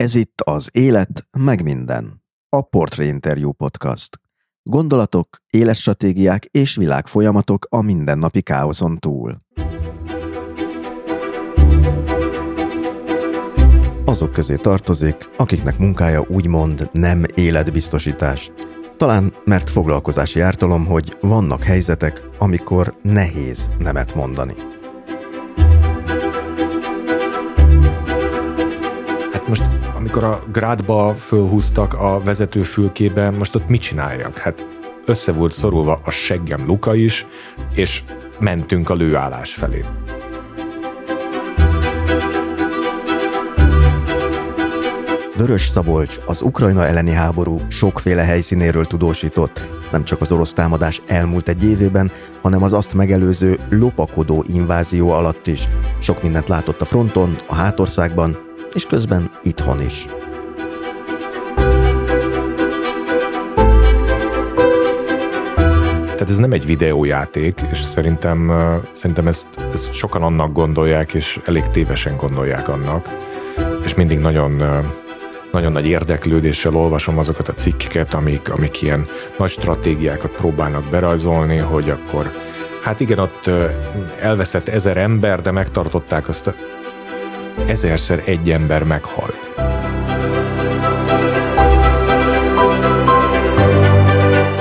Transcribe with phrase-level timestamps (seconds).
[0.00, 2.22] Ez itt az Élet, meg minden.
[2.48, 4.20] A Portré Interview Podcast.
[4.62, 9.40] Gondolatok, életstratégiák és világfolyamatok a mindennapi káoszon túl.
[14.04, 18.50] Azok közé tartozik, akiknek munkája úgymond nem életbiztosítás.
[18.96, 24.54] Talán mert foglalkozási ártalom, hogy vannak helyzetek, amikor nehéz nemet mondani.
[29.32, 34.38] Hát most, amikor a grádba fölhúztak a vezető fülkében, most ott mit csináljak?
[34.38, 34.66] Hát
[35.06, 37.26] össze volt szorulva a seggem luka is,
[37.74, 38.02] és
[38.38, 39.84] mentünk a lőállás felé.
[45.36, 51.48] Vörös Szabolcs az Ukrajna elleni háború sokféle helyszínéről tudósított, nem csak az orosz támadás elmúlt
[51.48, 55.68] egy évében, hanem az azt megelőző lopakodó invázió alatt is.
[55.98, 60.06] Sok mindent látott a fronton, a hátországban, és közben itthon is.
[66.04, 68.52] Tehát ez nem egy videójáték, és szerintem,
[68.92, 73.08] szerintem ezt, ezt sokan annak gondolják, és elég tévesen gondolják annak,
[73.84, 74.62] és mindig nagyon
[75.52, 79.06] nagyon nagy érdeklődéssel olvasom azokat a cikkeket, amik, amik ilyen
[79.38, 82.30] nagy stratégiákat próbálnak berajzolni, hogy akkor
[82.82, 83.50] hát igen, ott
[84.20, 86.54] elveszett ezer ember, de megtartották azt
[87.66, 89.50] ezerszer egy ember meghalt.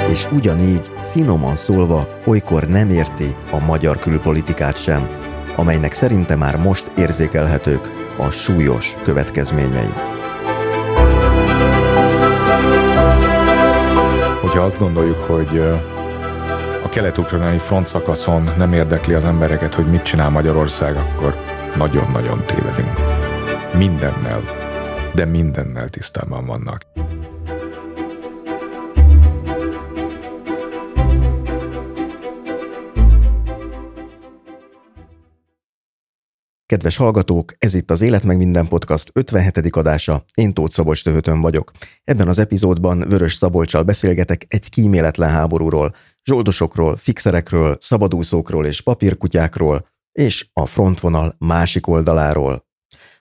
[0.09, 5.07] És ugyanígy, finoman szólva, olykor nem érti a magyar külpolitikát sem,
[5.55, 9.93] amelynek szerinte már most érzékelhetők a súlyos következményei.
[14.41, 15.59] Hogyha azt gondoljuk, hogy
[16.83, 22.93] a kelet-ukrajnai front szakaszon nem érdekli az embereket, hogy mit csinál Magyarország, akkor nagyon-nagyon tévedünk.
[23.73, 24.41] Mindennel,
[25.15, 26.85] de mindennel tisztában vannak.
[36.69, 39.75] Kedves hallgatók, ez itt az Élet meg minden podcast 57.
[39.75, 41.71] adása, én Tóth Szabolcs Töhötön vagyok.
[42.03, 49.87] Ebben az epizódban Vörös Szabolcsal beszélgetek egy kíméletlen háborúról, zsoldosokról, fixerekről, szabadúszókról és papírkutyákról,
[50.19, 52.67] és a frontvonal másik oldaláról.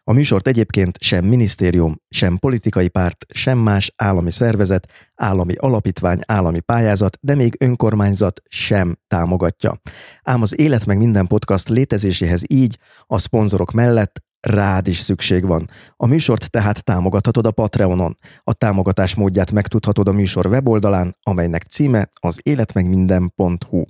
[0.04, 6.60] A műsort egyébként sem minisztérium, sem politikai párt, sem más állami szervezet, állami alapítvány, állami
[6.60, 9.80] pályázat, de még önkormányzat sem támogatja.
[10.22, 15.70] Ám az Élet meg minden podcast létezéséhez így a szponzorok mellett rád is szükség van.
[15.96, 18.16] A műsort tehát támogathatod a Patreonon.
[18.42, 23.84] A támogatás módját megtudhatod a műsor weboldalán, amelynek címe az életmegminden.hu.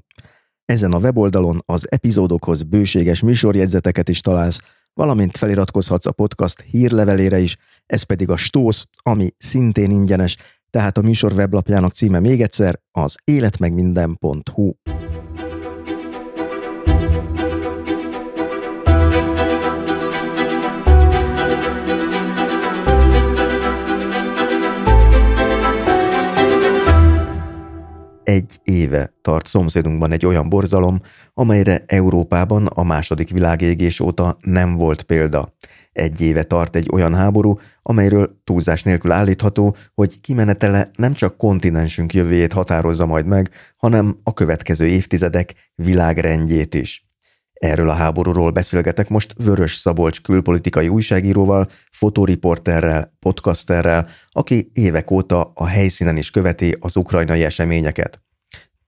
[0.73, 4.61] Ezen a weboldalon az epizódokhoz bőséges műsorjegyzeteket is találsz,
[4.95, 7.57] valamint feliratkozhatsz a podcast hírlevelére is,
[7.87, 10.37] ez pedig a Stósz, ami szintén ingyenes,
[10.71, 14.73] tehát a műsor weblapjának címe még egyszer az életmegminden.hu.
[28.29, 31.01] egy éve tart szomszédunkban egy olyan borzalom,
[31.35, 35.55] amelyre Európában a második világégés óta nem volt példa.
[35.93, 42.15] Egy éve tart egy olyan háború, amelyről túlzás nélkül állítható, hogy kimenetele nem csak kontinensünk
[42.15, 47.08] jövőjét határozza majd meg, hanem a következő évtizedek világrendjét is.
[47.59, 55.67] Erről a háborúról beszélgetek most Vörös Szabolcs külpolitikai újságíróval, fotóriporterrel, podcasterrel, aki évek óta a
[55.67, 58.23] helyszínen is követi az ukrajnai eseményeket.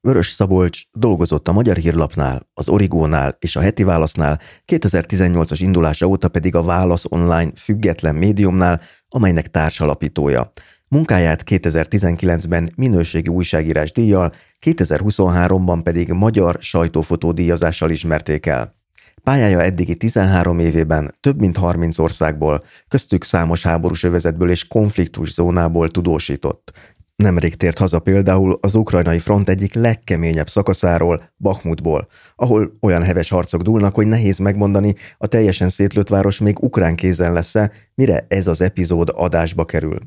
[0.01, 6.29] Vörös Szabolcs dolgozott a Magyar Hírlapnál, az Origónál és a Heti Válasznál, 2018-as indulása óta
[6.29, 10.53] pedig a Válasz Online független médiumnál, amelynek társalapítója.
[10.89, 14.33] Munkáját 2019-ben minőségi újságírás díjjal,
[14.67, 18.79] 2023-ban pedig magyar sajtófotó díjazással ismerték el.
[19.23, 25.91] Pályája eddigi 13 évében több mint 30 országból, köztük számos háborús övezetből és konfliktus zónából
[25.91, 26.73] tudósított.
[27.17, 33.63] Nemrég tért haza például az ukrajnai front egyik legkeményebb szakaszáról, Bakhmutból, ahol olyan heves harcok
[33.63, 38.61] dúlnak, hogy nehéz megmondani, a teljesen szétlőtt város még ukrán kézen lesz-e, mire ez az
[38.61, 39.99] epizód adásba kerül.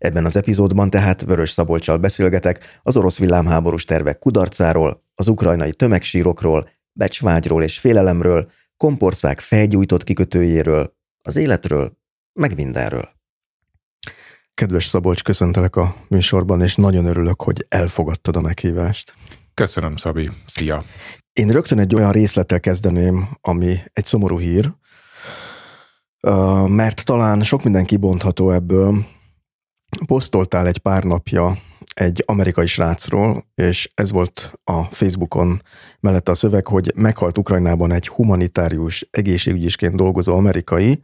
[0.00, 6.70] Ebben az epizódban tehát Vörös Szabolcsal beszélgetek az orosz villámháborús tervek kudarcáról, az ukrajnai tömegsírokról,
[6.92, 11.96] becsvágyról és félelemről, komporcák felgyújtott kikötőjéről, az életről,
[12.32, 13.08] meg mindenről.
[14.54, 19.14] Kedves Szabolcs, köszöntelek a műsorban, és nagyon örülök, hogy elfogadtad a meghívást.
[19.54, 20.30] Köszönöm, Szabi.
[20.46, 20.82] Szia!
[21.32, 24.72] Én rögtön egy olyan részlettel kezdeném, ami egy szomorú hír.
[26.66, 29.18] mert talán sok minden kibontható ebből.
[30.06, 31.58] Posztoltál egy pár napja
[31.94, 35.62] egy amerikai srácról, és ez volt a Facebookon
[36.00, 41.02] mellette a szöveg, hogy meghalt Ukrajnában egy humanitárius egészségügyisként dolgozó amerikai,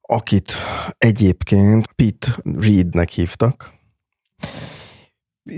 [0.00, 0.54] akit
[0.98, 3.72] egyébként Pete Reednek hívtak.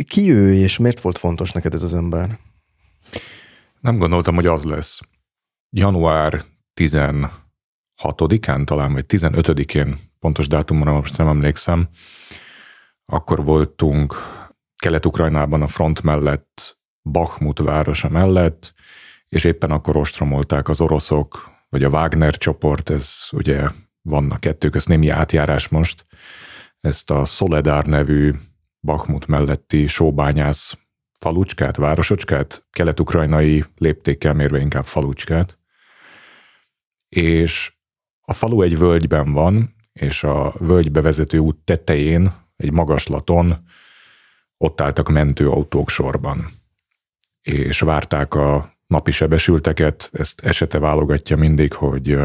[0.08, 2.38] Ki ő, és miért volt fontos neked ez az ember?
[3.80, 5.00] Nem gondoltam, hogy az lesz.
[5.70, 6.42] Január
[6.80, 11.88] 16-án talán, vagy 15-én, pontos dátumra most nem emlékszem,
[13.06, 14.14] akkor voltunk
[14.76, 18.72] Kelet-Ukrajnában a front mellett, Bakhmut városa mellett,
[19.28, 23.68] és éppen akkor ostromolták az oroszok, vagy a Wagner csoport, ez ugye
[24.02, 26.06] vannak kettők, ez némi átjárás most,
[26.78, 28.34] ezt a Soledár nevű
[28.80, 30.78] Bakhmut melletti sóbányász
[31.18, 35.58] falucskát, városocskát, kelet-ukrajnai léptékkel mérve inkább falucskát,
[37.08, 37.72] és
[38.20, 43.64] a falu egy völgyben van, és a völgybe vezető út tetején, egy magaslaton
[44.56, 46.50] ott álltak mentőautók sorban,
[47.42, 52.18] és várták a napi sebesülteket, ezt esete válogatja mindig, hogy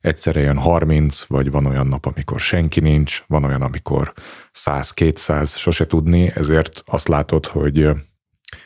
[0.00, 4.12] egyszerre jön 30, vagy van olyan nap, amikor senki nincs, van olyan, amikor
[4.54, 7.88] 100-200, sose tudni, ezért azt látod, hogy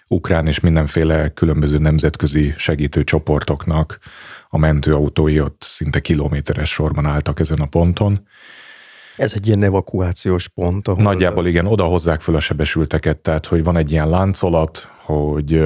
[0.09, 3.99] ukrán és mindenféle különböző nemzetközi segítő csoportoknak
[4.49, 8.27] a mentőautói ott szinte kilométeres sorban álltak ezen a ponton.
[9.21, 10.89] Ez egy ilyen evakuációs pont.
[10.89, 15.63] Ahol Nagyjából igen, oda hozzák föl a sebesülteket, tehát hogy van egy ilyen láncolat, hogy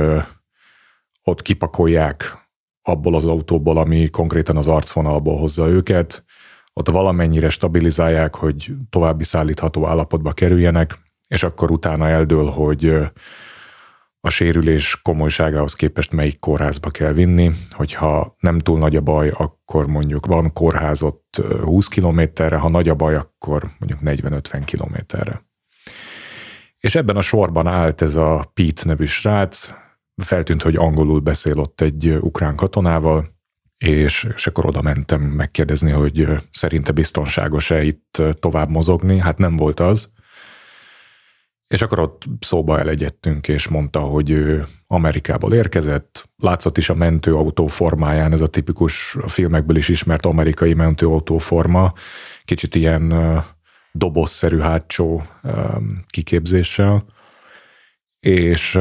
[1.22, 2.48] ott kipakolják
[2.82, 6.24] abból az autóból, ami konkrétan az arcvonalból hozza őket,
[6.72, 10.98] ott valamennyire stabilizálják, hogy további szállítható állapotba kerüljenek,
[11.28, 12.96] és akkor utána eldől, hogy
[14.24, 17.50] a sérülés komolyságához képest melyik kórházba kell vinni.
[17.70, 22.94] Hogyha nem túl nagy a baj, akkor mondjuk van kórházott 20 kilométerre, ha nagy a
[22.94, 25.44] baj, akkor mondjuk 40-50 kilométerre.
[26.78, 29.68] És ebben a sorban állt ez a Pete nevű srác,
[30.22, 33.28] feltűnt, hogy angolul beszél ott egy ukrán katonával,
[33.76, 39.18] és, és akkor oda mentem megkérdezni, hogy szerinte biztonságos-e itt tovább mozogni.
[39.18, 40.12] Hát nem volt az.
[41.74, 46.28] És akkor ott szóba elegyedtünk, és mondta, hogy ő Amerikából érkezett.
[46.36, 51.92] Látszott is a mentőautó formáján, ez a tipikus a filmekből is ismert amerikai mentőautó forma.
[52.44, 53.14] Kicsit ilyen
[53.92, 55.22] dobozszerű hátsó
[56.06, 57.04] kiképzéssel.
[58.20, 58.78] És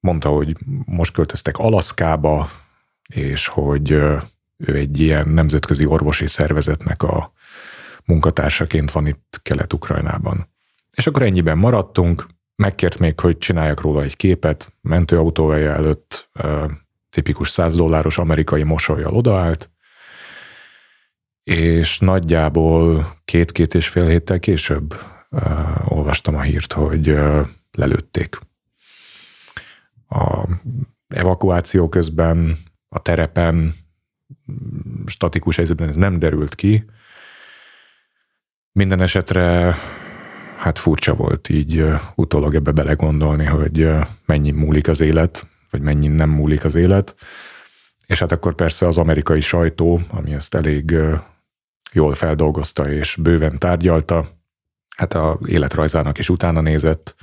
[0.00, 2.50] mondta, hogy most költöztek Alaszkába,
[3.14, 3.90] és hogy
[4.56, 7.32] ő egy ilyen nemzetközi orvosi szervezetnek a
[8.04, 10.56] munkatársaként van itt Kelet-Ukrajnában.
[10.98, 16.30] És akkor ennyiben maradtunk, megkért még, hogy csináljak róla egy képet, mentőautója előtt
[17.10, 19.70] tipikus 100 dolláros amerikai mosolyjal odaállt,
[21.42, 24.94] és nagyjából két-két és fél héttel később
[25.30, 28.38] uh, olvastam a hírt, hogy uh, lelőtték.
[30.08, 30.48] A
[31.08, 32.56] evakuáció közben
[32.88, 33.74] a terepen
[35.06, 36.84] statikus helyzetben ez nem derült ki.
[38.72, 39.76] Minden esetre
[40.58, 41.84] hát furcsa volt így
[42.14, 43.90] utólag ebbe belegondolni, hogy
[44.26, 47.14] mennyi múlik az élet, vagy mennyi nem múlik az élet.
[48.06, 50.96] És hát akkor persze az amerikai sajtó, ami ezt elég
[51.92, 54.26] jól feldolgozta és bőven tárgyalta,
[54.96, 57.14] hát a életrajzának is utána nézett,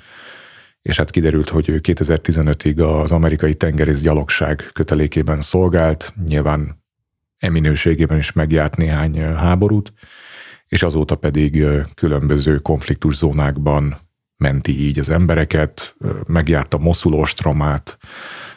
[0.81, 6.83] és hát kiderült, hogy ő 2015-ig az amerikai tengerész gyalogság kötelékében szolgált, nyilván
[7.37, 9.93] eminőségében is megjárt néhány háborút,
[10.75, 13.97] és azóta pedig különböző konfliktuszónákban
[14.37, 15.95] menti így az embereket,
[16.27, 17.97] megjárta Moszul ostromát,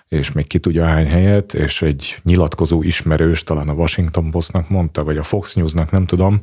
[0.08, 5.04] és még ki tudja hány helyet, és egy nyilatkozó ismerős, talán a Washington Postnak mondta,
[5.04, 6.40] vagy a Fox Newsnak, nem tudom,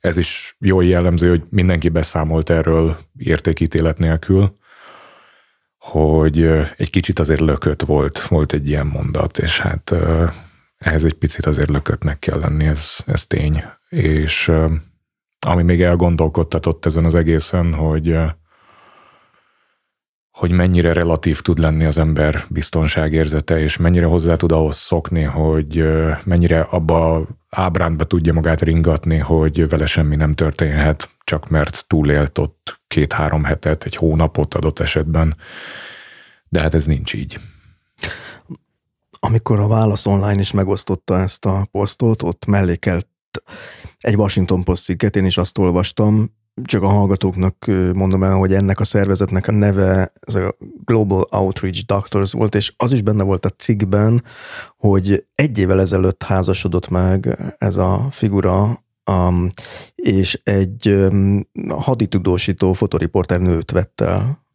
[0.00, 4.56] ez is jól jellemző, hogy mindenki beszámolt erről értékítélet nélkül,
[5.78, 6.42] hogy
[6.76, 9.94] egy kicsit azért lökött volt, volt egy ilyen mondat, és hát
[10.78, 13.64] ehhez egy picit azért lökötnek kell lenni, ez, ez tény.
[13.88, 14.52] És
[15.46, 18.18] ami még elgondolkodtatott ezen az egészen, hogy
[20.38, 25.84] hogy mennyire relatív tud lenni az ember biztonságérzete, és mennyire hozzá tud ahhoz szokni, hogy
[26.24, 32.80] mennyire abba ábrándba tudja magát ringatni, hogy vele semmi nem történhet, csak mert túlélt ott
[32.88, 35.36] két-három hetet, egy hónapot adott esetben.
[36.48, 37.38] De hát ez nincs így.
[39.18, 43.08] Amikor a Válasz Online is megosztotta ezt a posztot, ott mellékelt
[43.98, 48.80] egy Washington Post cikket, én is azt olvastam, csak a hallgatóknak mondom el, hogy ennek
[48.80, 53.44] a szervezetnek a neve ez a Global Outreach Doctors volt, és az is benne volt
[53.44, 54.22] a cikkben,
[54.76, 59.50] hogy egy évvel ezelőtt házasodott meg ez a figura, um,
[59.94, 64.46] és egy um, haditudósító fotoriporter nőt vett el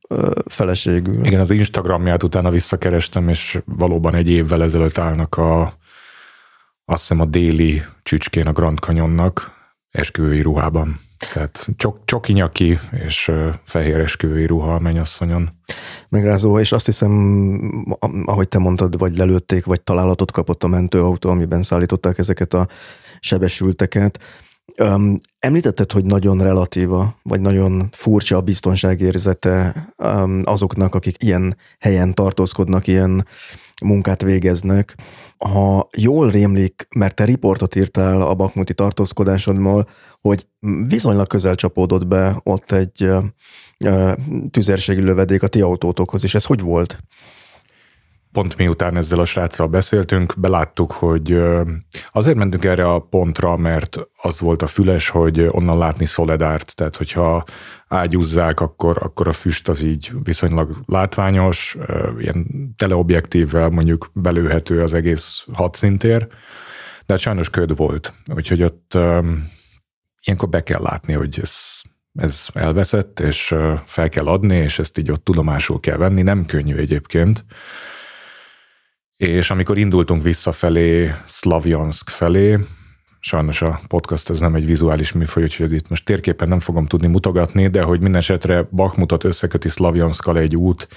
[0.45, 1.25] feleségül.
[1.25, 5.73] Igen, az Instagramját utána visszakerestem, és valóban egy évvel ezelőtt állnak a
[6.85, 9.51] azt hiszem a déli csücskén a Grand Canyonnak
[9.91, 10.99] esküvői ruhában.
[11.33, 13.31] Tehát csok, csoki nyaki és
[13.63, 15.49] fehér esküvői ruha a mennyasszonyon.
[16.09, 21.61] Megrázó, és azt hiszem, ahogy te mondtad, vagy lelőtték, vagy találatot kapott a mentőautó, amiben
[21.61, 22.67] szállították ezeket a
[23.19, 24.19] sebesülteket.
[24.77, 32.13] Um, említetted, hogy nagyon relatíva, vagy nagyon furcsa a biztonságérzete um, azoknak, akik ilyen helyen
[32.13, 33.27] tartózkodnak, ilyen
[33.83, 34.95] munkát végeznek.
[35.43, 39.89] Ha jól rémlik, mert te riportot írtál a bakmuti tartózkodásodból,
[40.21, 40.47] hogy
[40.87, 43.09] viszonylag közel csapódott be ott egy
[44.51, 46.97] tüzérségi lövedék a ti autótokhoz, és ez hogy volt?
[48.33, 51.39] Pont miután ezzel a sráccal beszéltünk, beláttuk, hogy
[52.11, 56.95] azért mentünk erre a pontra, mert az volt a füles, hogy onnan látni Szoledárt, tehát
[56.95, 57.43] hogyha
[57.87, 61.77] ágyúzzák, akkor, akkor a füst az így viszonylag látványos,
[62.19, 62.45] ilyen
[62.77, 66.27] teleobjektívvel mondjuk belőhető az egész hadszintér,
[67.05, 68.97] de hát sajnos köd volt, úgyhogy ott
[70.23, 71.81] ilyenkor be kell látni, hogy ez,
[72.13, 76.75] ez elveszett, és fel kell adni, és ezt így ott tudomásul kell venni, nem könnyű
[76.75, 77.45] egyébként,
[79.17, 82.59] és amikor indultunk visszafelé, Slavjansk felé,
[83.19, 87.07] sajnos a podcast ez nem egy vizuális műfaj, úgyhogy itt most térképen nem fogom tudni
[87.07, 90.87] mutogatni, de hogy minden esetre Bakmutot összeköti Slavjanszkal egy út,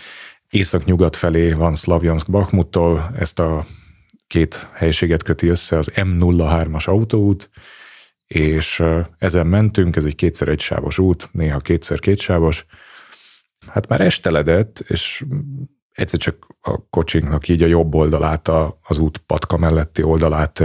[0.50, 3.64] észak-nyugat felé van Slavjansk Bakmuttól, ezt a
[4.26, 7.50] két helységet köti össze az M03-as autóút,
[8.26, 8.82] és
[9.18, 12.66] ezen mentünk, ez egy kétszer egysávos út, néha kétszer kétsávos.
[13.66, 15.24] Hát már esteledett, és
[15.96, 18.48] egyszer csak a kocsinknak így a jobb oldalát,
[18.82, 20.62] az út patka melletti oldalát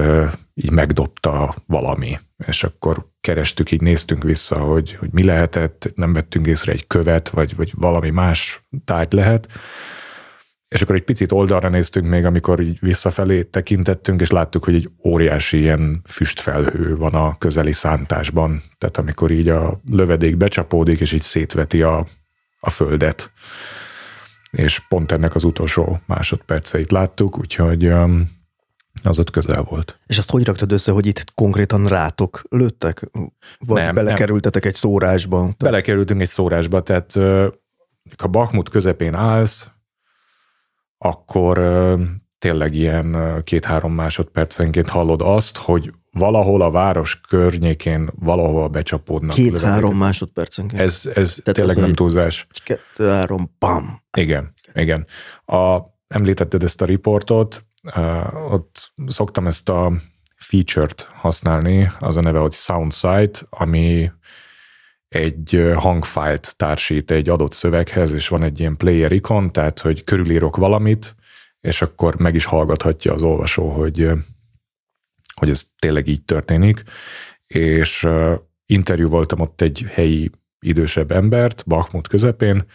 [0.53, 2.19] így megdobta valami.
[2.47, 7.29] És akkor kerestük, így néztünk vissza, hogy, hogy mi lehetett, nem vettünk észre egy követ,
[7.29, 9.47] vagy, vagy valami más tárgy lehet.
[10.67, 14.89] És akkor egy picit oldalra néztünk még, amikor így visszafelé tekintettünk, és láttuk, hogy egy
[15.05, 18.61] óriási ilyen füstfelhő van a közeli szántásban.
[18.77, 22.05] Tehát amikor így a lövedék becsapódik, és így szétveti a,
[22.59, 23.31] a földet
[24.51, 28.29] és pont ennek az utolsó másodperceit láttuk, úgyhogy um,
[29.03, 30.00] az ott közel volt.
[30.05, 33.10] És azt hogy raktad össze, hogy itt konkrétan rátok lőttek?
[33.60, 34.72] Vagy nem, belekerültetek nem.
[34.72, 35.53] egy szórásba?
[35.58, 37.13] Belekerültünk egy szórásba, tehát
[38.17, 39.72] ha Bakmut közepén állsz,
[40.98, 41.58] akkor
[42.41, 49.36] tényleg ilyen két-három másodpercenként hallod azt, hogy valahol a város környékén valahol becsapódnak.
[49.36, 50.81] Két-három másodpercenként.
[50.81, 52.48] Ez, ez Tehát tényleg nem túlzás.
[52.63, 54.03] Kettő-három, pam.
[54.17, 55.07] Igen, igen.
[55.45, 59.91] A, említetted ezt a riportot, uh, ott szoktam ezt a
[60.36, 64.12] feature-t használni, az a neve, hogy SoundSite, ami
[65.07, 70.55] egy hangfájlt társít egy adott szöveghez, és van egy ilyen player ikon, tehát hogy körülírok
[70.55, 71.15] valamit,
[71.62, 74.10] és akkor meg is hallgathatja az olvasó, hogy,
[75.36, 76.84] hogy ez tényleg így történik.
[77.48, 78.08] És
[78.65, 82.65] interjú voltam ott egy helyi idősebb embert, Bakmut közepén,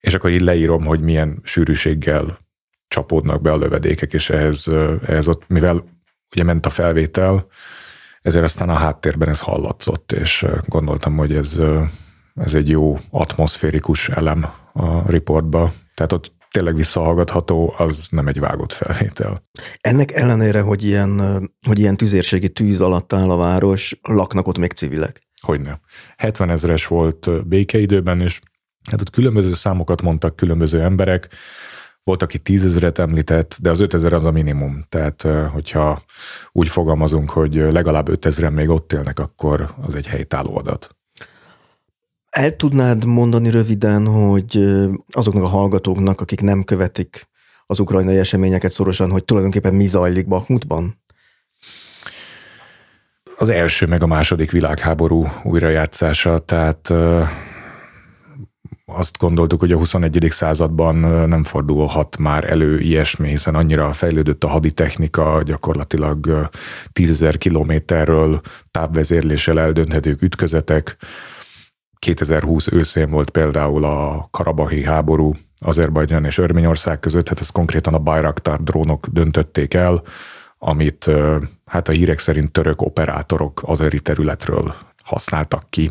[0.00, 2.38] és akkor így leírom, hogy milyen sűrűséggel
[2.88, 4.68] csapódnak be a lövedékek, és ehhez,
[5.06, 5.84] ehhez ott, mivel
[6.34, 7.46] ugye ment a felvétel,
[8.22, 11.60] ezért aztán a háttérben ez hallatszott, és gondoltam, hogy ez,
[12.34, 15.72] ez egy jó atmoszférikus elem a riportba.
[15.94, 19.44] Tehát ott tényleg visszahallgatható, az nem egy vágott felvétel.
[19.80, 21.20] Ennek ellenére, hogy ilyen,
[21.66, 25.28] hogy ilyen tüzérségi tűz alatt áll a város, laknak ott még civilek?
[25.40, 25.80] Hogyne.
[26.16, 28.40] 70 ezeres volt békeidőben, és
[28.90, 31.28] hát ott különböző számokat mondtak különböző emberek,
[32.04, 34.84] volt, aki tízezeret említett, de az 5000 az a minimum.
[34.88, 36.02] Tehát, hogyha
[36.52, 40.96] úgy fogalmazunk, hogy legalább 5000-en még ott élnek, akkor az egy helytálló adat.
[42.30, 44.64] El tudnád mondani röviden, hogy
[45.10, 47.28] azoknak a hallgatóknak, akik nem követik
[47.66, 51.02] az ukrajnai eseményeket szorosan, hogy tulajdonképpen mi zajlik Bakhmutban?
[53.36, 56.92] Az első meg a második világháború újrajátszása, tehát
[58.84, 60.26] azt gondoltuk, hogy a 21.
[60.28, 60.96] században
[61.28, 66.48] nem fordulhat már elő ilyesmi, hiszen annyira fejlődött a haditechnika, gyakorlatilag
[66.92, 70.96] tízezer kilométerről távvezérléssel eldönthető ütközetek,
[72.00, 77.98] 2020 őszén volt például a Karabahi háború Azerbajdzsán és Örményország között, hát ezt konkrétan a
[77.98, 80.02] Bayraktar drónok döntötték el,
[80.58, 81.10] amit
[81.64, 85.90] hát a hírek szerint török operátorok azeri területről használtak ki.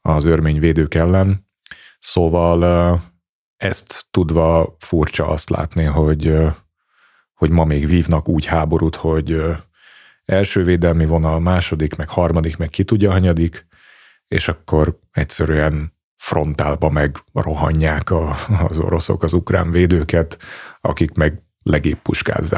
[0.00, 1.46] az örményvédők ellen.
[1.98, 3.00] Szóval
[3.56, 6.34] ezt tudva furcsa azt látni, hogy,
[7.34, 9.42] hogy ma még vívnak úgy háborút, hogy
[10.24, 13.66] első védelmi vonal, második, meg harmadik, meg ki tudja hanyadik,
[14.32, 18.36] és akkor egyszerűen frontálba meg rohanják a,
[18.68, 20.38] az oroszok az ukrán védőket,
[20.80, 21.98] akik meg legébb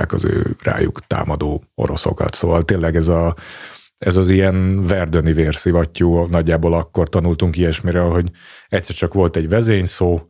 [0.09, 2.35] az ő rájuk támadó oroszokat.
[2.35, 3.37] Szóval tényleg ez, a,
[3.99, 8.31] ez az ilyen verdöni vérszivattyú, nagyjából akkor tanultunk ilyesmire, hogy
[8.69, 10.21] egyszer csak volt egy vezényszó,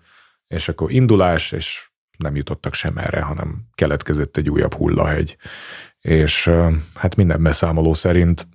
[0.47, 5.37] és akkor indulás, és nem jutottak sem erre, hanem keletkezett egy újabb hullahegy.
[6.01, 6.51] És
[6.95, 8.47] hát minden beszámoló szerint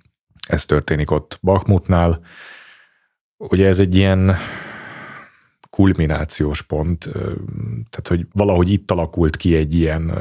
[0.48, 2.20] ez történik ott Bakmutnál.
[3.48, 4.36] Ugye ez egy ilyen
[5.70, 7.08] kulminációs pont,
[7.90, 10.12] tehát hogy valahogy itt alakult ki egy ilyen,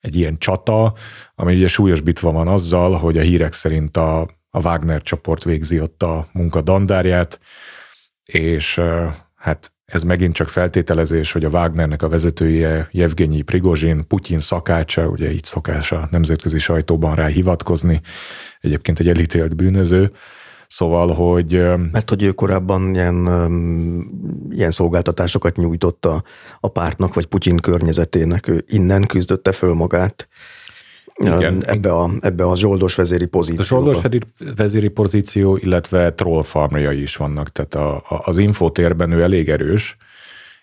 [0.00, 0.94] egy ilyen csata,
[1.34, 6.02] ami ugye súlyos van azzal, hogy a hírek szerint a, a Wagner csoport végzi ott
[6.02, 7.40] a munka dandárját,
[8.24, 8.80] és
[9.34, 15.32] hát ez megint csak feltételezés, hogy a Wagnernek a vezetője Jevgenyi Prigozsin, Putyin szakácsa, ugye
[15.32, 18.00] így szokás a nemzetközi sajtóban rá hivatkozni,
[18.60, 20.12] egyébként egy elítélt bűnöző,
[20.74, 21.52] Szóval, hogy...
[21.92, 23.26] Mert hogy ő korábban ilyen,
[24.50, 26.22] ilyen szolgáltatásokat nyújtotta
[26.60, 30.28] a pártnak, vagy Putyin környezetének, ő innen küzdötte föl magát.
[31.14, 31.64] Igen.
[31.66, 33.60] Ebbe, a, ebbe a zsoldos vezéri pozíció.
[33.60, 33.98] A zsoldos
[34.56, 39.96] vezéri pozíció, illetve troll farmjai is vannak, tehát a, a, az infotérben ő elég erős,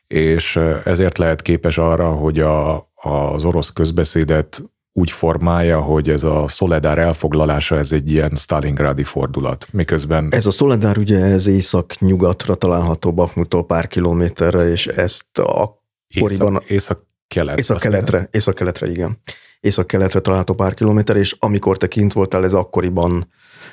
[0.08, 4.64] és ezért lehet képes arra, hogy a, az orosz közbeszédet
[4.94, 10.28] úgy formálja, hogy ez a Szoledár elfoglalása, ez egy ilyen Stalingrádi fordulat, miközben...
[10.32, 16.54] Ez a Szoledár ugye ez észak-nyugatra található Bakmuttól pár kilométerre, és ezt akkoriban...
[16.54, 17.60] Észak, észak-kelet.
[17.60, 19.18] Észak-keletre, észak-keletre, igen.
[19.60, 23.28] Észak-keletre található pár kilométer, és amikor te kint voltál, ez akkoriban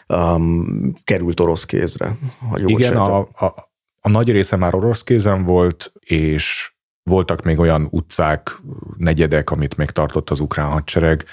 [0.09, 2.19] um, került orosz kézre.
[2.51, 3.71] Ha igen, a, a,
[4.01, 6.73] a nagy része már orosz kézen volt, és
[7.09, 8.61] voltak még olyan utcák,
[8.97, 11.25] negyedek, amit még tartott az ukrán hadsereg,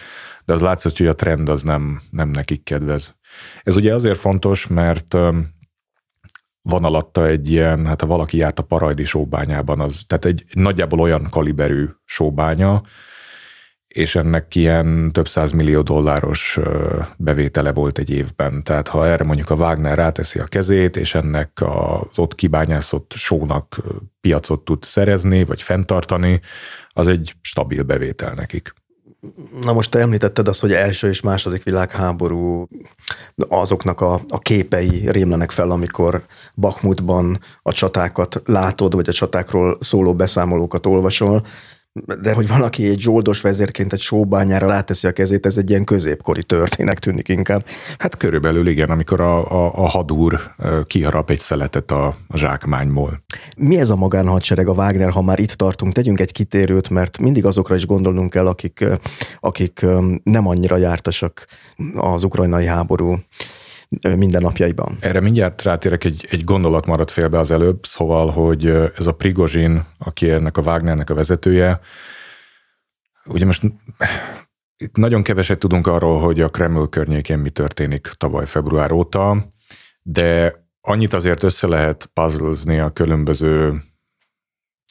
[0.45, 3.15] de az látszott, hogy a trend az nem, nem nekik kedvez.
[3.63, 5.13] Ez ugye azért fontos, mert
[6.61, 10.99] van alatta egy ilyen, hát ha valaki járt a Parajdi sóbányában, az, tehát egy nagyjából
[10.99, 12.81] olyan kaliberű sóbánya,
[13.95, 16.59] és ennek ilyen több száz millió dolláros
[17.17, 18.63] bevétele volt egy évben.
[18.63, 23.77] Tehát ha erre mondjuk a Wagner ráteszi a kezét, és ennek az ott kibányászott sónak
[24.21, 26.41] piacot tud szerezni, vagy fenntartani,
[26.89, 28.73] az egy stabil bevétel nekik.
[29.61, 32.67] Na most te említetted azt, hogy első és második világháború
[33.35, 40.15] azoknak a, a képei rémlenek fel, amikor Bakhmutban a csatákat látod, vagy a csatákról szóló
[40.15, 41.45] beszámolókat olvasol
[42.21, 46.43] de hogy valaki egy zsoldos vezérként egy sóbányára láteszi a kezét, ez egy ilyen középkori
[46.43, 47.65] történek tűnik inkább.
[47.97, 50.55] Hát körülbelül igen, amikor a, a, a hadúr
[50.87, 53.23] kiharap egy szeletet a, a zsákmányból.
[53.57, 57.45] Mi ez a magánhadsereg, a Wagner, ha már itt tartunk, tegyünk egy kitérőt, mert mindig
[57.45, 58.85] azokra is gondolnunk kell, akik,
[59.39, 59.85] akik
[60.23, 61.47] nem annyira jártasak
[61.95, 63.19] az ukrajnai háború
[64.15, 64.97] mindennapjaiban.
[64.99, 68.65] Erre mindjárt rátérek, egy, egy gondolat maradt félbe az előbb, szóval, hogy
[68.97, 71.79] ez a Prigozsin, aki ennek a Wagnernek a vezetője,
[73.25, 73.63] ugye most
[74.77, 79.53] itt nagyon keveset tudunk arról, hogy a Kreml környékén mi történik tavaly február óta,
[80.01, 83.83] de annyit azért össze lehet puzzlezni a különböző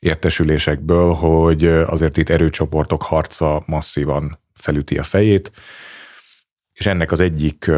[0.03, 5.53] értesülésekből, hogy azért itt erőcsoportok harca masszívan felüti a fejét,
[6.73, 7.71] és ennek az egyik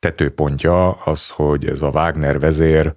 [0.00, 2.94] tetőpontja az, hogy ez a Wagner vezér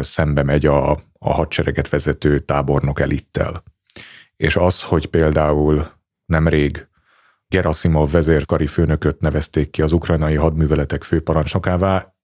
[0.00, 3.62] szembe megy a, a hadsereget vezető tábornok elittel.
[4.36, 5.86] És az, hogy például
[6.26, 6.88] nemrég
[7.48, 12.14] Gerasimov vezérkari főnököt nevezték ki az ukrajnai hadműveletek főparancsnokává,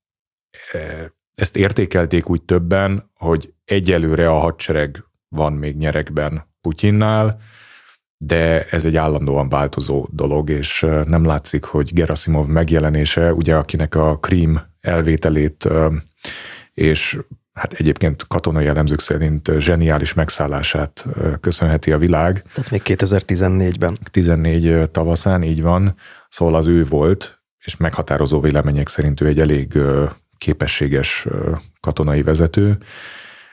[0.72, 7.40] e, ezt értékelték úgy többen, hogy egyelőre a hadsereg van még nyerekben Putyinnál,
[8.22, 14.18] de ez egy állandóan változó dolog, és nem látszik, hogy Gerasimov megjelenése, ugye akinek a
[14.18, 15.68] Krím elvételét
[16.74, 17.18] és
[17.52, 21.06] hát egyébként katonai elemzők szerint zseniális megszállását
[21.40, 22.42] köszönheti a világ.
[22.54, 23.98] Tehát még 2014-ben.
[24.10, 25.94] 14 tavaszán, így van.
[26.28, 29.78] Szóval az ő volt, és meghatározó vélemények szerint ő egy elég
[30.38, 31.26] képességes
[31.80, 32.78] katonai vezető,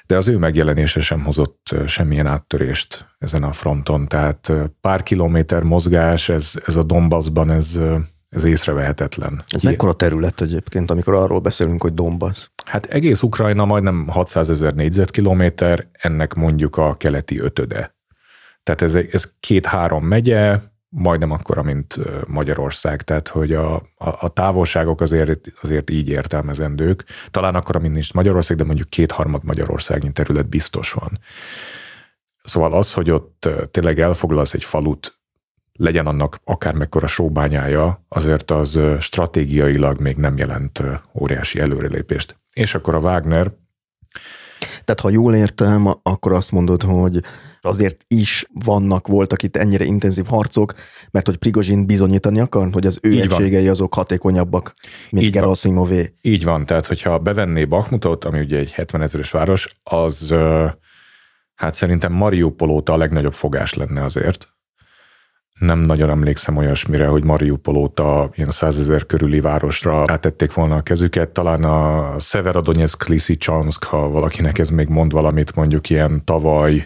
[0.08, 4.08] de az ő megjelenése sem hozott semmilyen áttörést ezen a fronton.
[4.08, 7.80] Tehát pár kilométer mozgás, ez, ez a Donbassban, ez,
[8.30, 9.44] ez észrevehetetlen.
[9.48, 12.48] Ez mekkora terület egyébként, amikor arról beszélünk, hogy Donbass?
[12.66, 17.96] Hát egész Ukrajna majdnem 600 ezer négyzetkilométer, ennek mondjuk a keleti ötöde.
[18.64, 21.98] Tehát ez, ez két-három megye, majdnem akkora, mint
[22.28, 27.04] Magyarország, tehát hogy a, a, a távolságok azért, azért így értelmezendők.
[27.32, 31.20] Talán akkora, mint nincs Magyarország, de mondjuk kétharmad Magyarországnyi terület biztos van.
[32.44, 35.20] Szóval az, hogy ott tényleg elfoglalsz egy falut,
[35.74, 40.84] legyen annak akár mekkora sóbányája, azért az stratégiailag még nem jelent
[41.20, 42.38] óriási előrelépést.
[42.54, 43.52] És akkor a Wagner
[44.88, 47.20] tehát ha jól értem, akkor azt mondod, hogy
[47.62, 50.74] azért is vannak, voltak itt ennyire intenzív harcok,
[51.12, 53.72] mert hogy Prigozsin bizonyítani akar, hogy az ő Így egységei van.
[53.72, 54.74] azok hatékonyabbak,
[55.10, 55.96] mint Így Gerasimové.
[55.96, 56.14] Van.
[56.22, 60.34] Így van, tehát hogyha bevenné Bakmutot, ami ugye egy 70 ezeres város, az
[61.56, 64.57] hát szerintem Mariupol óta a legnagyobb fogás lenne azért
[65.60, 71.30] nem nagyon emlékszem olyasmire, hogy Mariupol óta ilyen százezer körüli városra rátették volna a kezüket.
[71.30, 76.86] Talán a Severodonetsk, Lysychansk, ha valakinek ez még mond valamit, mondjuk ilyen tavaly,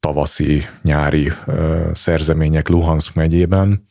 [0.00, 3.86] tavaszi, nyári ö, szerzemények Luhansk megyében.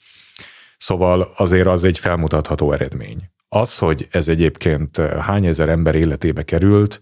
[0.77, 3.17] Szóval azért az egy felmutatható eredmény.
[3.49, 6.99] Az, hogy ez egyébként hány ezer ember életébe került,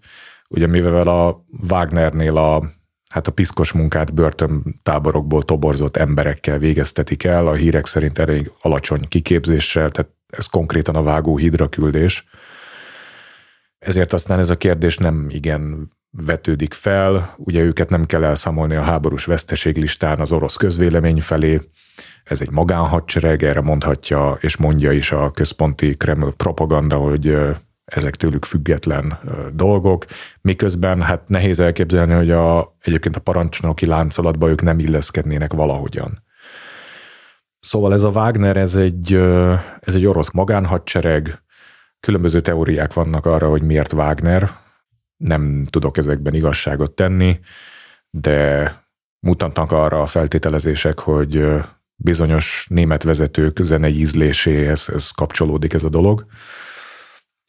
[0.48, 2.62] ugye mivel a Wagnernél a
[3.12, 9.90] hát a piszkos munkát börtöntáborokból toborzott emberekkel végeztetik el, a hírek szerint elég alacsony kiképzéssel,
[9.90, 12.26] tehát ez konkrétan a vágóhídra küldés.
[13.78, 18.82] Ezért aztán ez a kérdés nem igen vetődik fel, ugye őket nem kell elszámolni a
[18.82, 21.60] háborús veszteséglistán az orosz közvélemény felé,
[22.24, 27.38] ez egy magánhadsereg, erre mondhatja és mondja is a központi Kreml propaganda, hogy
[27.84, 29.18] ezek tőlük független
[29.54, 30.04] dolgok,
[30.40, 36.22] miközben hát nehéz elképzelni, hogy a, egyébként a parancsnoki láncolatba ők nem illeszkednének valahogyan.
[37.58, 39.12] Szóval ez a Wagner, ez egy,
[39.80, 41.42] ez egy orosz magánhadsereg,
[42.00, 44.50] különböző teóriák vannak arra, hogy miért Wagner,
[45.16, 47.40] nem tudok ezekben igazságot tenni,
[48.10, 48.72] de
[49.26, 51.44] mutatnak arra a feltételezések, hogy
[51.96, 56.26] bizonyos német vezetők zenei ízléséhez ez kapcsolódik ez a dolog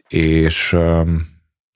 [0.07, 0.77] és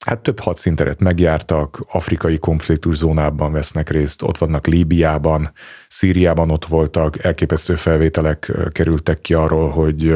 [0.05, 5.51] hát több hadszínteret megjártak, afrikai konfliktus zónában vesznek részt, ott vannak Líbiában,
[5.87, 10.13] Szíriában ott voltak, elképesztő felvételek kerültek ki arról, hogy,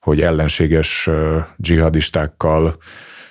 [0.00, 1.10] hogy ellenséges
[1.56, 2.76] dzsihadistákkal,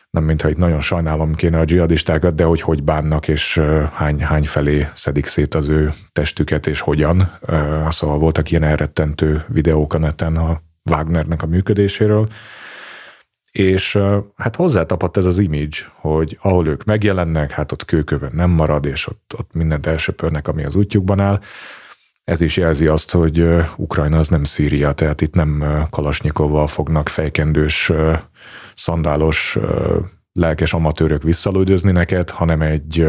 [0.10, 3.62] nem mintha itt nagyon sajnálom kéne a dzsihadistákat, de hogy hogy bánnak, és
[3.94, 7.40] hány, hány felé szedik szét az ő testüket, és hogyan.
[7.90, 12.28] Szóval voltak ilyen elrettentő videók a neten a Wagnernek a működéséről
[13.52, 14.00] és
[14.36, 19.08] hát hozzátapadt ez az image, hogy ahol ők megjelennek, hát ott kőkövön nem marad, és
[19.08, 21.40] ott, ott mindent elsöpörnek, ami az útjukban áll.
[22.24, 27.92] Ez is jelzi azt, hogy Ukrajna az nem Szíria, tehát itt nem Kalasnyikovval fognak fejkendős,
[28.74, 29.58] szandálos
[30.38, 33.08] lelkes amatőrök visszalődözni neked, hanem egy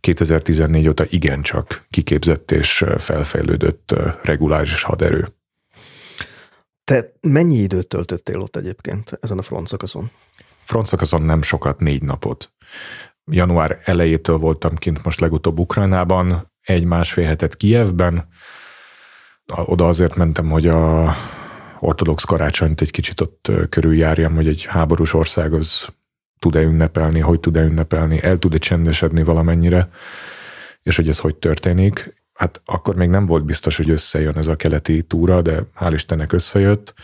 [0.00, 5.26] 2014 óta igencsak kiképzett és felfejlődött reguláris haderő.
[6.92, 10.10] Te mennyi időt töltöttél ott egyébként ezen a front szakaszon?
[10.64, 12.52] Front szakaszon nem sokat, négy napot.
[13.24, 18.28] Január elejétől voltam kint most legutóbb Ukrajnában, egy-másfél hetet Kijevben.
[19.46, 21.14] Oda azért mentem, hogy a
[21.80, 25.86] ortodox karácsonyt egy kicsit ott körüljárjam, hogy egy háborús ország az
[26.38, 29.90] tud-e ünnepelni, hogy tud-e ünnepelni, el tud-e csendesedni valamennyire,
[30.82, 34.56] és hogy ez hogy történik hát akkor még nem volt biztos, hogy összejön ez a
[34.56, 36.94] keleti túra, de hál' Istennek összejött.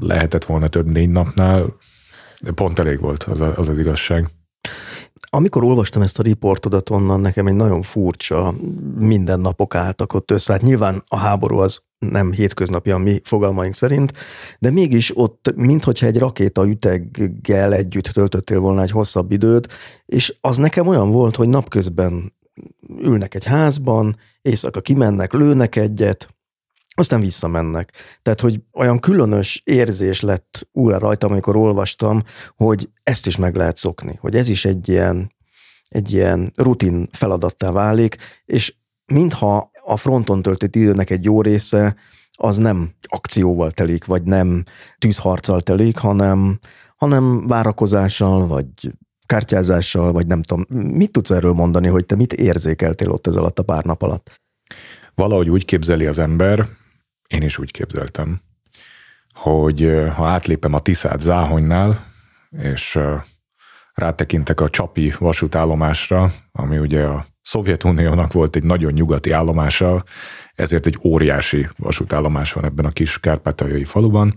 [0.00, 1.76] Lehetett volna több négy napnál,
[2.42, 4.28] de pont elég volt az, a, az az igazság.
[5.30, 8.54] Amikor olvastam ezt a riportodat onnan, nekem egy nagyon furcsa,
[8.98, 10.52] minden napok álltak ott össze.
[10.52, 14.12] Hát nyilván a háború az nem hétköznapi a mi fogalmaink szerint,
[14.58, 19.68] de mégis ott, minthogyha egy rakéta üteggel együtt töltöttél volna egy hosszabb időt,
[20.06, 22.32] és az nekem olyan volt, hogy napközben
[23.00, 26.28] ülnek egy házban, éjszaka kimennek, lőnek egyet,
[26.98, 27.92] aztán visszamennek.
[28.22, 32.22] Tehát, hogy olyan különös érzés lett újra rajtam, amikor olvastam,
[32.56, 35.32] hogy ezt is meg lehet szokni, hogy ez is egy ilyen,
[35.88, 38.74] egy ilyen rutin feladattá válik, és
[39.12, 41.96] mintha a fronton töltött időnek egy jó része
[42.32, 44.64] az nem akcióval telik, vagy nem
[44.98, 46.58] tűzharccal telik, hanem,
[46.96, 48.66] hanem várakozással, vagy
[49.28, 50.66] kártyázással, vagy nem tudom.
[50.68, 54.40] Mit tudsz erről mondani, hogy te mit érzékeltél ott ez alatt a pár nap alatt?
[55.14, 56.66] Valahogy úgy képzeli az ember,
[57.28, 58.40] én is úgy képzeltem,
[59.34, 62.06] hogy ha átlépem a Tiszát Záhonynál,
[62.50, 62.98] és
[63.94, 70.04] rátekintek a Csapi vasútállomásra, ami ugye a Szovjetuniónak volt egy nagyon nyugati állomása,
[70.54, 74.34] ezért egy óriási vasútállomás van ebben a kis kárpátaljai faluban,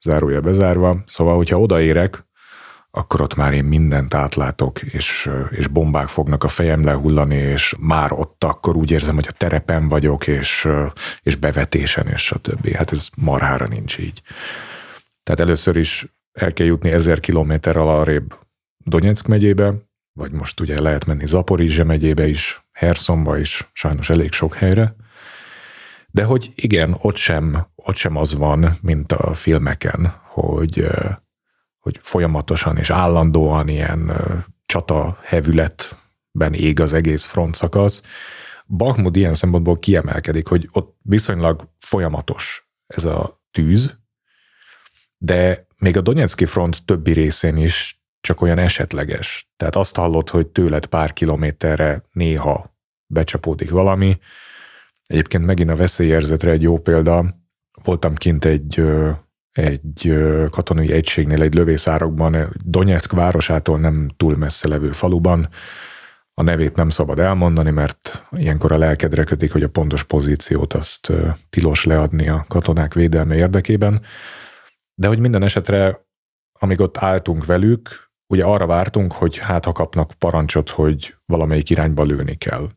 [0.00, 0.96] zárója bezárva.
[1.06, 2.28] Szóval, hogyha odaérek,
[2.90, 8.12] akkor ott már én mindent átlátok, és, és bombák fognak a fejem lehullani, és már
[8.12, 10.68] ott akkor úgy érzem, hogy a terepen vagyok, és,
[11.22, 12.68] és bevetésen, és stb.
[12.68, 14.22] Hát ez marhára nincs így.
[15.22, 18.34] Tehát először is el kell jutni ezer kilométerrel arrébb
[18.84, 19.74] Donetsk megyébe,
[20.12, 24.94] vagy most ugye lehet menni Zaporizse megyébe is, Herszomba is, sajnos elég sok helyre.
[26.10, 30.86] De hogy igen, ott sem, ott sem az van, mint a filmeken, hogy,
[31.80, 34.12] hogy folyamatosan és állandóan ilyen
[34.66, 38.02] csata hevületben ég az egész frontszakasz.
[38.66, 43.98] Bakhmut ilyen szempontból kiemelkedik, hogy ott viszonylag folyamatos ez a tűz,
[45.18, 49.50] de még a Donetszki front többi részén is csak olyan esetleges.
[49.56, 54.18] Tehát azt hallott, hogy tőled pár kilométerre néha becsapódik valami.
[55.06, 57.36] Egyébként megint a veszélyérzetre egy jó példa.
[57.82, 58.82] Voltam kint egy,
[59.52, 60.14] egy
[60.50, 65.48] katonai egységnél, egy lövészárokban, Donetsk városától nem túl messze levő faluban.
[66.34, 71.12] A nevét nem szabad elmondani, mert ilyenkor a lelkedre kötik, hogy a pontos pozíciót azt
[71.50, 74.02] tilos leadni a katonák védelme érdekében.
[74.94, 76.06] De hogy minden esetre,
[76.58, 82.02] amíg ott álltunk velük, ugye arra vártunk, hogy hát ha kapnak parancsot, hogy valamelyik irányba
[82.02, 82.68] lőni kell.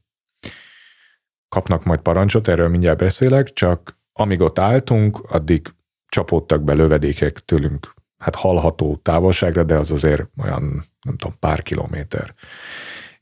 [1.50, 5.74] Kapnak majd parancsot, erről mindjárt beszélek, csak amíg ott álltunk, addig
[6.14, 10.64] csapódtak be lövedékek tőlünk, hát hallható távolságra, de az azért olyan,
[11.02, 12.34] nem tudom, pár kilométer.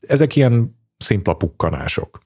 [0.00, 2.18] Ezek ilyen szimpla pukkanások.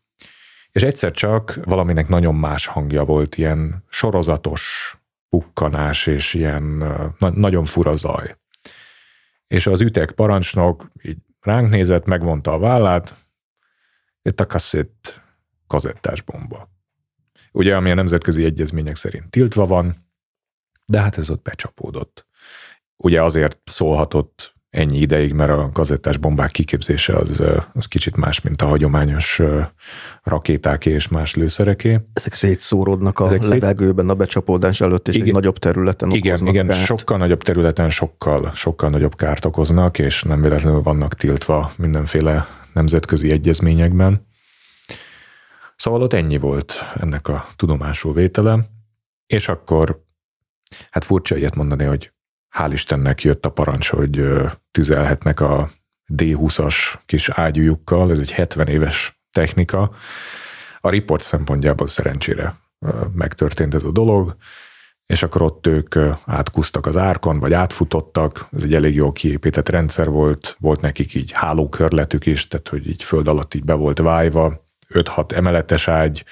[0.71, 4.97] És egyszer csak valaminek nagyon más hangja volt, ilyen sorozatos
[5.29, 6.63] pukkanás és ilyen
[7.19, 8.35] na- nagyon fura zaj.
[9.47, 13.15] És az ütek parancsnok így ránk nézett, megvonta a vállát,
[14.23, 15.23] itt a kasszett
[15.67, 16.69] kazettás bomba.
[17.53, 20.06] Ugye, ami a nemzetközi egyezmények szerint tiltva van,
[20.87, 22.27] de hát ez ott becsapódott.
[22.97, 28.63] Ugye azért szólhatott ennyi ideig, mert a kazettás bombák kiképzése az, az kicsit más, mint
[28.63, 29.43] a hagyományos
[30.23, 32.01] rakétáké és más lőszereké.
[32.13, 34.15] Ezek szétszóródnak a Ezek levegőben szét...
[34.15, 36.85] a becsapódás előtt, és igen, egy nagyobb területen Igen, igen kárt.
[36.85, 43.31] sokkal nagyobb területen sokkal, sokkal nagyobb kárt okoznak, és nem véletlenül vannak tiltva mindenféle nemzetközi
[43.31, 44.27] egyezményekben.
[45.77, 48.69] Szóval ott ennyi volt ennek a tudomásul vétele,
[49.27, 50.05] és akkor
[50.91, 52.13] hát furcsa ilyet mondani, hogy
[52.59, 54.29] hál' Istennek jött a parancs, hogy
[54.71, 55.71] tüzelhetnek a
[56.13, 59.95] D20-as kis ágyújukkal, ez egy 70 éves technika.
[60.81, 62.59] A report szempontjából szerencsére
[63.15, 64.37] megtörtént ez a dolog,
[65.07, 70.09] és akkor ott ők átkusztak az árkon, vagy átfutottak, ez egy elég jól kiépített rendszer
[70.09, 74.67] volt, volt nekik így hálókörletük is, tehát hogy így föld alatt így be volt vájva,
[74.89, 76.25] 5-6 emeletes ágy,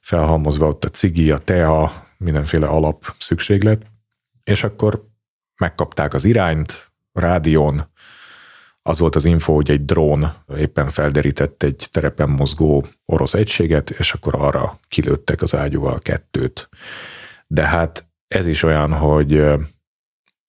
[0.00, 3.86] felhalmozva ott a cigi, a tea, mindenféle alap szükséglet,
[4.44, 5.08] és akkor
[5.60, 7.92] megkapták az irányt, rádión,
[8.82, 14.12] az volt az info, hogy egy drón éppen felderített egy terepen mozgó orosz egységet, és
[14.12, 16.68] akkor arra kilőttek az ágyúval kettőt.
[17.46, 19.44] De hát ez is olyan, hogy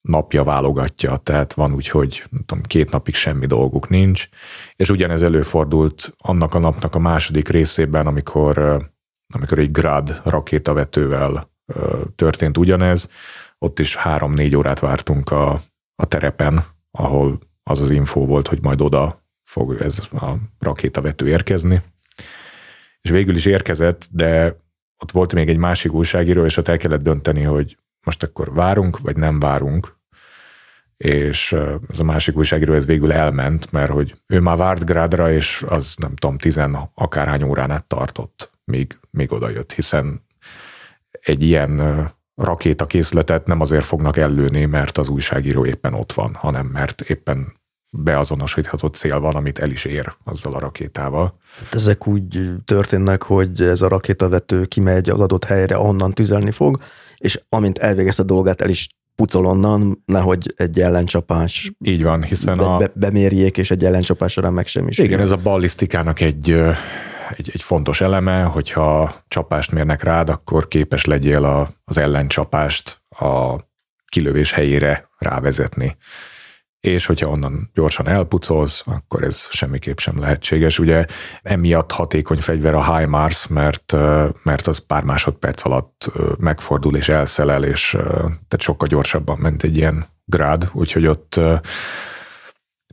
[0.02, 4.30] napja válogatja, tehát van úgy, hogy tudom, két napig semmi dolguk nincs,
[4.76, 8.58] és ugyanez előfordult annak a napnak a második részében, amikor,
[9.34, 11.54] amikor egy Grad rakétavetővel
[12.16, 13.10] történt ugyanez,
[13.58, 15.62] ott is három-négy órát vártunk a,
[15.96, 21.82] a terepen, ahol az az info volt, hogy majd oda fog ez a rakétavető érkezni.
[23.02, 24.56] És végül is érkezett, de
[24.98, 29.00] ott volt még egy másik újságíró, és ott el kellett dönteni, hogy most akkor várunk,
[29.00, 29.98] vagy nem várunk.
[30.98, 31.52] És
[31.90, 35.96] ez a másik újságíró ez végül elment, mert hogy ő már várt Grádra, és az
[35.98, 40.25] nem tudom, tizen akárhány órán át tartott, míg, míg oda jött, hiszen
[41.22, 41.82] egy ilyen
[42.36, 47.54] rakétakészletet nem azért fognak ellőni, mert az újságíró éppen ott van, hanem mert éppen
[47.98, 51.38] beazonosítható cél van, amit el is ér azzal a rakétával.
[51.64, 56.80] Hát ezek úgy történnek, hogy ez a rakétavető kimegy az adott helyre, onnan tüzelni fog,
[57.18, 62.58] és amint elvégezte a dolgát, el is pucol onnan, nehogy egy ellencsapás Így van, hiszen
[62.58, 64.98] be, be, bemérjék, és egy ellencsapás során meg sem is.
[64.98, 66.56] Igen, ez a ballisztikának egy
[67.38, 73.56] egy, egy fontos eleme, hogyha csapást mérnek rád, akkor képes legyél a, az ellencsapást a
[74.08, 75.98] kilövés helyére rávezetni.
[76.80, 80.80] És hogyha onnan gyorsan elpucolsz, akkor ez semmiképp sem lehetséges.
[80.80, 81.06] Ugye
[81.42, 83.96] emiatt hatékony fegyver a HIMARS, mert,
[84.44, 87.90] mert az pár másodperc alatt megfordul és elszelel, és
[88.22, 91.40] tehát sokkal gyorsabban ment egy ilyen grád, úgyhogy ott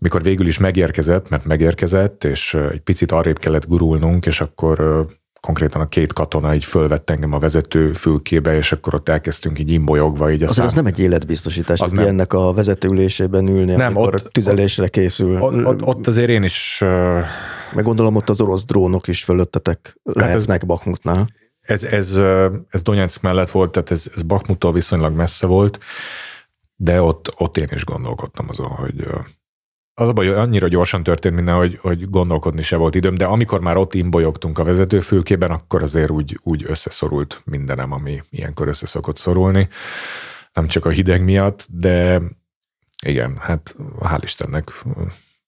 [0.03, 5.07] mikor végül is megérkezett, mert megérkezett, és egy picit arrébb kellett gurulnunk, és akkor
[5.41, 9.71] konkrétan a két katona így fölvett engem a vezető fülkébe, és akkor ott elkezdtünk így
[9.71, 10.31] imbolyogva.
[10.31, 10.67] Így a Azért szám...
[10.67, 12.03] az nem egy életbiztosítás, az nem.
[12.03, 15.41] ilyennek a vezetőülésében ülni, nem, amikor ott, tüzelésre készül.
[15.41, 16.79] Ott, ott, ott azért én is...
[17.75, 21.29] Meg gondolom ott az orosz drónok is fölöttetek lehetnek hát ez, Bakmutnál.
[21.63, 22.21] Ez, ez,
[22.69, 25.79] ez Donetsk mellett volt, tehát ez, ez Bakmuttól viszonylag messze volt,
[26.77, 29.07] de ott, ott én is gondolkodtam azon, hogy
[29.95, 33.25] az a baj, hogy annyira gyorsan történt minden, hogy, hogy gondolkodni se volt időm, de
[33.25, 38.87] amikor már ott imbolyogtunk a vezetőfülkében, akkor azért úgy, úgy összeszorult mindenem, ami ilyenkor össze
[38.87, 39.69] szokott szorulni.
[40.53, 42.21] Nem csak a hideg miatt, de
[43.07, 44.85] igen, hát hál' Istennek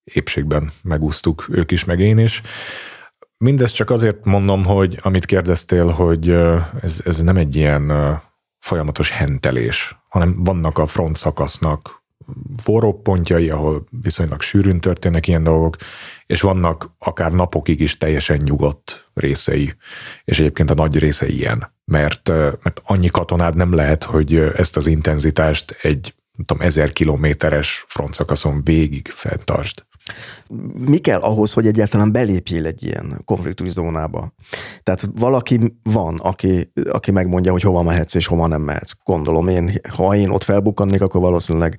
[0.04, 2.42] épségben megúsztuk ők is, meg én is.
[3.36, 6.30] Mindezt csak azért mondom, hogy amit kérdeztél, hogy
[6.80, 7.92] ez, ez nem egy ilyen
[8.58, 12.03] folyamatos hentelés, hanem vannak a front szakasznak
[12.56, 15.76] forró pontjai, ahol viszonylag sűrűn történnek ilyen dolgok,
[16.26, 19.74] és vannak akár napokig is teljesen nyugodt részei,
[20.24, 24.86] és egyébként a nagy része ilyen, mert, mert annyi katonád nem lehet, hogy ezt az
[24.86, 29.84] intenzitást egy tudom, ezer kilométeres frontszakaszon végig fenntartsd.
[30.74, 34.32] Mi kell ahhoz, hogy egyáltalán belépjél egy ilyen konfliktus zónába?
[34.82, 38.92] Tehát valaki van, aki, aki megmondja, hogy hova mehetsz és hova nem mehetsz.
[39.04, 41.78] Gondolom én, ha én ott felbukkannék, akkor valószínűleg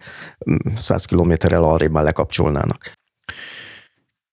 [0.77, 2.93] 100 mm, kilométerrel arrébb már lekapcsolnának.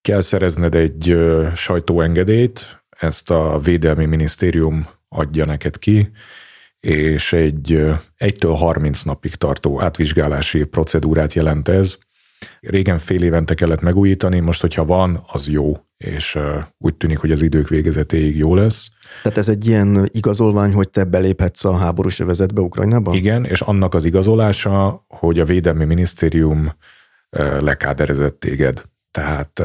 [0.00, 1.16] Kell szerezned egy
[1.54, 6.10] sajtóengedélyt, ezt a Védelmi Minisztérium adja neked ki,
[6.80, 7.82] és egy
[8.18, 11.98] 1-től 30 napig tartó átvizsgálási procedúrát jelent ez,
[12.60, 16.38] Régen fél évente kellett megújítani, most, hogyha van, az jó, és
[16.78, 18.90] úgy tűnik, hogy az idők végezetéig jó lesz.
[19.22, 23.14] Tehát ez egy ilyen igazolvány, hogy te beléphetsz a háborús övezetbe Ukrajnába?
[23.14, 26.72] Igen, és annak az igazolása, hogy a Védelmi Minisztérium
[27.60, 28.82] lekáderezett téged.
[29.10, 29.62] Tehát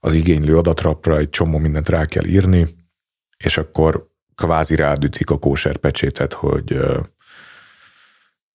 [0.00, 2.66] az igénylő adatrapra egy csomó mindent rá kell írni,
[3.44, 6.80] és akkor kvázi rádütik a kóserpecsétet, hogy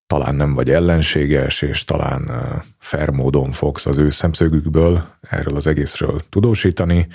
[0.06, 2.30] talán nem vagy ellenséges, és talán
[2.78, 7.06] fair módon fogsz az ő szemszögükből erről az egészről tudósítani.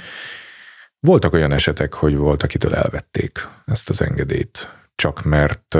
[0.99, 5.77] Voltak olyan esetek, hogy volt, akitől elvették ezt az engedélyt, csak mert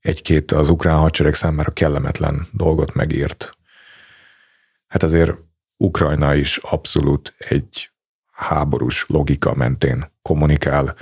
[0.00, 3.58] egy-két az ukrán hadsereg számára kellemetlen dolgot megírt.
[4.86, 5.32] Hát azért
[5.76, 7.90] Ukrajna is abszolút egy
[8.32, 10.96] háborús logika mentén kommunikál,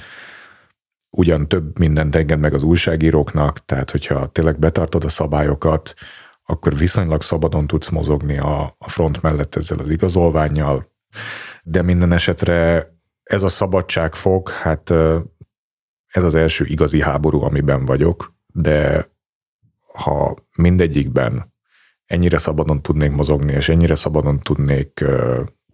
[1.17, 5.95] ugyan több mindent enged meg az újságíróknak, tehát hogyha tényleg betartod a szabályokat,
[6.45, 10.91] akkor viszonylag szabadon tudsz mozogni a, a front mellett ezzel az igazolványjal,
[11.63, 12.87] de minden esetre
[13.23, 14.91] ez a szabadságfog, hát
[16.07, 19.09] ez az első igazi háború, amiben vagyok, de
[19.93, 21.53] ha mindegyikben
[22.07, 25.05] ennyire szabadon tudnék mozogni, és ennyire szabadon tudnék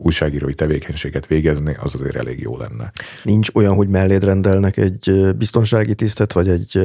[0.01, 2.93] újságírói tevékenységet végezni, az azért elég jó lenne.
[3.23, 6.81] Nincs olyan, hogy melléd rendelnek egy biztonsági tisztet, vagy egy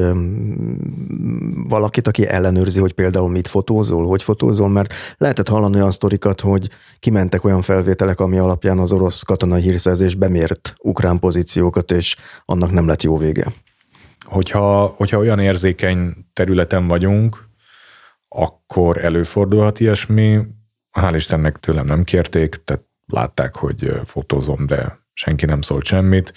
[1.68, 6.70] valakit, aki ellenőrzi, hogy például mit fotózol, hogy fotózol, mert lehetett hallani olyan sztorikat, hogy
[7.00, 12.88] kimentek olyan felvételek, ami alapján az orosz katonai hírszerzés bemért ukrán pozíciókat, és annak nem
[12.88, 13.54] lett jó vége.
[14.26, 17.48] Hogyha, hogyha olyan érzékeny területen vagyunk,
[18.28, 20.40] akkor előfordulhat ilyesmi.
[21.00, 26.34] Hál' Istennek tőlem nem kérték, tehát látták, hogy fotózom, de senki nem szólt semmit.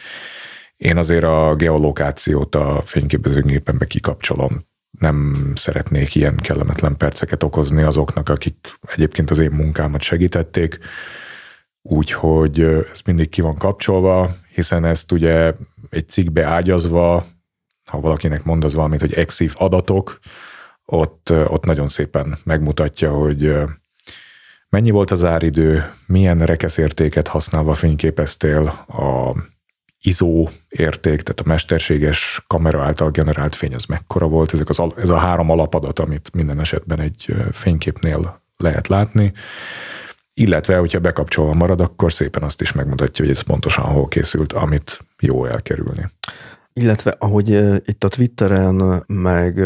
[0.76, 4.64] Én azért a geolokációt a fényképezőgépembe kikapcsolom.
[4.98, 10.78] Nem szeretnék ilyen kellemetlen perceket okozni azoknak, akik egyébként az én munkámat segítették.
[11.82, 15.52] Úgyhogy ez mindig ki van kapcsolva, hiszen ezt ugye
[15.90, 17.26] egy cikkbe ágyazva,
[17.90, 20.18] ha valakinek mond az valamit, hogy exif adatok,
[20.84, 23.52] ott, ott nagyon szépen megmutatja, hogy
[24.76, 29.34] Mennyi volt az áridő, milyen rekeszértéket használva fényképeztél, a
[30.00, 35.10] ISO érték, tehát a mesterséges kamera által generált fény, az mekkora volt, ezek az, ez
[35.10, 39.32] a három alapadat, amit minden esetben egy fényképnél lehet látni,
[40.34, 44.98] illetve, hogyha bekapcsolva marad, akkor szépen azt is megmutatja, hogy ez pontosan hol készült, amit
[45.20, 46.06] jó elkerülni.
[46.72, 47.48] Illetve, ahogy
[47.84, 49.58] itt a Twitteren, meg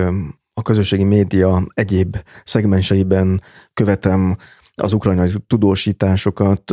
[0.55, 3.43] a közösségi média egyéb szegmenseiben
[3.75, 4.37] követem
[4.81, 6.73] az ukrajnai tudósításokat,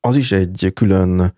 [0.00, 1.34] az is egy külön,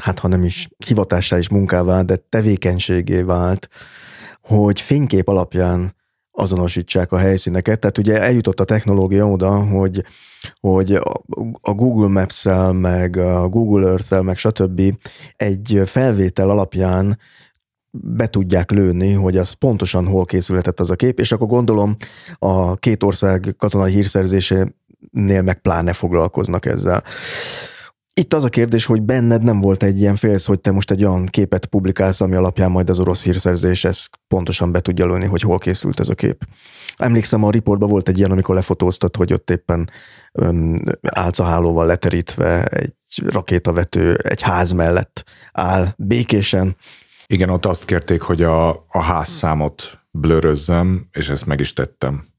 [0.00, 3.68] hát ha nem is hivatássá is munkává, de tevékenységé vált,
[4.40, 5.94] hogy fénykép alapján
[6.32, 7.80] azonosítsák a helyszíneket.
[7.80, 10.04] Tehát ugye eljutott a technológia oda, hogy,
[10.60, 10.94] hogy
[11.60, 14.82] a Google Maps-el, meg a Google Earth-el, meg stb.
[15.36, 17.18] egy felvétel alapján
[17.90, 21.96] be tudják lőni, hogy az pontosan hol készülhetett az a kép, és akkor gondolom
[22.38, 24.66] a két ország katonai hírszerzése
[25.10, 27.02] nél meg pláne foglalkoznak ezzel.
[28.14, 31.04] Itt az a kérdés, hogy benned nem volt egy ilyen félsz, hogy te most egy
[31.04, 35.40] olyan képet publikálsz, ami alapján majd az orosz hírszerzés ezt pontosan be tudja lőni, hogy
[35.40, 36.44] hol készült ez a kép.
[36.96, 39.90] Emlékszem, a riportban volt egy ilyen, amikor lefotóztat, hogy ott éppen
[41.02, 42.94] álcahálóval leterítve egy
[43.24, 46.76] rakétavető egy ház mellett áll békésen.
[47.26, 52.31] Igen, ott azt kérték, hogy a, a házszámot blörözzem, és ezt meg is tettem.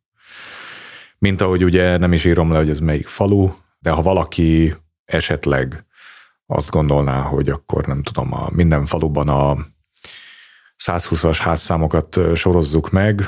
[1.23, 5.85] Mint ahogy ugye nem is írom le, hogy ez melyik falu, de ha valaki esetleg
[6.45, 9.55] azt gondolná, hogy akkor nem tudom, a minden faluban a
[10.85, 13.21] 120-as házszámokat sorozzuk meg,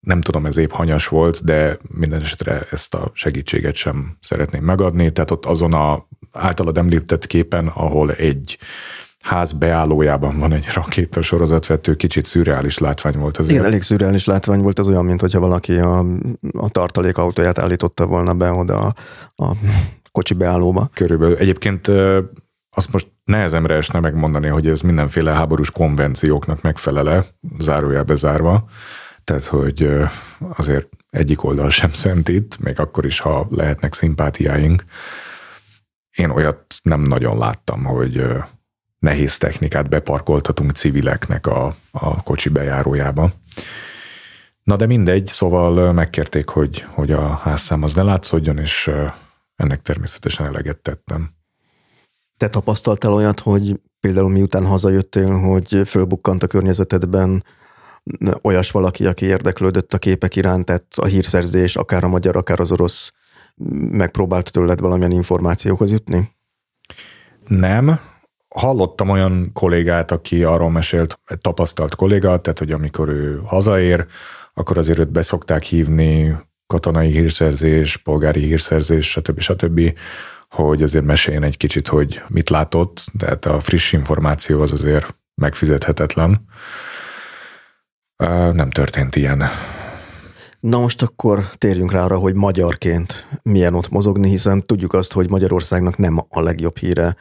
[0.00, 5.12] nem tudom, ez épp hanyas volt, de minden esetre ezt a segítséget sem szeretném megadni.
[5.12, 8.58] Tehát ott azon a általad említett képen, ahol egy
[9.24, 13.48] ház beállójában van egy rakéta sorozatvető, kicsit szürreális látvány volt az.
[13.48, 15.98] Igen, elég szürreális látvány volt, az olyan, mint hogyha valaki a,
[16.52, 18.92] a tartalékautóját állította volna be oda a,
[19.44, 19.52] a
[20.12, 20.90] kocsi beállóba.
[20.94, 21.36] Körülbelül.
[21.36, 21.88] Egyébként
[22.70, 27.24] azt most nehezemre esne megmondani, hogy ez mindenféle háborús konvencióknak megfelele,
[27.58, 28.68] zárójelbe zárva.
[29.24, 29.90] Tehát, hogy
[30.56, 34.84] azért egyik oldal sem szent itt, még akkor is, ha lehetnek szimpátiáink.
[36.16, 38.26] Én olyat nem nagyon láttam, hogy
[39.04, 43.32] nehéz technikát beparkoltatunk civileknek a, a kocsi bejárójába.
[44.62, 48.90] Na de mindegy, szóval megkérték, hogy, hogy a házszám az ne látszódjon, és
[49.56, 51.30] ennek természetesen eleget tettem.
[52.36, 57.44] Te tapasztaltál olyat, hogy például miután hazajöttél, hogy fölbukkant a környezetedben
[58.42, 62.72] olyas valaki, aki érdeklődött a képek iránt, tehát a hírszerzés, akár a magyar, akár az
[62.72, 63.12] orosz,
[63.90, 66.30] megpróbált tőled valamilyen információhoz jutni?
[67.46, 68.00] Nem.
[68.58, 74.06] Hallottam olyan kollégát, aki arról mesélt, egy tapasztalt kolléga, tehát hogy amikor ő hazaér,
[74.54, 76.36] akkor azért őt beszokták hívni
[76.66, 79.40] katonai hírszerzés, polgári hírszerzés, stb.
[79.40, 79.98] stb.,
[80.50, 86.46] hogy azért meséljen egy kicsit, hogy mit látott, tehát a friss információ az azért megfizethetetlen.
[88.52, 89.42] Nem történt ilyen.
[90.64, 95.30] Na most akkor térjünk rá arra, hogy magyarként milyen ott mozogni, hiszen tudjuk azt, hogy
[95.30, 97.16] Magyarországnak nem a legjobb híre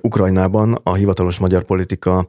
[0.00, 0.78] Ukrajnában.
[0.82, 2.26] A hivatalos magyar politika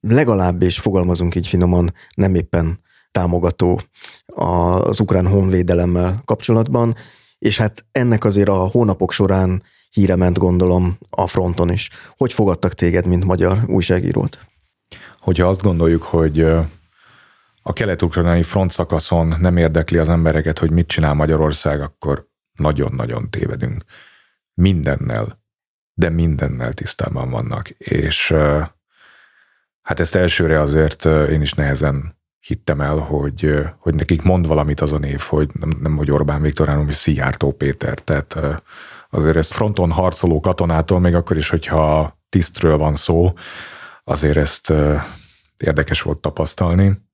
[0.00, 2.80] legalábbis fogalmazunk így finoman, nem éppen
[3.10, 3.80] támogató
[4.26, 6.94] az ukrán honvédelemmel kapcsolatban,
[7.38, 11.90] és hát ennek azért a hónapok során híre ment gondolom a fronton is.
[12.16, 14.38] Hogy fogadtak téged, mint magyar újságírót?
[15.20, 16.46] Hogyha azt gondoljuk, hogy
[17.62, 23.84] a kelet-ukrajnai front szakaszon nem érdekli az embereket, hogy mit csinál Magyarország, akkor nagyon-nagyon tévedünk.
[24.54, 25.42] Mindennel,
[25.94, 27.68] de mindennel tisztában vannak.
[27.68, 28.34] És
[29.82, 34.92] hát ezt elsőre azért én is nehezen hittem el, hogy, hogy nekik mond valamit az
[34.92, 37.98] a név, hogy nem, nem hogy Orbán Viktor, hanem hogy Szijjártó Péter.
[37.98, 38.38] Tehát
[39.10, 43.32] azért ezt fronton harcoló katonától, még akkor is, hogyha tisztről van szó,
[44.04, 44.72] azért ezt
[45.56, 47.07] érdekes volt tapasztalni.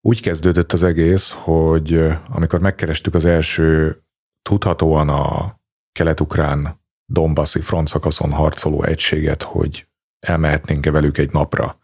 [0.00, 3.98] Úgy kezdődött az egész, hogy amikor megkerestük az első
[4.42, 5.56] tudhatóan a
[5.92, 9.86] kelet-ukrán Donbassi frontszakaszon harcoló egységet, hogy
[10.20, 11.78] elmehetnénk-e velük egy napra,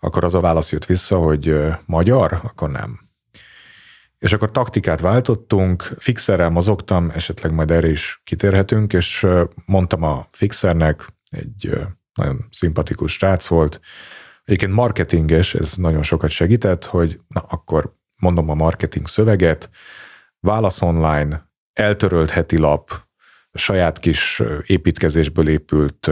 [0.00, 1.56] akkor az a válasz jött vissza, hogy
[1.86, 3.00] magyar, akkor nem.
[4.18, 9.26] És akkor taktikát váltottunk, fixerrel mozogtam, esetleg majd erre is kitérhetünk, és
[9.64, 11.72] mondtam a fixernek, egy
[12.14, 13.80] nagyon szimpatikus srác volt,
[14.50, 19.70] Egyébként marketinges, ez nagyon sokat segített, hogy na akkor mondom a marketing szöveget,
[20.40, 23.06] válasz online, eltörölt heti lap,
[23.52, 26.10] saját kis építkezésből épült,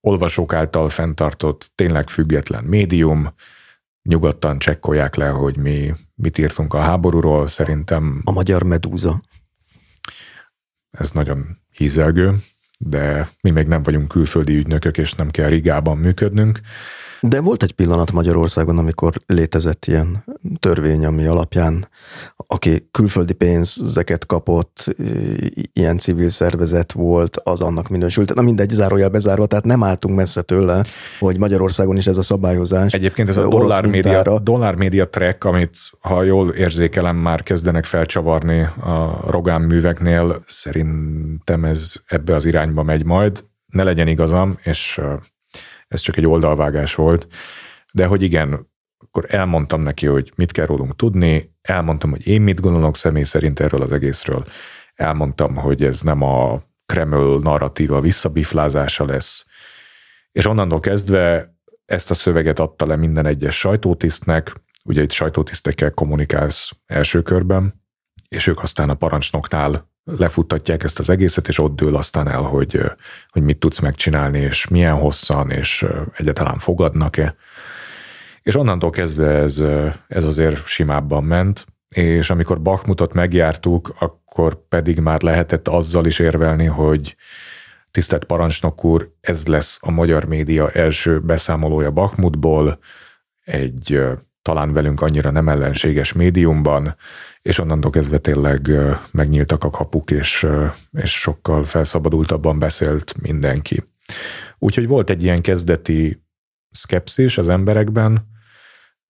[0.00, 3.34] olvasók által fenntartott, tényleg független médium,
[4.02, 8.22] nyugodtan csekkolják le, hogy mi mit írtunk a háborúról, szerintem...
[8.24, 9.20] A magyar medúza.
[10.90, 12.36] Ez nagyon hízelgő,
[12.78, 16.60] de mi még nem vagyunk külföldi ügynökök, és nem kell Rigában működnünk.
[17.22, 20.24] De volt egy pillanat Magyarországon, amikor létezett ilyen
[20.58, 21.88] törvény, ami alapján
[22.46, 24.96] aki külföldi pénzeket kapott,
[25.72, 28.34] ilyen civil szervezet volt, az annak minősült.
[28.34, 30.84] Na mindegy, zárójel bezárva, tehát nem álltunk messze tőle,
[31.18, 32.92] hogy Magyarországon is ez a szabályozás.
[32.92, 38.60] Egyébként ez a dollár média, dollár média track, amit ha jól érzékelem, már kezdenek felcsavarni
[38.60, 43.44] a Rogán műveknél, szerintem ez ebbe az irányba megy majd.
[43.66, 45.00] Ne legyen igazam, és
[45.92, 47.26] ez csak egy oldalvágás volt,
[47.92, 52.60] de hogy igen, akkor elmondtam neki, hogy mit kell rólunk tudni, elmondtam, hogy én mit
[52.60, 54.44] gondolok személy szerint erről az egészről,
[54.94, 59.46] elmondtam, hogy ez nem a Kreml narratíva visszabiflázása lesz,
[60.32, 64.52] és onnantól kezdve ezt a szöveget adta le minden egyes sajtótisztnek,
[64.84, 67.82] ugye itt sajtótisztekkel kommunikálsz első körben,
[68.28, 72.80] és ők aztán a parancsnoknál lefuttatják ezt az egészet, és ott dől aztán el, hogy,
[73.28, 75.86] hogy mit tudsz megcsinálni, és milyen hosszan, és
[76.16, 77.34] egyáltalán fogadnak-e.
[78.42, 79.62] És onnantól kezdve ez,
[80.08, 86.66] ez azért simábban ment, és amikor Bakmutot megjártuk, akkor pedig már lehetett azzal is érvelni,
[86.66, 87.16] hogy
[87.90, 92.78] tisztelt parancsnok úr, ez lesz a magyar média első beszámolója Bakmutból,
[93.44, 94.00] egy
[94.42, 96.96] talán velünk annyira nem ellenséges médiumban,
[97.42, 98.70] és onnantól kezdve tényleg
[99.10, 100.46] megnyíltak a kapuk, és,
[100.92, 103.84] és sokkal felszabadultabban beszélt mindenki.
[104.58, 106.22] Úgyhogy volt egy ilyen kezdeti
[106.70, 108.30] szkepszis az emberekben,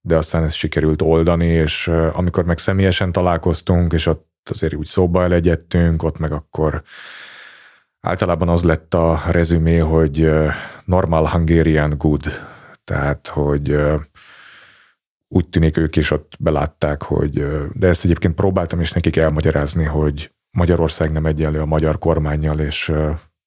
[0.01, 5.22] de aztán ezt sikerült oldani, és amikor meg személyesen találkoztunk, és ott azért úgy szóba
[5.22, 6.83] elegyettünk, ott meg akkor
[8.01, 10.30] általában az lett a rezümé, hogy
[10.85, 12.24] normal Hungarian good,
[12.85, 13.76] tehát, hogy
[15.33, 20.33] úgy tűnik ők is ott belátták, hogy, de ezt egyébként próbáltam is nekik elmagyarázni, hogy
[20.59, 22.93] Magyarország nem egyenlő a magyar kormányjal, és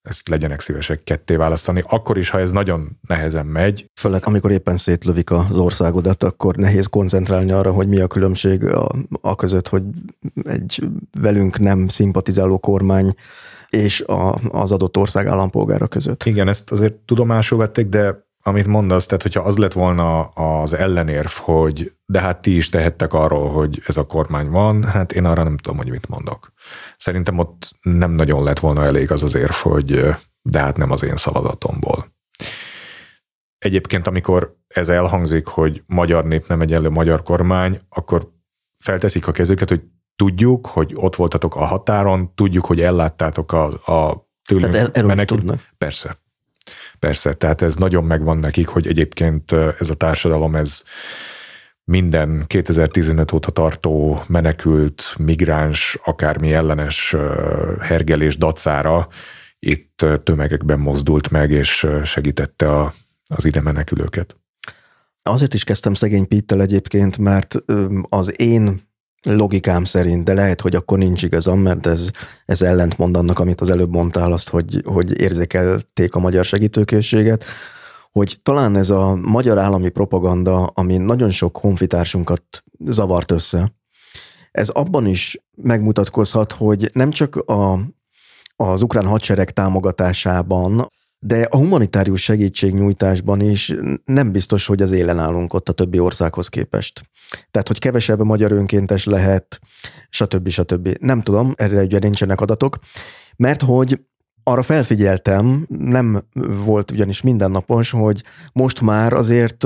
[0.01, 3.85] ezt legyenek szívesek ketté választani, akkor is, ha ez nagyon nehezen megy.
[3.99, 8.91] Főleg, amikor éppen szétlövik az országodat, akkor nehéz koncentrálni arra, hogy mi a különbség a,
[9.21, 9.83] a között, hogy
[10.43, 10.87] egy
[11.19, 13.13] velünk nem szimpatizáló kormány
[13.69, 16.23] és a, az adott ország állampolgára között.
[16.23, 21.31] Igen, ezt azért tudomásul vették, de amit mondasz, tehát hogyha az lett volna az ellenérv,
[21.31, 25.43] hogy de hát ti is tehettek arról, hogy ez a kormány van, hát én arra
[25.43, 26.53] nem tudom, hogy mit mondok.
[26.95, 31.03] Szerintem ott nem nagyon lett volna elég az az érv, hogy de hát nem az
[31.03, 32.05] én szavazatomból.
[33.57, 38.31] Egyébként, amikor ez elhangzik, hogy magyar nép nem egyenlő magyar kormány, akkor
[38.77, 39.81] felteszik a kezüket, hogy
[40.15, 45.37] tudjuk, hogy ott voltatok a határon, tudjuk, hogy elláttátok a, a tőlünk Tehát erről menekül...
[45.37, 45.59] tudnak.
[45.77, 46.23] Persze.
[47.05, 50.83] Persze, tehát ez nagyon megvan nekik, hogy egyébként ez a társadalom, ez
[51.83, 57.15] minden 2015 óta tartó menekült, migráns, akármi ellenes
[57.81, 59.07] hergelés dacára
[59.59, 62.93] itt tömegekben mozdult meg, és segítette a,
[63.27, 64.37] az ide menekülőket.
[65.23, 67.55] Azért is kezdtem szegény Pittel egyébként, mert
[68.09, 68.84] az én
[69.25, 72.09] logikám szerint, de lehet, hogy akkor nincs igazam, mert ez,
[72.45, 77.45] ez ellentmond annak, amit az előbb mondtál, azt, hogy, hogy érzékelték a magyar segítőkészséget,
[78.11, 83.73] hogy talán ez a magyar állami propaganda, ami nagyon sok honfitársunkat zavart össze,
[84.51, 87.79] ez abban is megmutatkozhat, hogy nem csak a,
[88.55, 93.73] az ukrán hadsereg támogatásában, de a humanitárius segítségnyújtásban is
[94.05, 97.01] nem biztos, hogy az élen állunk ott a többi országhoz képest.
[97.51, 99.59] Tehát, hogy kevesebb magyar önkéntes lehet,
[100.09, 100.49] stb.
[100.49, 100.97] stb.
[100.99, 102.77] Nem tudom, erre ugye nincsenek adatok,
[103.35, 103.99] mert hogy
[104.43, 106.23] arra felfigyeltem, nem
[106.65, 108.23] volt ugyanis mindennapos, hogy
[108.53, 109.65] most már azért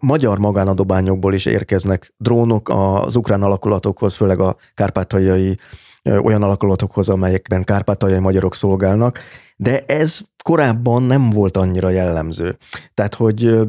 [0.00, 5.58] magyar magánadobányokból is érkeznek drónok az ukrán alakulatokhoz, főleg a kárpátaljai
[6.02, 9.20] olyan alakulatokhoz, amelyekben kárpátaljai magyarok szolgálnak,
[9.56, 12.56] de ez korábban nem volt annyira jellemző.
[12.94, 13.68] Tehát, hogy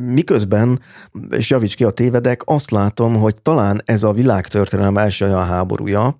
[0.00, 0.80] miközben,
[1.30, 6.18] és javíts ki a tévedek, azt látom, hogy talán ez a világtörténelem első olyan háborúja,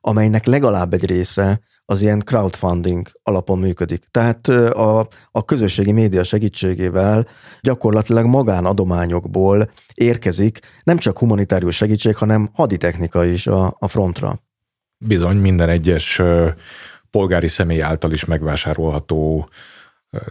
[0.00, 4.04] amelynek legalább egy része az ilyen crowdfunding alapon működik.
[4.10, 7.26] Tehát a, a közösségi média segítségével
[7.60, 14.40] gyakorlatilag magánadományokból érkezik nem csak humanitárius segítség, hanem haditechnika is a, a frontra.
[14.98, 16.22] Bizony, minden egyes
[17.16, 19.48] polgári személy által is megvásárolható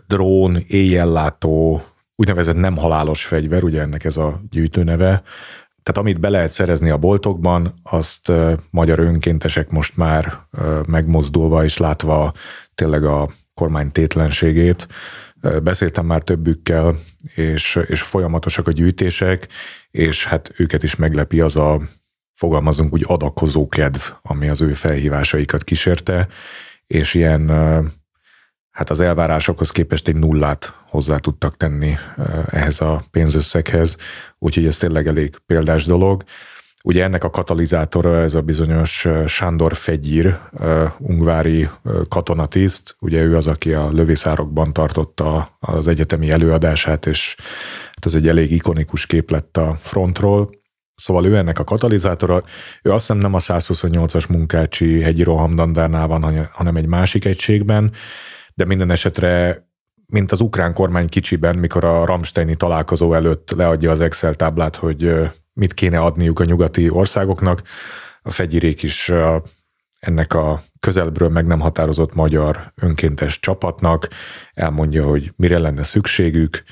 [0.07, 1.83] drón, éjjellátó,
[2.15, 5.23] úgynevezett nem halálos fegyver, ugye ennek ez a gyűjtőneve,
[5.83, 8.31] tehát amit be lehet szerezni a boltokban, azt
[8.69, 10.33] magyar önkéntesek most már
[10.87, 12.33] megmozdulva és látva
[12.75, 14.87] tényleg a kormány tétlenségét.
[15.63, 16.95] Beszéltem már többükkel,
[17.35, 19.47] és, és folyamatosak a gyűjtések,
[19.91, 21.81] és hát őket is meglepi az a
[22.35, 26.27] fogalmazunk úgy adakozó kedv, ami az ő felhívásaikat kísérte,
[26.87, 27.49] és ilyen
[28.71, 31.95] hát az elvárásokhoz képest egy nullát hozzá tudtak tenni
[32.49, 33.97] ehhez a pénzösszeghez,
[34.39, 36.23] úgyhogy ez tényleg elég példás dolog.
[36.83, 40.39] Ugye ennek a katalizátora ez a bizonyos Sándor Fegyír,
[40.97, 41.69] ungvári
[42.09, 47.35] katonatiszt, ugye ő az, aki a lövészárokban tartotta az egyetemi előadását, és
[47.85, 50.49] hát ez egy elég ikonikus kép lett a frontról.
[50.95, 52.43] Szóval ő ennek a katalizátora,
[52.81, 57.91] ő azt hiszem nem a 128-as munkácsi hegyi rohamdandárnál van, hanem egy másik egységben,
[58.53, 59.63] de minden esetre
[60.07, 65.13] mint az ukrán kormány kicsiben, mikor a Ramsteini találkozó előtt leadja az Excel táblát, hogy
[65.53, 67.61] mit kéne adniuk a nyugati országoknak,
[68.21, 69.11] a fegyirék is
[69.99, 74.07] ennek a közelbről meg nem határozott magyar önkéntes csapatnak
[74.53, 76.63] elmondja, hogy mire lenne szükségük,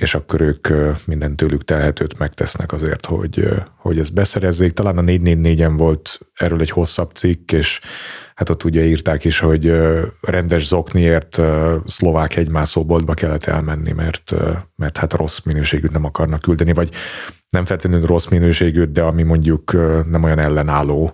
[0.00, 0.68] és akkor ők
[1.06, 4.72] minden tőlük telhetőt megtesznek azért, hogy, hogy ezt beszerezzék.
[4.72, 7.80] Talán a 444-en volt erről egy hosszabb cikk, és
[8.34, 9.72] hát ott ugye írták is, hogy
[10.20, 11.40] rendes zokniért
[11.84, 14.34] szlovák hegymászóboltba kellett elmenni, mert,
[14.76, 16.90] mert hát rossz minőségűt nem akarnak küldeni, vagy
[17.48, 19.72] nem feltétlenül rossz minőségűt, de ami mondjuk
[20.10, 21.12] nem olyan ellenálló,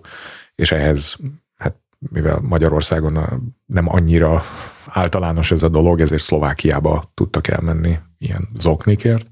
[0.55, 1.15] és ehhez,
[1.57, 4.43] hát mivel Magyarországon nem annyira
[4.85, 9.27] általános ez a dolog, ezért Szlovákiába tudtak elmenni ilyen zoknikért.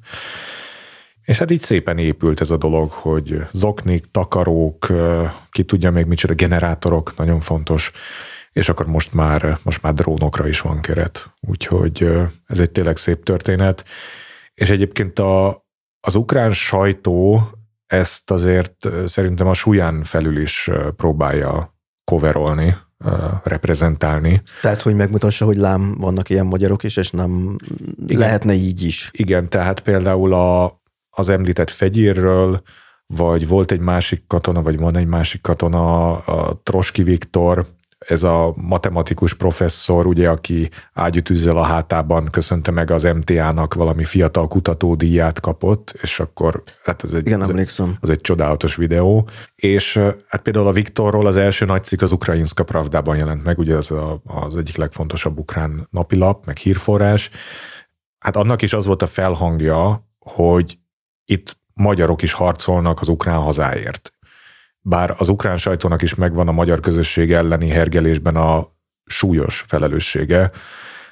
[1.26, 4.88] És hát így szépen épült ez a dolog, hogy zoknik, takarók,
[5.52, 7.92] ki tudja még micsoda, generátorok, nagyon fontos,
[8.52, 11.32] és akkor most már, most már drónokra is van keret.
[11.42, 12.12] Úgyhogy
[12.46, 13.86] ez egy tényleg szép történet.
[14.54, 15.66] És egyébként a,
[16.00, 17.50] az ukrán sajtó
[17.88, 22.78] ezt azért szerintem a súlyán felül is próbálja coverolni,
[23.44, 24.42] reprezentálni.
[24.62, 27.56] Tehát, hogy megmutassa, hogy lám vannak ilyen magyarok is, és nem
[28.06, 28.20] Igen.
[28.20, 29.10] lehetne így is.
[29.14, 32.62] Igen, tehát például a, az említett fegyérről,
[33.08, 37.66] vagy volt egy másik katona, vagy van egy másik katona, a Troski Viktor,
[38.08, 44.48] ez a matematikus professzor, ugye, aki ágyütűzzel a hátában köszönte meg az MTA-nak valami fiatal
[44.48, 47.98] kutatódíját kapott, és akkor hát ez egy, Igen, emlékszem.
[48.00, 49.28] Az egy csodálatos videó.
[49.56, 49.98] És
[50.28, 53.92] hát például a Viktorról az első nagy cikk az Ukrajinska Pravdában jelent meg, ugye ez
[53.92, 57.30] a, az egyik legfontosabb ukrán napilap, meg hírforrás.
[58.20, 60.78] Hát annak is az volt a felhangja, hogy
[61.26, 64.15] itt magyarok is harcolnak az ukrán hazáért.
[64.88, 68.68] Bár az ukrán sajtónak is megvan a magyar közösség elleni hergelésben a
[69.06, 70.52] súlyos felelőssége,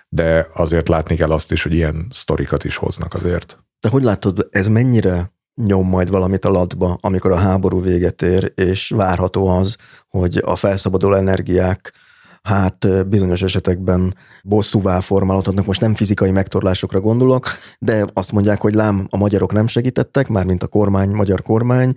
[0.10, 3.64] de azért látni kell azt is, hogy ilyen sztorikat is hoznak azért.
[3.80, 8.52] De hogy látod, ez mennyire nyom majd valamit a latba, amikor a háború véget ér,
[8.56, 11.94] és várható az, hogy a felszabaduló energiák
[12.42, 15.66] hát bizonyos esetekben bosszúvá formálódhatnak.
[15.66, 17.48] Most nem fizikai megtorlásokra gondolok,
[17.80, 21.94] de azt mondják, hogy lám, a magyarok nem segítettek, mármint a kormány, magyar kormány,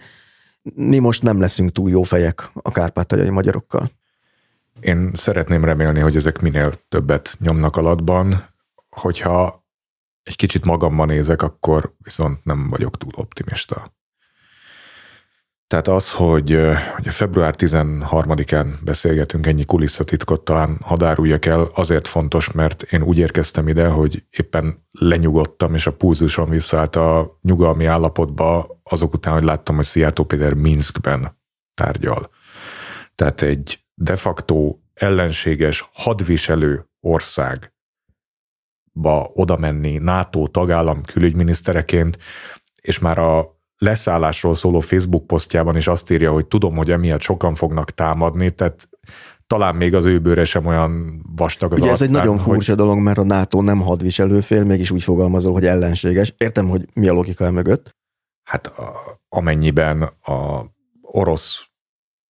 [0.75, 3.91] mi most nem leszünk túl jó fejek a kárpátaljai magyarokkal.
[4.81, 8.49] Én szeretném remélni, hogy ezek minél többet nyomnak alatban,
[8.89, 9.65] hogyha
[10.23, 13.93] egy kicsit magamban nézek, akkor viszont nem vagyok túl optimista.
[15.67, 16.59] Tehát az, hogy,
[16.95, 23.69] hogy február 13-án beszélgetünk, ennyi kulisszatitkot talán hadáruljak el, azért fontos, mert én úgy érkeztem
[23.69, 29.77] ide, hogy éppen lenyugodtam, és a pulzusom visszaállt a nyugalmi állapotba azok után, hogy láttam,
[29.77, 31.39] hogy Szijjártó Péter Minskben
[31.75, 32.31] tárgyal.
[33.15, 37.71] Tehát egy de facto ellenséges, hadviselő országba
[39.35, 42.19] oda menni NATO tagállam külügyminisztereként,
[42.81, 47.55] és már a leszállásról szóló Facebook posztjában is azt írja, hogy tudom, hogy emiatt sokan
[47.55, 48.89] fognak támadni, tehát
[49.47, 52.85] talán még az ő bőre sem olyan vastag az Ugye ez egy nagyon furcsa hogy...
[52.85, 56.35] dolog, mert a NATO nem hadviselőfél, mégis úgy fogalmazol, hogy ellenséges.
[56.37, 57.97] Értem, hogy mi a logika mögött.
[58.43, 58.73] Hát
[59.29, 60.65] amennyiben a
[61.03, 61.67] orosz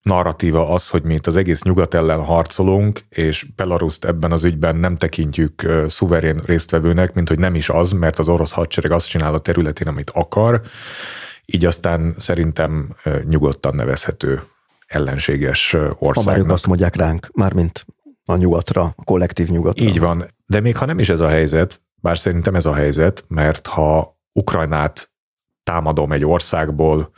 [0.03, 4.77] narratíva az, hogy mi itt az egész nyugat ellen harcolunk, és Belaruszt ebben az ügyben
[4.77, 9.35] nem tekintjük szuverén résztvevőnek, mint hogy nem is az, mert az orosz hadsereg azt csinál
[9.35, 10.61] a területén, amit akar,
[11.47, 12.97] így aztán szerintem
[13.29, 14.43] nyugodtan nevezhető
[14.87, 16.35] ellenséges országnak.
[16.35, 17.87] Ha ők azt mondják ránk, mármint
[18.25, 19.85] a nyugatra, a kollektív nyugatra.
[19.85, 23.25] Így van, de még ha nem is ez a helyzet, bár szerintem ez a helyzet,
[23.29, 25.11] mert ha Ukrajnát
[25.63, 27.11] támadom egy országból,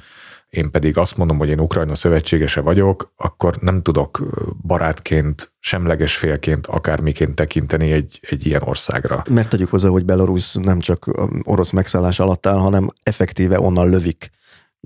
[0.49, 4.23] én pedig azt mondom, hogy én Ukrajna szövetségese vagyok, akkor nem tudok
[4.63, 9.23] barátként, semleges félként, akármiként tekinteni egy, egy ilyen országra.
[9.31, 11.11] Mert tegyük hozzá, hogy Belarus nem csak
[11.43, 14.31] orosz megszállás alatt áll, hanem effektíve onnan lövik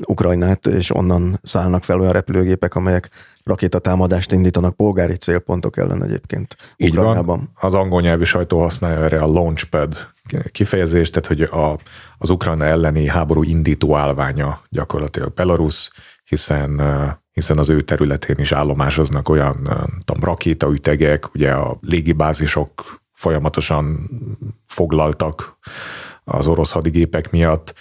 [0.07, 3.11] Ukrajnát, és onnan szállnak fel olyan repülőgépek, amelyek
[3.45, 7.25] rakétatámadást indítanak polgári célpontok ellen egyébként Így Ukrajnában.
[7.25, 7.51] Van.
[7.55, 10.12] Az angol nyelvű sajtó használja erre a launchpad
[10.53, 11.78] kifejezést, tehát hogy a,
[12.18, 15.91] az Ukrajna elleni háború indító állványa gyakorlatilag Belarus,
[16.24, 16.80] hiszen
[17.33, 19.55] hiszen az ő területén is állomásoznak olyan
[20.05, 24.11] tudom, rakétaütegek, ugye a légibázisok folyamatosan
[24.66, 25.59] foglaltak
[26.24, 27.74] az orosz hadigépek miatt,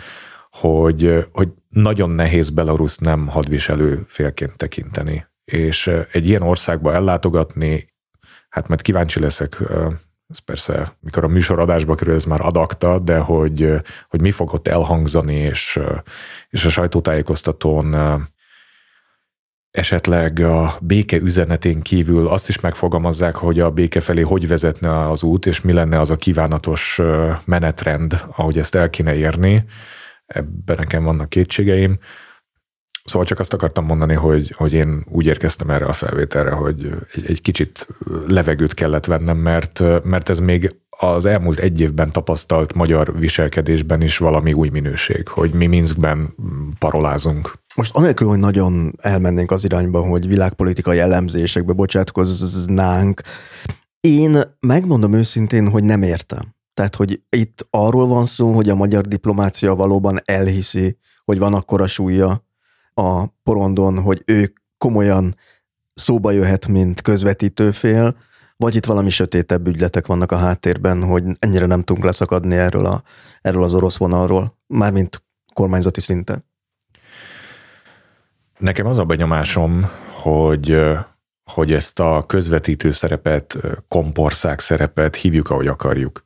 [0.49, 5.25] hogy, hogy nagyon nehéz Belarus nem hadviselő félként tekinteni.
[5.43, 7.87] És egy ilyen országba ellátogatni,
[8.49, 9.57] hát mert kíváncsi leszek,
[10.31, 13.73] ez persze, mikor a műsoradásba kerül, ez már adakta, de hogy,
[14.09, 15.79] hogy mi fog ott elhangzani, és,
[16.49, 17.95] és a sajtótájékoztatón
[19.71, 25.23] esetleg a béke üzenetén kívül azt is megfogalmazzák, hogy a béke felé hogy vezetne az
[25.23, 27.01] út, és mi lenne az a kívánatos
[27.45, 29.65] menetrend, ahogy ezt el kéne érni.
[30.25, 31.97] Ebben nekem vannak kétségeim.
[33.11, 37.25] Szóval csak azt akartam mondani, hogy, hogy én úgy érkeztem erre a felvételre, hogy egy,
[37.25, 37.87] egy kicsit
[38.27, 44.17] levegőt kellett vennem, mert, mert ez még az elmúlt egy évben tapasztalt magyar viselkedésben is
[44.17, 46.35] valami új minőség, hogy mi Minskben
[46.79, 47.53] parolázunk.
[47.75, 53.21] Most anélkül, hogy nagyon elmennénk az irányba, hogy világpolitikai elemzésekbe bocsátkoznánk,
[53.99, 56.55] én megmondom őszintén, hogy nem értem.
[56.73, 61.87] Tehát, hogy itt arról van szó, hogy a magyar diplomácia valóban elhiszi, hogy van akkora
[61.87, 62.49] súlya
[62.93, 65.35] a porondon, hogy ő komolyan
[65.93, 68.17] szóba jöhet, mint közvetítőfél,
[68.57, 73.03] vagy itt valami sötétebb ügyletek vannak a háttérben, hogy ennyire nem tudunk leszakadni erről, a,
[73.41, 75.23] erről az orosz vonalról, mármint
[75.53, 76.45] kormányzati szinten.
[78.57, 79.89] Nekem az a benyomásom,
[80.21, 80.77] hogy
[81.43, 86.23] hogy ezt a közvetítő szerepet, kompország szerepet hívjuk, ahogy akarjuk.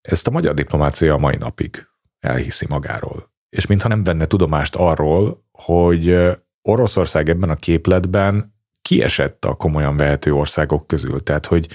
[0.00, 1.86] Ezt a magyar diplomácia a mai napig
[2.20, 3.32] elhiszi magáról.
[3.48, 6.18] És mintha nem venne tudomást arról, hogy
[6.62, 11.22] Oroszország ebben a képletben kiesett a komolyan vehető országok közül.
[11.22, 11.68] Tehát, hogy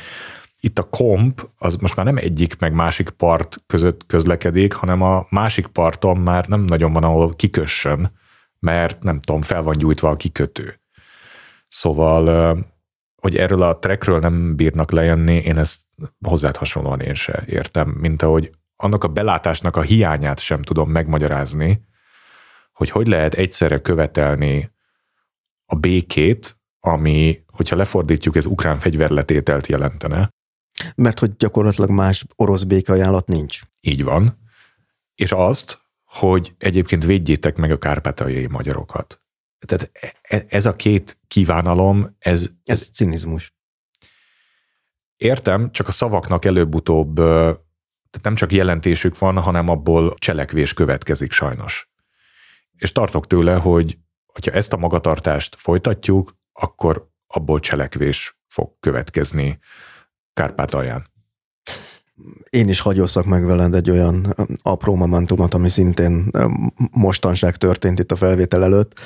[0.60, 5.26] itt a komp az most már nem egyik meg másik part között közlekedik, hanem a
[5.30, 8.12] másik parton már nem nagyon van, ahol kikössön,
[8.60, 10.80] mert nem tudom, fel van gyújtva a kikötő.
[11.68, 12.58] Szóval,
[13.16, 15.80] hogy erről a trackről nem bírnak lejönni, én ezt
[16.28, 21.86] hozzád hasonlóan én se értem, mint ahogy annak a belátásnak a hiányát sem tudom megmagyarázni,
[22.74, 24.72] hogy hogy lehet egyszerre követelni
[25.66, 30.30] a békét, ami, hogyha lefordítjuk, ez ukrán fegyverletételt jelentene.
[30.96, 33.62] Mert hogy gyakorlatilag más orosz békeajánlat nincs.
[33.82, 34.38] Így van.
[35.16, 39.22] És azt, hogy egyébként védjétek meg a kárpátaljai magyarokat.
[39.66, 42.42] Tehát e, e, ez a két kívánalom, ez...
[42.42, 43.54] Ez, ez cinizmus.
[45.18, 47.20] Értem, csak a szavaknak előbb-utóbb
[48.14, 51.92] tehát nem csak jelentésük van, hanem abból cselekvés következik sajnos.
[52.76, 53.98] És tartok tőle, hogy
[54.46, 59.60] ha ezt a magatartást folytatjuk, akkor abból cselekvés fog következni
[60.34, 61.12] Kárpátalján.
[62.50, 66.32] Én is hagyószak meg veled egy olyan apró momentumot, ami szintén
[66.92, 69.00] mostanság történt itt a felvétel előtt.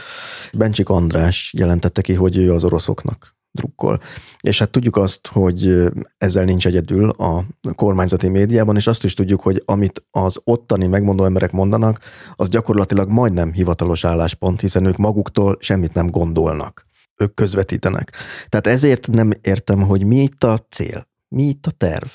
[0.53, 3.99] Bencsik András jelentette ki, hogy ő az oroszoknak drukkol.
[4.39, 7.43] És hát tudjuk azt, hogy ezzel nincs egyedül a
[7.75, 11.99] kormányzati médiában, és azt is tudjuk, hogy amit az ottani megmondó emberek mondanak,
[12.35, 16.85] az gyakorlatilag majdnem hivatalos álláspont, hiszen ők maguktól semmit nem gondolnak.
[17.15, 18.11] Ők közvetítenek.
[18.49, 22.07] Tehát ezért nem értem, hogy mi itt a cél, mi itt a terv.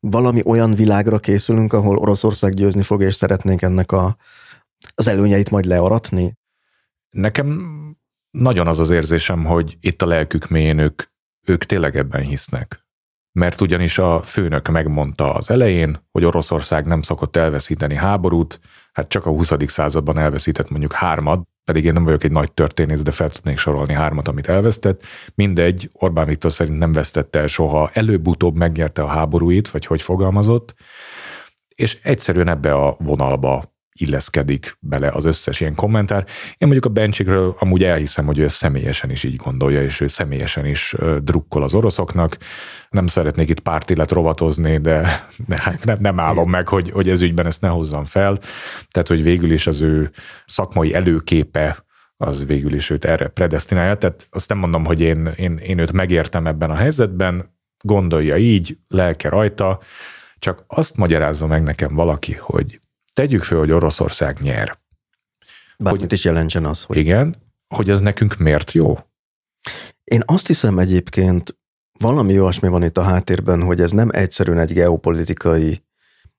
[0.00, 4.16] Valami olyan világra készülünk, ahol Oroszország győzni fog, és szeretnénk ennek a,
[4.94, 6.38] az előnyeit majd learatni?
[7.10, 7.60] Nekem
[8.38, 11.02] nagyon az az érzésem, hogy itt a lelkük mélyén ők,
[11.46, 12.86] ők tényleg ebben hisznek.
[13.32, 18.60] Mert ugyanis a főnök megmondta az elején, hogy Oroszország nem szokott elveszíteni háborút,
[18.92, 19.52] hát csak a 20.
[19.66, 23.92] században elveszített mondjuk hármat, pedig én nem vagyok egy nagy történész, de fel tudnék sorolni
[23.92, 25.02] hármat, amit elvesztett.
[25.34, 30.74] Mindegy, Orbán Viktor szerint nem vesztette el soha, előbb-utóbb megnyerte a háborúit, vagy hogy fogalmazott,
[31.74, 36.24] és egyszerűen ebbe a vonalba illeszkedik bele az összes ilyen kommentár.
[36.48, 40.66] Én mondjuk a Bencsikről amúgy elhiszem, hogy ő személyesen is így gondolja, és ő személyesen
[40.66, 42.36] is drukkol az oroszoknak.
[42.90, 45.26] Nem szeretnék itt pártillet rovatozni, de,
[45.56, 48.38] hát nem, nem állom meg, hogy, hogy ez ügyben ezt ne hozzam fel.
[48.90, 50.10] Tehát, hogy végül is az ő
[50.46, 51.84] szakmai előképe
[52.16, 53.94] az végül is őt erre predestinálja.
[53.94, 58.78] Tehát azt nem mondom, hogy én, én, én őt megértem ebben a helyzetben, gondolja így,
[58.88, 59.80] lelke rajta,
[60.38, 62.81] csak azt magyarázza meg nekem valaki, hogy
[63.12, 64.78] tegyük fel, hogy Oroszország nyer.
[65.78, 66.96] Bármit hogy, is jelentsen az, hogy...
[66.96, 67.36] Igen,
[67.74, 68.98] hogy ez nekünk miért jó?
[70.04, 71.56] Én azt hiszem egyébként,
[71.98, 75.84] valami olyasmi van itt a háttérben, hogy ez nem egyszerűen egy geopolitikai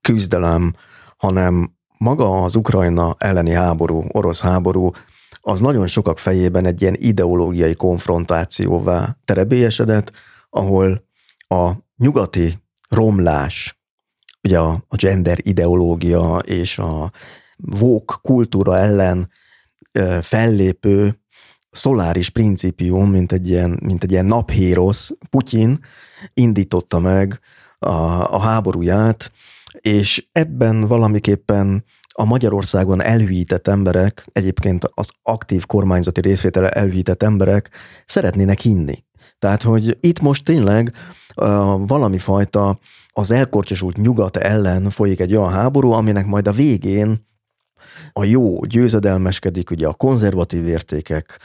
[0.00, 0.74] küzdelem,
[1.16, 4.90] hanem maga az Ukrajna elleni háború, orosz háború,
[5.40, 10.12] az nagyon sokak fejében egy ilyen ideológiai konfrontációvá terebélyesedett,
[10.50, 11.06] ahol
[11.48, 13.82] a nyugati romlás,
[14.44, 17.12] ugye a, a gender ideológia és a
[17.56, 19.30] vók kultúra ellen
[20.20, 21.18] fellépő
[21.70, 25.78] szoláris principium, mint egy ilyen, mint egy ilyen naphírosz, Putyin
[26.34, 27.40] indította meg
[27.78, 27.92] a,
[28.34, 29.32] a háborúját,
[29.80, 31.84] és ebben valamiképpen
[32.16, 37.70] a Magyarországon elhűített emberek, egyébként az aktív kormányzati részvétele elhűített emberek
[38.06, 39.04] szeretnének hinni.
[39.38, 40.92] Tehát, hogy itt most tényleg
[41.36, 41.46] uh,
[41.86, 42.78] valami fajta
[43.16, 47.24] az elkorcsosult nyugat ellen folyik egy olyan háború, aminek majd a végén
[48.16, 51.38] a jó győzedelmeskedik, ugye a konzervatív értékek,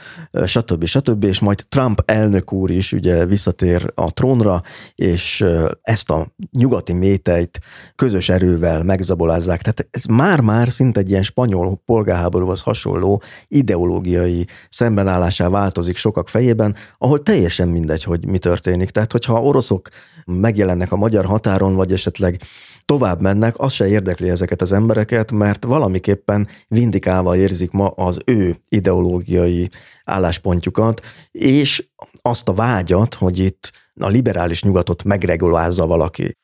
[0.44, 0.84] stb.
[0.84, 1.24] stb.
[1.24, 4.62] és majd Trump elnök úr is ugye visszatér a trónra,
[4.94, 5.44] és
[5.82, 6.26] ezt a
[6.58, 7.60] nyugati méteit
[7.96, 9.60] közös erővel megzabolázzák.
[9.62, 17.22] Tehát ez már-már szinte egy ilyen spanyol polgárháborúhoz hasonló ideológiai szembenállásá változik sokak fejében, ahol
[17.22, 18.90] teljesen mindegy, hogy mi történik.
[18.90, 19.88] Tehát, hogyha oroszok
[20.24, 22.40] megjelennek a magyar határon, vagy esetleg
[22.84, 28.56] tovább mennek, az se érdekli ezeket az embereket, mert valamiképpen vindikálva érzik ma az ő
[28.68, 29.68] ideológiai
[30.04, 31.00] álláspontjukat,
[31.30, 31.88] és
[32.22, 36.38] azt a vágyat, hogy itt a liberális nyugatot megregulázza valaki.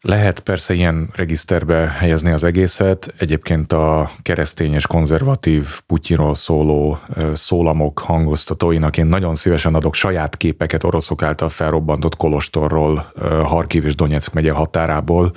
[0.00, 3.14] Lehet persze ilyen regiszterbe helyezni az egészet.
[3.18, 6.98] Egyébként a keresztény és konzervatív Putyinról szóló
[7.34, 13.12] szólamok hangoztatóinak én nagyon szívesen adok saját képeket oroszok által felrobbantott Kolostorról,
[13.42, 15.32] Harkiv és Donetsk megye határából,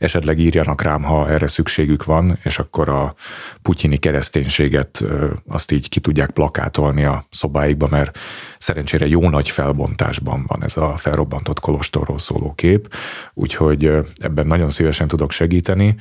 [0.00, 3.14] esetleg írjanak rám, ha erre szükségük van, és akkor a
[3.62, 5.04] putyini kereszténységet
[5.48, 8.18] azt így ki tudják plakátolni a szobáikba, mert
[8.58, 12.94] szerencsére jó nagy felbontásban van ez a felrobbantott kolostorról szóló kép,
[13.34, 15.96] úgyhogy ebben nagyon szívesen tudok segíteni,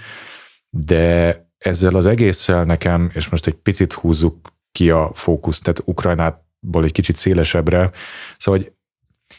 [0.70, 6.84] de ezzel az egésszel nekem, és most egy picit húzzuk ki a fókuszt, tehát Ukrajnából
[6.84, 7.91] egy kicsit szélesebbre,
[8.38, 8.74] szóval hogy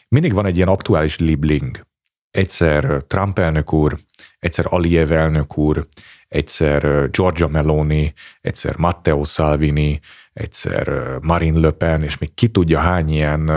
[0.07, 1.89] mindig van egy ilyen aktuális libling.
[2.31, 3.99] Egyszer Trump elnök úr
[4.41, 5.87] egyszer Aliyev elnök úr,
[6.27, 9.99] egyszer Giorgia Meloni, egyszer Matteo Salvini,
[10.33, 13.49] egyszer Marine Le Pen, és még ki tudja hány ilyen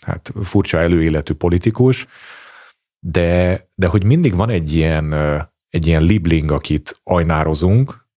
[0.00, 2.06] hát furcsa előéletű politikus,
[2.98, 5.12] de, de hogy mindig van egy ilyen,
[5.68, 8.08] egy ilyen libling, akit ajnározunk,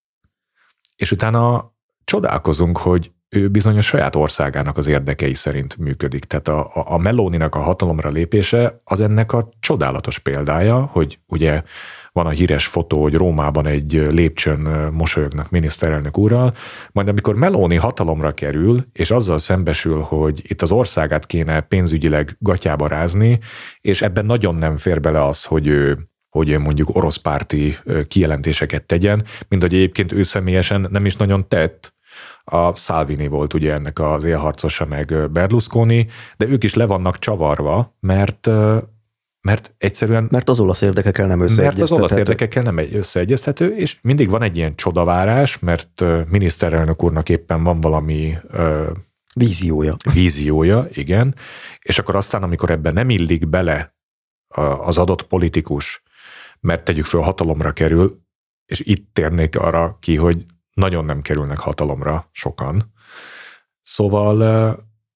[0.96, 1.74] és utána
[2.04, 6.26] csodálkozunk, hogy ő bizony a saját országának az érdekei szerint működik.
[6.26, 11.62] Tehát a, a Melóninak a hatalomra lépése az ennek a csodálatos példája, hogy ugye
[12.12, 16.54] van a híres fotó, hogy Rómában egy lépcsőn mosolyognak miniszterelnök úrral,
[16.92, 22.88] majd amikor Meloni hatalomra kerül, és azzal szembesül, hogy itt az országát kéne pénzügyileg gatyába
[22.88, 23.40] rázni,
[23.82, 27.78] és ebben nagyon nem fér bele az, hogy ő hogy mondjuk orosz párti
[28.08, 31.94] kijelentéseket tegyen, mint hogy egyébként ő személyesen nem is nagyon tett,
[32.44, 37.98] a Salvini volt ugye ennek az élharcosa, meg Berlusconi, de ők is le vannak csavarva,
[38.00, 38.50] mert
[39.42, 40.28] mert egyszerűen...
[40.32, 41.80] Mert az olasz érdekekkel nem összeegyeztethető.
[41.80, 47.30] Mert az olasz érdekekkel nem összeegyeztető, és mindig van egy ilyen csodavárás, mert miniszterelnök úrnak
[47.30, 48.38] éppen van valami...
[49.36, 49.96] Víziója.
[50.14, 51.36] Víziója, igen.
[51.80, 53.96] És akkor aztán, amikor ebben nem illik bele
[54.80, 56.04] az adott politikus,
[56.60, 58.22] mert tegyük föl hatalomra kerül,
[58.66, 62.94] és itt térnék arra ki, hogy nagyon nem kerülnek hatalomra sokan.
[63.82, 64.38] Szóval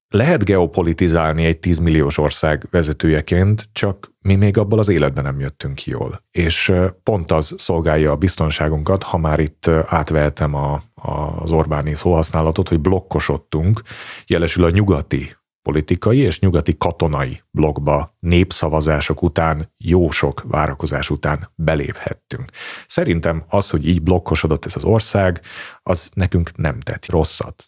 [0.09, 5.75] lehet geopolitizálni egy 10 milliós ország vezetőjeként, csak mi még abból az életben nem jöttünk
[5.75, 6.21] ki jól.
[6.31, 12.69] És pont az szolgálja a biztonságunkat, ha már itt átvehetem a, a, az Orbáni szóhasználatot,
[12.69, 13.81] hogy blokkosodtunk,
[14.25, 15.36] jelesül a nyugati
[15.67, 22.49] politikai és nyugati katonai blogba népszavazások után, jó sok várakozás után beléphettünk.
[22.87, 25.41] Szerintem az, hogy így blokkosodott ez az ország,
[25.83, 27.63] az nekünk nem tett rosszat.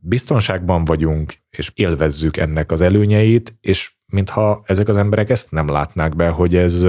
[0.00, 6.16] Biztonságban vagyunk, és élvezzük ennek az előnyeit, és mintha ezek az emberek ezt nem látnák
[6.16, 6.86] be, hogy ez,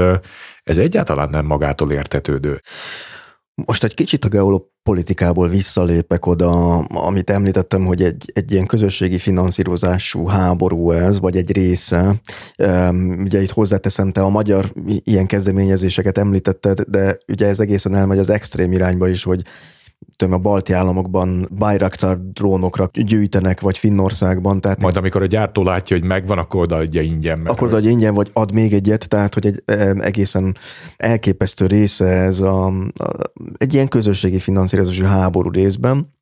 [0.63, 2.61] ez egyáltalán nem magától értetődő.
[3.65, 10.25] Most egy kicsit a geopolitikából visszalépek oda, amit említettem, hogy egy, egy ilyen közösségi finanszírozású
[10.25, 12.21] háború ez, vagy egy része.
[13.17, 18.29] Ugye itt hozzáteszem, te a magyar ilyen kezdeményezéseket említetted, de ugye ez egészen elmegy az
[18.29, 19.43] extrém irányba is, hogy
[20.15, 24.61] tudom, a balti államokban Bayraktar drónokra gyűjtenek, vagy Finnországban.
[24.61, 27.39] Tehát Majd amikor a gyártó látja, hogy megvan, akkor odaadja ingyen.
[27.39, 29.63] Mert akkor odaadja ingyen, vagy ad még egyet, tehát hogy egy
[29.99, 30.57] egészen
[30.97, 32.83] elképesztő része ez a, a,
[33.57, 36.19] egy ilyen közösségi finanszírozási háború részben.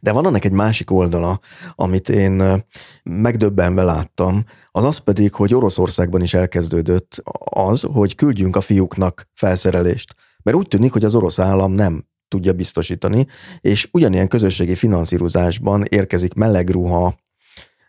[0.00, 1.40] De van annak egy másik oldala,
[1.74, 2.64] amit én
[3.02, 10.14] megdöbbenve láttam, az az pedig, hogy Oroszországban is elkezdődött az, hogy küldjünk a fiúknak felszerelést.
[10.42, 13.26] Mert úgy tűnik, hogy az orosz állam nem tudja biztosítani,
[13.60, 17.14] és ugyanilyen közösségi finanszírozásban érkezik meleg ruha,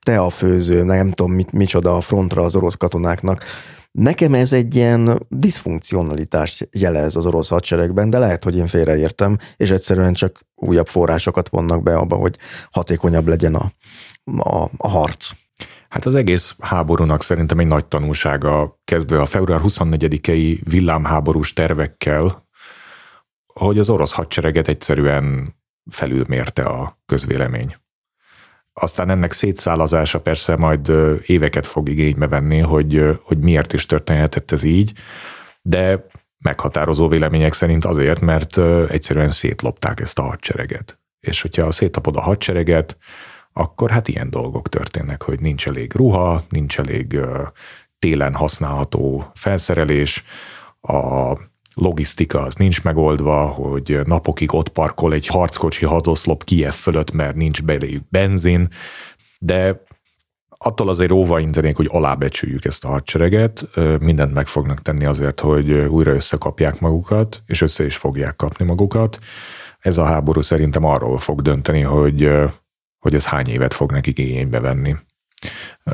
[0.01, 3.43] teafőző, nem tudom mit, micsoda a frontra az orosz katonáknak.
[3.91, 9.69] Nekem ez egy ilyen diszfunkcionalitást jelez az orosz hadseregben, de lehet, hogy én félreértem, és
[9.69, 12.37] egyszerűen csak újabb forrásokat vonnak be abba, hogy
[12.71, 13.71] hatékonyabb legyen a,
[14.23, 15.31] a, a harc.
[15.89, 22.47] Hát az egész háborúnak szerintem egy nagy tanulsága kezdve a február 24-i villámháborús tervekkel,
[23.53, 25.55] hogy az orosz hadsereget egyszerűen
[25.91, 27.75] felülmérte a közvélemény.
[28.73, 30.91] Aztán ennek szétszálazása persze majd
[31.25, 34.91] éveket fog igénybe venni, hogy, hogy miért is történhetett ez így,
[35.61, 36.05] de
[36.37, 38.57] meghatározó vélemények szerint azért, mert
[38.89, 40.99] egyszerűen szétlopták ezt a hadsereget.
[41.19, 42.97] És hogyha szétlapod a hadsereget,
[43.53, 47.19] akkor hát ilyen dolgok történnek, hogy nincs elég ruha, nincs elég
[47.99, 50.23] télen használható felszerelés,
[50.81, 51.33] a
[51.73, 57.63] logisztika az nincs megoldva, hogy napokig ott parkol egy harckocsi hadoszlop Kiev fölött, mert nincs
[57.63, 58.67] beléjük benzin,
[59.39, 59.83] de
[60.63, 63.67] attól azért óvaintenék, hogy alábecsüljük ezt a hadsereget,
[63.99, 69.19] mindent meg fognak tenni azért, hogy újra összekapják magukat, és össze is fogják kapni magukat.
[69.79, 72.31] Ez a háború szerintem arról fog dönteni, hogy,
[72.99, 74.95] hogy ez hány évet fog nekik igénybe venni.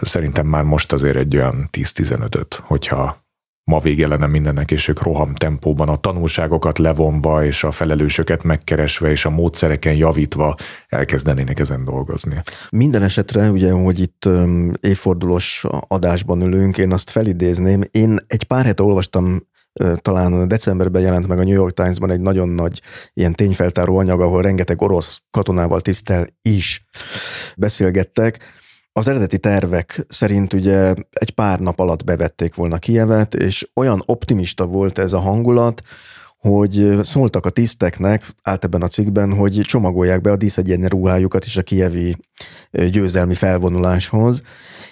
[0.01, 3.26] Szerintem már most azért egy olyan 10-15-öt, hogyha
[3.67, 9.09] ma vége lenne mindennek, és ők roham tempóban a tanulságokat levonva, és a felelősöket megkeresve,
[9.09, 10.55] és a módszereken javítva
[10.87, 12.41] elkezdenének ezen dolgozni.
[12.69, 14.29] Minden esetre, ugye, hogy itt
[14.79, 17.81] évfordulós adásban ülünk, én azt felidézném.
[17.91, 19.47] Én egy pár hete olvastam
[19.95, 22.81] talán decemberben jelent meg a New York Times-ban egy nagyon nagy
[23.13, 26.85] ilyen tényfeltáró anyag, ahol rengeteg orosz katonával tisztel is
[27.57, 28.39] beszélgettek,
[28.97, 34.65] az eredeti tervek szerint ugye egy pár nap alatt bevették volna Kievet, és olyan optimista
[34.65, 35.81] volt ez a hangulat,
[36.37, 41.57] hogy szóltak a tiszteknek, állt ebben a cikkben, hogy csomagolják be a díszegyenlő ruhájukat is
[41.57, 42.15] a kievi
[42.71, 44.41] győzelmi felvonuláshoz.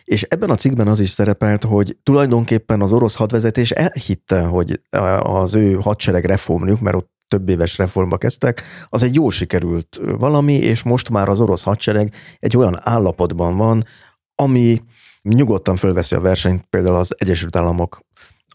[0.04, 4.82] És ebben a cikkben az is szerepelt, hogy tulajdonképpen az orosz hadvezetés elhitte, hogy
[5.20, 10.54] az ő hadsereg reformjuk, mert ott több éves reformba kezdtek, az egy jól sikerült valami,
[10.54, 13.84] és most már az orosz hadsereg egy olyan állapotban van,
[14.36, 14.82] ami
[15.22, 18.06] nyugodtan fölveszi a versenyt például az Egyesült Államok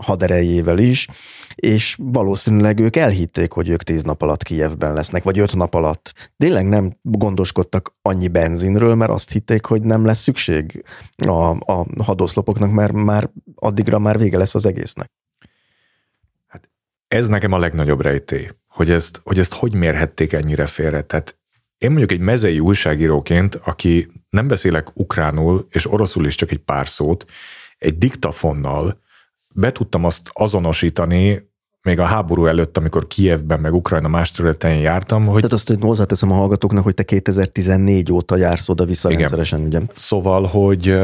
[0.03, 1.09] haderejével is,
[1.55, 6.31] és valószínűleg ők elhitték, hogy ők tíz nap alatt Kijevben lesznek, vagy öt nap alatt.
[6.37, 10.85] Tényleg nem gondoskodtak annyi benzinről, mert azt hitték, hogy nem lesz szükség
[11.17, 15.11] a, a hadoszlopoknak, mert már addigra már vége lesz az egésznek.
[17.11, 21.03] Ez nekem a legnagyobb rejtély hogy ezt, hogy ezt hogy mérhették ennyire félre.
[21.03, 21.39] Tehát
[21.79, 26.89] én mondjuk egy mezei újságíróként, aki nem beszélek ukránul, és oroszul is csak egy pár
[26.89, 27.25] szót,
[27.79, 29.01] egy diktafonnal
[29.55, 31.49] be tudtam azt azonosítani,
[31.83, 35.37] még a háború előtt, amikor Kievben, meg Ukrajna más területen jártam, hogy...
[35.37, 39.21] Tehát azt hogy hozzáteszem a hallgatóknak, hogy te 2014 óta jársz oda-vissza Igen.
[39.21, 39.81] rendszeresen, ugye?
[39.95, 40.99] Szóval, hogy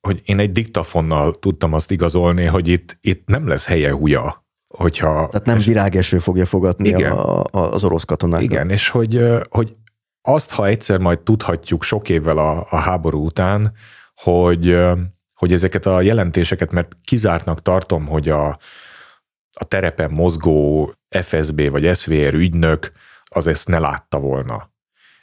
[0.00, 5.28] hogy én egy diktafonnal tudtam azt igazolni, hogy itt, itt nem lesz helye húja hogyha...
[5.30, 8.42] Tehát nem virágeső fogja fogadni igen, a, a, az orosz katonák.
[8.42, 9.76] Igen, és hogy, hogy
[10.22, 13.72] azt, ha egyszer majd tudhatjuk sok évvel a, a háború után,
[14.14, 14.78] hogy,
[15.34, 18.58] hogy ezeket a jelentéseket, mert kizártnak tartom, hogy a,
[19.52, 22.92] a terepen mozgó FSB vagy SVR ügynök
[23.24, 24.70] az ezt ne látta volna.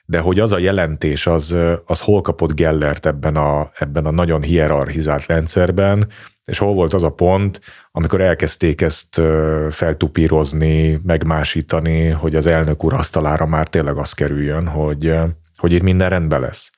[0.05, 4.41] De hogy az a jelentés, az, az hol kapott Gellert ebben a, ebben a nagyon
[4.41, 6.07] hierarchizált rendszerben,
[6.45, 9.21] és hol volt az a pont, amikor elkezdték ezt
[9.69, 15.15] feltupírozni, megmásítani, hogy az elnök úr asztalára már tényleg az kerüljön, hogy,
[15.55, 16.71] hogy itt minden rendben lesz.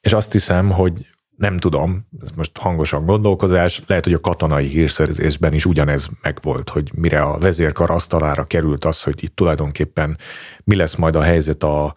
[0.00, 5.52] És azt hiszem, hogy nem tudom, ez most hangosan gondolkozás, lehet, hogy a katonai hírszerzésben
[5.52, 10.18] is ugyanez megvolt, hogy mire a vezérkar asztalára került az, hogy itt tulajdonképpen
[10.64, 11.94] mi lesz majd a helyzet a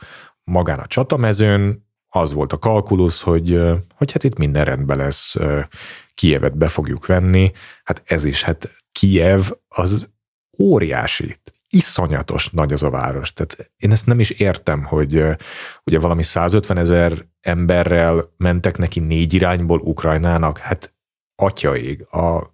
[0.51, 3.61] magán a csatamezőn, az volt a kalkulusz, hogy,
[3.95, 5.35] hogy hát itt minden rendben lesz,
[6.13, 7.51] Kievet be fogjuk venni,
[7.83, 10.09] hát ez is, hát Kiev az
[10.59, 11.35] óriási,
[11.69, 13.33] iszonyatos nagy az a város.
[13.33, 15.23] Tehát én ezt nem is értem, hogy
[15.83, 20.93] ugye valami 150 ezer emberrel mentek neki négy irányból Ukrajnának, hát
[21.35, 22.01] atyaig.
[22.01, 22.49] A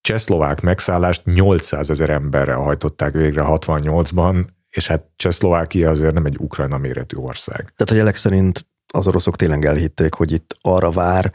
[0.00, 4.46] csehszlovák megszállást 800 ezer emberrel hajtották végre 68-ban,
[4.76, 7.56] és hát Csehszlovákia azért nem egy Ukrajna méretű ország.
[7.58, 11.32] Tehát a jelek szerint az oroszok tényleg elhitték, hogy itt arra vár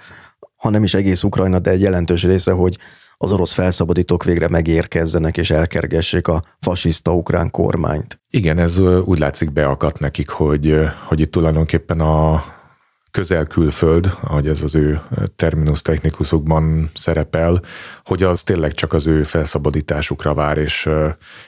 [0.57, 2.77] ha nem is egész Ukrajna, de egy jelentős része, hogy
[3.17, 8.21] az orosz felszabadítók végre megérkezzenek és elkergessék a fasiszta ukrán kormányt.
[8.29, 12.43] Igen, ez úgy látszik beakadt nekik, hogy, hogy itt tulajdonképpen a
[13.18, 15.01] közel-külföld, ahogy ez az ő
[15.36, 17.61] terminus technikusukban szerepel,
[18.03, 20.89] hogy az tényleg csak az ő felszabadításukra vár, és,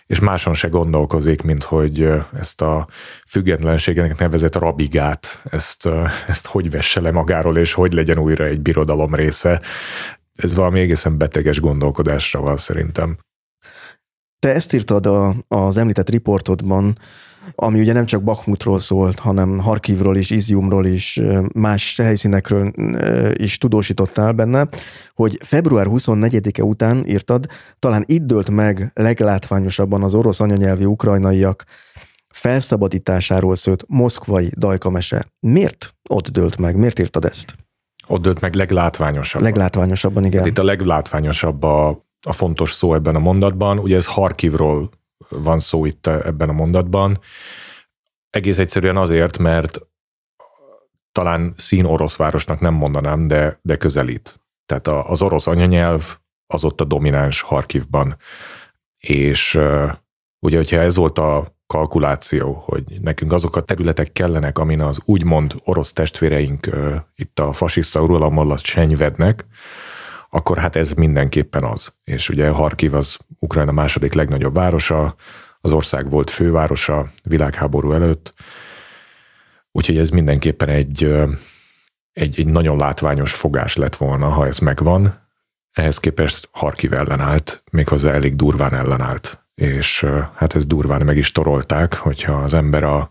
[0.05, 2.09] és máson se gondolkozik, mint hogy
[2.39, 2.87] ezt a
[3.27, 5.89] függetlenségnek nevezett rabigát, ezt,
[6.27, 9.61] ezt hogy vesse le magáról, és hogy legyen újra egy birodalom része.
[10.35, 13.17] Ez valami egészen beteges gondolkodásra van szerintem.
[14.39, 16.97] Te ezt írtad a, az említett riportodban,
[17.55, 21.21] ami ugye nem csak Bakhmutról szólt, hanem Harkivról is, Iziumról is,
[21.53, 22.71] más helyszínekről
[23.33, 24.67] is tudósítottál benne,
[25.13, 27.45] hogy február 24-e után írtad,
[27.79, 31.65] talán itt dőlt meg leglátványosabban az orosz anyanyelvi ukrajnaiak
[32.29, 35.25] felszabadításáról szólt moszkvai dajkamese.
[35.39, 36.75] Miért ott dőlt meg?
[36.75, 37.55] Miért írtad ezt?
[38.07, 39.47] Ott dőlt meg leglátványosabban.
[39.47, 40.39] Leglátványosabban, igen.
[40.39, 41.87] Hát itt a leglátványosabb a,
[42.25, 43.79] a fontos szó ebben a mondatban.
[43.79, 44.89] Ugye ez Harkivról
[45.29, 47.19] van szó itt ebben a mondatban.
[48.29, 49.79] Egész egyszerűen azért, mert
[51.11, 54.39] talán szín orosz városnak nem mondanám, de, de közelít.
[54.65, 56.17] Tehát az orosz anyanyelv
[56.47, 58.17] az ott a domináns Harkivban.
[58.97, 59.59] És
[60.39, 65.53] ugye, hogyha ez volt a kalkuláció, hogy nekünk azok a területek kellenek, amin az úgymond
[65.63, 66.69] orosz testvéreink
[67.15, 69.45] itt a fasiszta uralom alatt senyvednek,
[70.29, 71.93] akkor hát ez mindenképpen az.
[72.03, 75.15] És ugye Harkiv az Ukrajna második legnagyobb városa,
[75.61, 78.33] az ország volt fővárosa világháború előtt,
[79.71, 81.03] úgyhogy ez mindenképpen egy,
[82.13, 85.27] egy, egy nagyon látványos fogás lett volna, ha ez megvan.
[85.71, 90.05] Ehhez képest Harkiv ellenállt, méghozzá elég durván ellenállt, és
[90.35, 93.09] hát ez durván meg is torolták, hogyha az ember a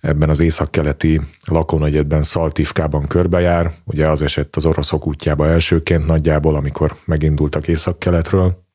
[0.00, 6.96] ebben az északkeleti lakónegyedben Szaltivkában körbejár, ugye az esett az oroszok útjába elsőként nagyjából, amikor
[7.04, 8.66] megindultak északkeletről,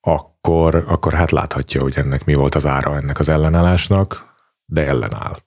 [0.00, 4.34] akkor, akkor hát láthatja, hogy ennek mi volt az ára ennek az ellenállásnak,
[4.64, 5.38] de ellenáll.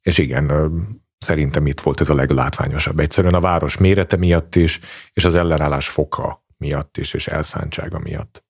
[0.00, 0.72] És igen,
[1.18, 3.00] szerintem itt volt ez a leglátványosabb.
[3.00, 4.80] Egyszerűen a város mérete miatt is,
[5.12, 8.44] és az ellenállás foka miatt is, és elszántsága miatt.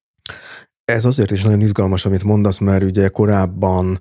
[0.84, 4.00] Ez azért is nagyon izgalmas, amit mondasz, mert ugye korábban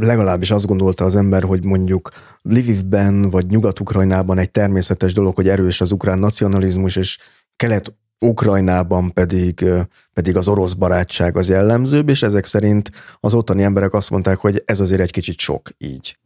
[0.00, 2.10] legalábbis azt gondolta az ember, hogy mondjuk
[2.42, 7.18] Lvivben vagy Nyugat-Ukrajnában egy természetes dolog, hogy erős az ukrán nacionalizmus, és
[7.56, 9.64] kelet Ukrajnában pedig,
[10.12, 12.90] pedig az orosz barátság az jellemzőbb, és ezek szerint
[13.20, 16.19] az ottani emberek azt mondták, hogy ez azért egy kicsit sok így.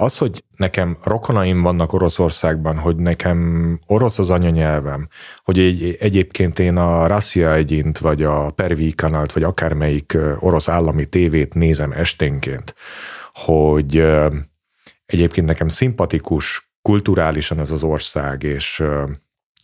[0.00, 5.08] Az, hogy nekem rokonaim vannak Oroszországban, hogy nekem orosz az anyanyelvem,
[5.44, 11.06] hogy egy, egyébként én a Rassia egyint, vagy a Pervi kanált, vagy akármelyik orosz állami
[11.06, 12.74] tévét nézem esténként,
[13.32, 14.06] hogy
[15.06, 18.84] egyébként nekem szimpatikus kulturálisan ez az ország, és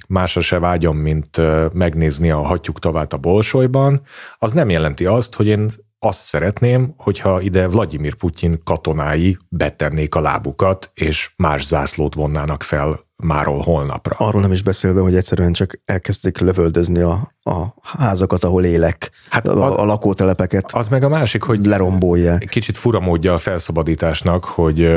[0.09, 1.41] másra se vágyom, mint
[1.73, 4.03] megnézni a hatjuk tavát a Bolsolyban,
[4.39, 5.69] az nem jelenti azt, hogy én
[6.05, 13.01] azt szeretném, hogyha ide Vladimir Putyin katonái betennék a lábukat, és más zászlót vonnának fel
[13.17, 14.17] máról holnapra.
[14.19, 19.49] Arról nem is beszélve, hogy egyszerűen csak elkezdik lövöldözni a, a házakat, ahol élek, hát
[19.49, 20.71] a, az, a lakótelepeket.
[20.73, 22.45] Az meg a másik, hogy lerombolják.
[22.51, 24.89] Kicsit fura módja a felszabadításnak, hogy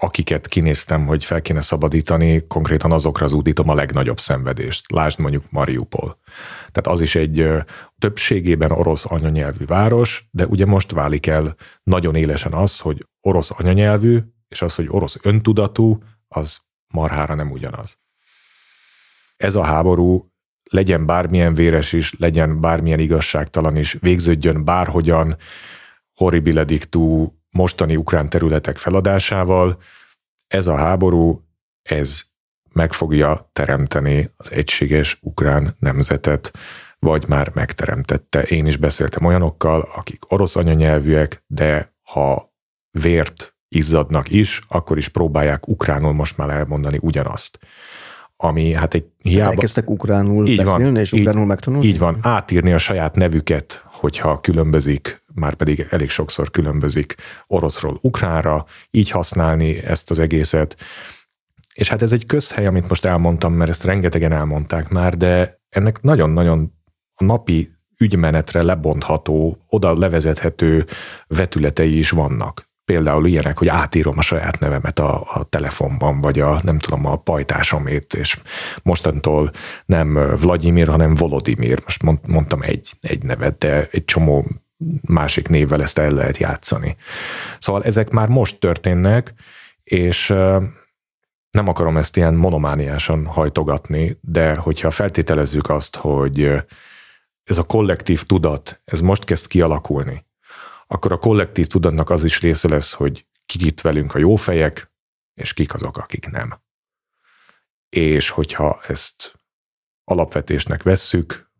[0.00, 4.92] akiket kinéztem, hogy fel kéne szabadítani, konkrétan azokra zúdítom a legnagyobb szenvedést.
[4.92, 6.18] Lásd mondjuk Mariupol.
[6.58, 7.48] Tehát az is egy
[7.98, 14.18] többségében orosz anyanyelvű város, de ugye most válik el nagyon élesen az, hogy orosz anyanyelvű,
[14.48, 15.98] és az, hogy orosz öntudatú,
[16.28, 16.58] az
[16.92, 17.98] marhára nem ugyanaz.
[19.36, 20.30] Ez a háború
[20.70, 25.36] legyen bármilyen véres is, legyen bármilyen igazságtalan is, végződjön bárhogyan,
[26.14, 29.78] horribile dictu, mostani ukrán területek feladásával,
[30.46, 31.44] ez a háború,
[31.82, 32.22] ez
[32.72, 36.52] meg fogja teremteni az egységes ukrán nemzetet,
[36.98, 38.42] vagy már megteremtette.
[38.42, 42.54] Én is beszéltem olyanokkal, akik orosz anyanyelvűek, de ha
[42.90, 47.58] vért izzadnak is, akkor is próbálják ukránul most már elmondani ugyanazt.
[48.42, 49.44] Ami hát egy hiába...
[49.44, 51.86] Hát elkezdtek ukránul így beszélni, van, és ukránul megtanulni?
[51.86, 57.14] Így van, átírni a saját nevüket, hogyha különbözik, már pedig elég sokszor különbözik
[57.46, 60.76] oroszról ukránra, így használni ezt az egészet.
[61.74, 66.02] És hát ez egy közhely, amit most elmondtam, mert ezt rengetegen elmondták már, de ennek
[66.02, 66.72] nagyon-nagyon
[67.16, 70.84] a napi ügymenetre lebontható, oda levezethető
[71.26, 72.69] vetületei is vannak.
[72.90, 77.16] Például ilyenek, hogy átírom a saját nevemet a, a telefonban, vagy a nem tudom, a
[77.16, 78.40] pajtásomét, és
[78.82, 79.50] mostantól
[79.86, 81.80] nem Vladimir, hanem Volodimir.
[81.84, 84.46] Most mond, mondtam egy, egy nevet, de egy csomó
[85.00, 86.96] másik névvel ezt el lehet játszani.
[87.58, 89.34] Szóval ezek már most történnek,
[89.82, 90.26] és
[91.50, 96.52] nem akarom ezt ilyen monomániásan hajtogatni, de hogyha feltételezzük azt, hogy
[97.44, 100.24] ez a kollektív tudat, ez most kezd kialakulni,
[100.92, 104.92] akkor a kollektív tudatnak az is része lesz, hogy kik itt velünk a jó fejek,
[105.34, 106.60] és kik azok, akik nem.
[107.88, 109.32] És hogyha ezt
[110.04, 111.50] alapvetésnek vesszük,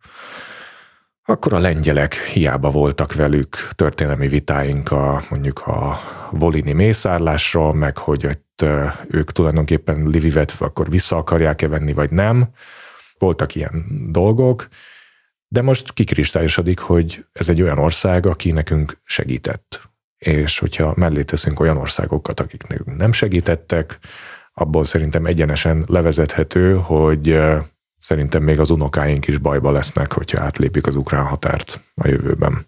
[1.24, 6.00] akkor a lengyelek hiába voltak velük történelmi vitáink a mondjuk a
[6.30, 8.64] volini mészárlásról, meg hogy ott
[9.08, 12.48] ők tulajdonképpen Livivet akkor vissza akarják-e venni, vagy nem.
[13.18, 14.68] Voltak ilyen dolgok,
[15.52, 19.82] de most kikristályosodik, hogy ez egy olyan ország, aki nekünk segített.
[20.18, 23.98] És hogyha mellé teszünk olyan országokat, akik nekünk nem segítettek,
[24.52, 27.38] abból szerintem egyenesen levezethető, hogy
[27.96, 32.66] szerintem még az unokáink is bajba lesznek, hogyha átlépjük az ukrán határt a jövőben.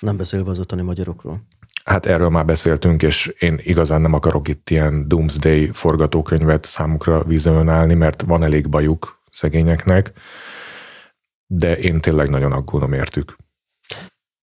[0.00, 1.42] Nem beszélve az otthoni magyarokról.
[1.84, 7.94] Hát erről már beszéltünk, és én igazán nem akarok itt ilyen Doomsday forgatókönyvet számukra vizionálni,
[7.94, 10.12] mert van elég bajuk szegényeknek,
[11.46, 13.36] de én tényleg nagyon aggódom értük.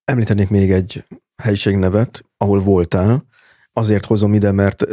[0.03, 1.05] Említenék még egy
[1.41, 3.25] helyiségnevet, ahol voltál,
[3.75, 4.83] azért hozom ide, mert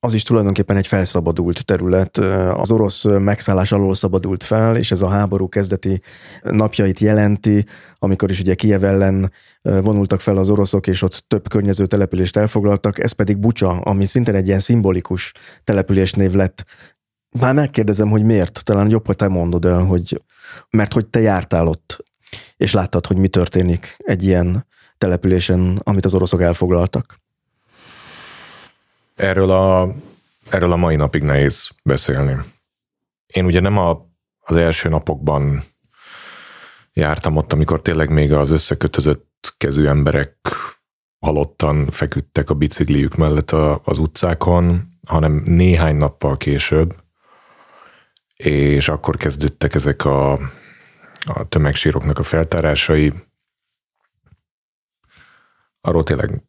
[0.00, 2.16] az is tulajdonképpen egy felszabadult terület.
[2.52, 6.02] Az orosz megszállás alól szabadult fel, és ez a háború kezdeti
[6.42, 7.66] napjait jelenti,
[7.98, 9.32] amikor is ugye Kiev ellen
[9.62, 14.34] vonultak fel az oroszok, és ott több környező települést elfoglaltak, ez pedig Bucsa, ami szintén
[14.34, 15.32] egy ilyen szimbolikus
[15.64, 16.64] településnév lett.
[17.38, 18.64] Már megkérdezem, hogy miért?
[18.64, 20.22] Talán jobb, hogy te mondod el, hogy
[20.70, 22.04] mert hogy te jártál ott,
[22.56, 24.66] és láttad, hogy mi történik egy ilyen
[24.98, 27.20] településen, amit az oroszok elfoglaltak.
[29.14, 29.94] Erről a,
[30.50, 32.36] erről a mai napig nehéz beszélni.
[33.26, 34.06] Én ugye nem a,
[34.40, 35.62] az első napokban
[36.92, 40.36] jártam ott, amikor tényleg még az összekötözött kezű emberek
[41.18, 46.94] halottan feküdtek a bicikliük mellett a, az utcákon, hanem néhány nappal később,
[48.44, 50.32] és akkor kezdődtek ezek a,
[51.24, 53.12] a tömegsíroknak a feltárásai.
[55.80, 56.42] Arról tényleg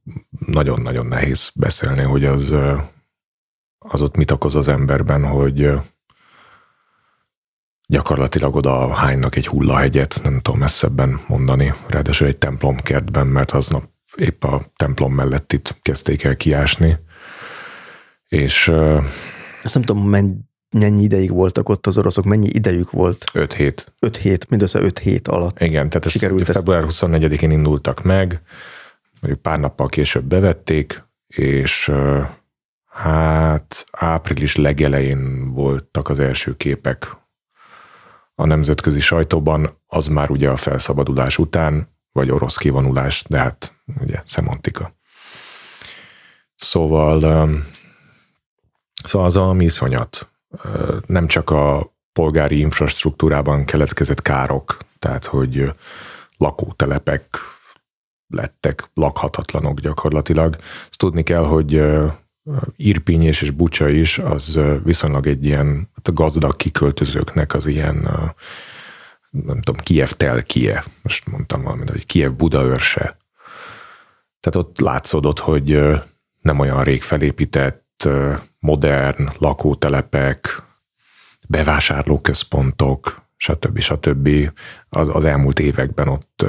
[0.46, 2.54] nagyon-nagyon nehéz beszélni, hogy az,
[3.78, 5.72] az ott mit okoz az emberben, hogy
[7.88, 14.44] gyakorlatilag oda hánynak egy hullahegyet, nem tudom messzebben mondani, ráadásul egy templomkertben, mert aznap épp
[14.44, 16.98] a templom mellett itt kezdték el kiásni.
[18.28, 18.68] És
[19.64, 20.10] ezt nem tudom,
[20.72, 23.26] mennyi, ideig voltak ott az oroszok, mennyi idejük volt?
[23.34, 23.94] Öt hét.
[24.00, 25.60] Öt hét, mindössze öt hét alatt.
[25.60, 28.42] Igen, tehát ez sikerült február 24-én indultak meg,
[29.42, 31.92] pár nappal később bevették, és
[32.86, 37.20] hát április legelején voltak az első képek
[38.36, 44.22] a nemzetközi sajtóban, az már ugye a felszabadulás után, vagy orosz kivonulás, de hát ugye
[44.26, 44.94] szemantika.
[46.56, 47.20] Szóval,
[49.04, 50.31] szóval az a iszonyat.
[51.06, 55.74] Nem csak a polgári infrastruktúrában keletkezett károk, tehát hogy
[56.38, 57.26] lakótelepek
[58.28, 60.56] lettek lakhatatlanok gyakorlatilag.
[60.90, 61.84] Ezt tudni kell, hogy
[62.76, 68.10] Irpinyés és Bucsa is, az viszonylag egy ilyen hát a gazdag kiköltözőknek az ilyen
[69.32, 73.18] nem tudom, Kiev tel Kiev, most mondtam valamit, hogy Kiev Budaörse.
[74.40, 75.80] Tehát ott látszódott, hogy
[76.42, 78.10] nem olyan rég felépített,
[78.62, 80.64] modern lakótelepek,
[81.50, 83.80] bevásárlóközpontok, stb.
[83.80, 84.30] stb.
[84.90, 86.46] Az, az elmúlt években ott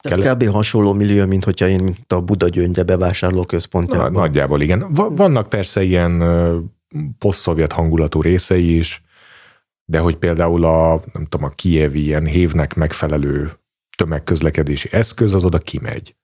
[0.00, 0.34] tehát kell...
[0.34, 0.48] kb.
[0.48, 4.12] hasonló millió, mint hogyha én, mint a Buda Gyöngye bevásárló központjában.
[4.12, 4.92] Na, nagyjából igen.
[4.92, 6.22] Vannak persze ilyen
[7.18, 9.02] posztszovjet hangulatú részei is,
[9.84, 13.50] de hogy például a, nem tudom, a kievi ilyen hévnek megfelelő
[13.96, 16.14] tömegközlekedési eszköz, az oda kimegy.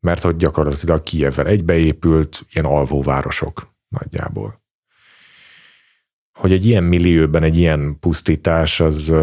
[0.00, 4.62] Mert hogy gyakorlatilag Kievvel egybeépült ilyen alvóvárosok nagyjából.
[6.38, 9.14] Hogy egy ilyen millióben egy ilyen pusztítás, az,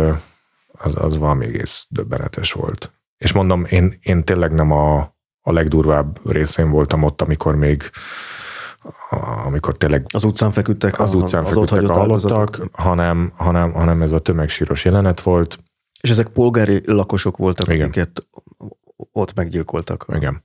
[0.72, 2.94] az, az valami egész döbbenetes volt.
[3.18, 5.00] És mondom, én, én tényleg nem a,
[5.42, 7.84] a legdurvább részén voltam ott, amikor még
[9.46, 14.12] amikor tényleg az utcán feküdtek, az utcán az feküdtek a halottak, hanem, hanem, hanem ez
[14.12, 15.58] a tömegsíros jelenet volt.
[16.02, 17.88] És ezek polgári lakosok voltak, Igen.
[17.88, 18.28] akiket
[19.12, 20.06] ott meggyilkoltak.
[20.16, 20.44] Igen.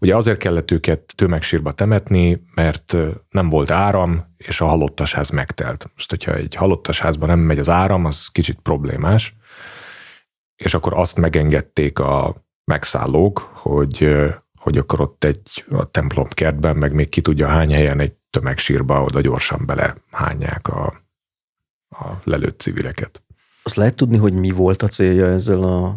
[0.00, 2.96] Ugye azért kellett őket tömegsírba temetni, mert
[3.30, 5.90] nem volt áram, és a halottasház megtelt.
[5.94, 9.36] Most, hogyha egy halottasházban nem megy az áram, az kicsit problémás
[10.58, 14.16] és akkor azt megengedték a megszállók, hogy,
[14.54, 19.02] hogy akkor ott egy a templom kertben, meg még ki tudja hány helyen egy tömegsírba
[19.02, 21.02] oda gyorsan bele hányják a,
[21.88, 23.22] a lelőtt civileket.
[23.62, 25.96] Azt lehet tudni, hogy mi volt a célja ezzel a,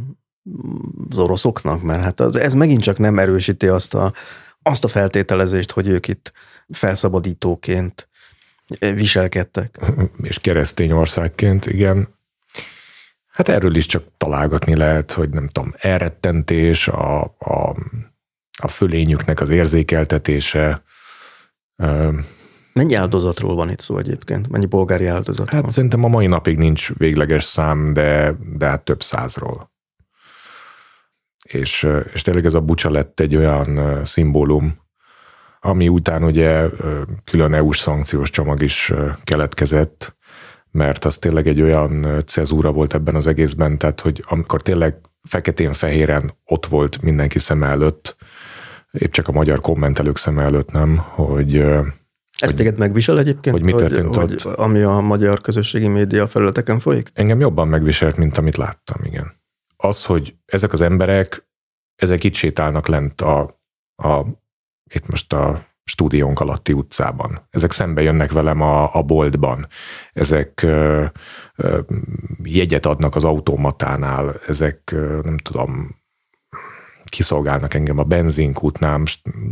[1.09, 1.81] az oroszoknak?
[1.81, 4.13] Mert hát az, ez megint csak nem erősíti azt a,
[4.61, 6.31] azt a feltételezést, hogy ők itt
[6.69, 8.09] felszabadítóként
[8.79, 9.79] viselkedtek.
[10.21, 12.07] És keresztény országként, igen.
[13.27, 17.75] Hát erről is csak találgatni lehet, hogy nem tudom, elrettentés, a, a,
[18.61, 20.83] a fölényüknek az érzékeltetése.
[22.73, 24.47] Mennyi áldozatról van itt szó egyébként?
[24.49, 25.69] Mennyi polgári áldozat Hát van?
[25.69, 29.70] szerintem a mai napig nincs végleges szám, de, de hát több százról.
[31.51, 34.79] És, és tényleg ez a bucsa lett egy olyan szimbólum,
[35.59, 36.65] ami után ugye
[37.23, 40.15] külön EU-s szankciós csomag is keletkezett,
[40.71, 46.33] mert az tényleg egy olyan cezúra volt ebben az egészben, tehát hogy amikor tényleg feketén-fehéren
[46.45, 48.15] ott volt mindenki szem előtt,
[48.91, 51.65] épp csak a magyar kommentelők szem előtt nem, hogy
[52.41, 53.55] ezt téged megvisel egyébként?
[53.55, 54.41] Hogy mi történt hogy, ott?
[54.41, 57.11] Hogy ami a magyar közösségi média felületeken folyik?
[57.13, 59.40] Engem jobban megviselt, mint amit láttam, igen.
[59.81, 61.49] Az, hogy ezek az emberek,
[61.95, 63.59] ezek itt sétálnak lent a,
[63.95, 64.25] a
[64.93, 67.47] itt most a stúdiónk alatti utcában.
[67.49, 69.67] Ezek szembe jönnek velem a, a boltban.
[70.13, 71.05] Ezek ö,
[71.55, 71.79] ö,
[72.43, 74.39] jegyet adnak az automatánál.
[74.47, 75.99] Ezek, ö, nem tudom,
[77.05, 79.03] kiszolgálnak engem a benzinkútnám,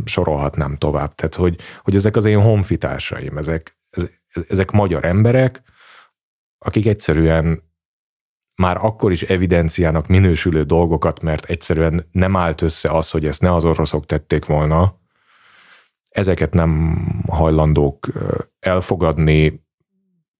[0.04, 1.14] sorolhatnám tovább.
[1.14, 3.76] Tehát, hogy, hogy ezek az én honfitársaim, ezek,
[4.48, 5.62] ezek magyar emberek,
[6.58, 7.69] akik egyszerűen
[8.60, 13.54] már akkor is evidenciának minősülő dolgokat, mert egyszerűen nem állt össze az, hogy ezt ne
[13.54, 14.98] az oroszok tették volna,
[16.10, 18.08] ezeket nem hajlandók
[18.58, 19.64] elfogadni,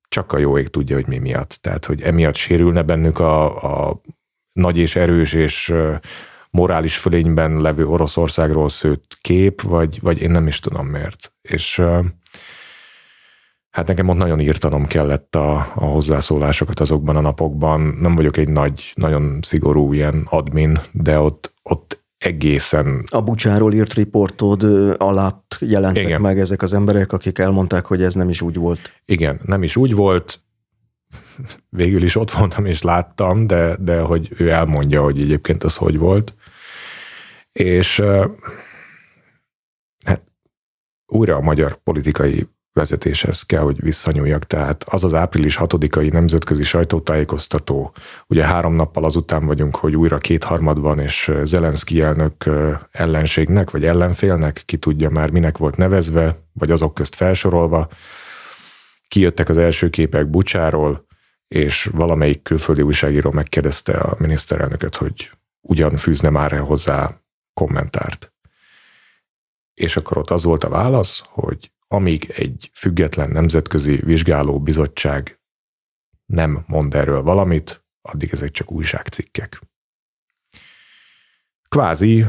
[0.08, 1.58] csak a jó ég tudja, hogy mi miatt.
[1.60, 4.00] Tehát, hogy emiatt sérülne bennük a, a
[4.52, 5.74] nagy és erős és
[6.50, 11.32] morális fölényben levő Oroszországról szőtt kép, vagy, vagy én nem is tudom miért.
[11.42, 11.82] És
[13.70, 17.80] hát nekem ott nagyon írtanom kellett a, a hozzászólásokat azokban a napokban.
[17.80, 23.04] Nem vagyok egy nagy, nagyon szigorú ilyen admin, de ott, ott egészen...
[23.10, 24.62] A Bucsáról írt riportod
[24.96, 26.20] alatt jelentek Igen.
[26.20, 29.00] meg ezek az emberek, akik elmondták, hogy ez nem is úgy volt.
[29.04, 30.40] Igen, nem is úgy volt.
[31.68, 35.98] Végül is ott voltam és láttam, de, de hogy ő elmondja, hogy egyébként az hogy
[35.98, 36.34] volt.
[37.52, 38.02] És
[40.04, 40.22] hát
[41.06, 42.48] újra a magyar politikai
[42.80, 44.44] vezetéshez kell, hogy visszanyúljak.
[44.44, 47.92] Tehát az az április 6-ai nemzetközi sajtótájékoztató,
[48.26, 52.44] ugye három nappal azután vagyunk, hogy újra kétharmad van, és Zelenszky elnök
[52.90, 57.88] ellenségnek, vagy ellenfélnek, ki tudja már minek volt nevezve, vagy azok közt felsorolva,
[59.08, 61.06] kijöttek az első képek Bucsáról,
[61.48, 65.30] és valamelyik külföldi újságíró megkérdezte a miniszterelnököt, hogy
[65.60, 67.20] ugyan fűzne már hozzá
[67.54, 68.32] kommentárt.
[69.74, 75.40] És akkor ott az volt a válasz, hogy amíg egy független nemzetközi vizsgáló bizottság
[76.26, 79.60] nem mond erről valamit, addig ezek csak újságcikkek.
[81.68, 82.26] Kvázi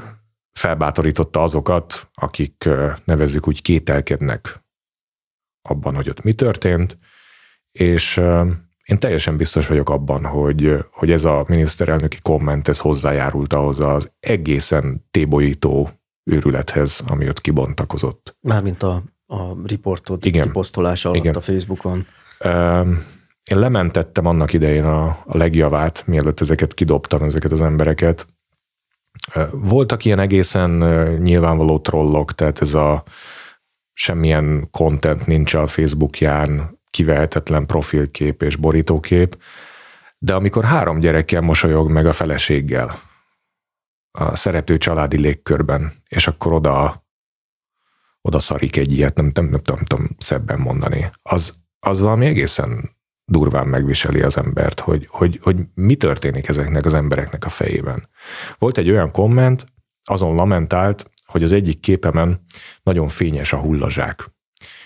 [0.51, 2.69] felbátorította azokat, akik
[3.03, 4.63] nevezzük úgy kételkednek
[5.61, 6.97] abban, hogy ott mi történt,
[7.71, 8.17] és
[8.85, 14.11] én teljesen biztos vagyok abban, hogy, hogy ez a miniszterelnöki komment ez hozzájárult ahhoz az
[14.19, 15.89] egészen tébolyító
[16.23, 18.37] őrülethez, ami ott kibontakozott.
[18.41, 20.43] Mármint a a riportod Igen.
[20.43, 21.35] kiposztolása alatt Igen.
[21.35, 22.05] a Facebookon.
[23.43, 28.27] Én lementettem annak idején a, a legjavát, mielőtt ezeket kidobtam, ezeket az embereket.
[29.51, 30.71] Voltak ilyen egészen
[31.21, 33.03] nyilvánvaló trollok, tehát ez a
[33.93, 39.37] semmilyen content nincs a Facebookján, kivehetetlen profilkép és borítókép,
[40.17, 42.99] de amikor három gyerekkel mosolyog meg a feleséggel,
[44.11, 47.00] a szerető családi légkörben, és akkor oda
[48.21, 51.11] oda szarik egy ilyet, nem, nem, nem, tudom szebben mondani.
[51.21, 52.89] Az, az valami egészen
[53.25, 58.09] durván megviseli az embert, hogy, hogy, hogy mi történik ezeknek az embereknek a fejében.
[58.57, 59.65] Volt egy olyan komment,
[60.03, 62.45] azon lamentált, hogy az egyik képemen
[62.83, 64.31] nagyon fényes a hullazsák.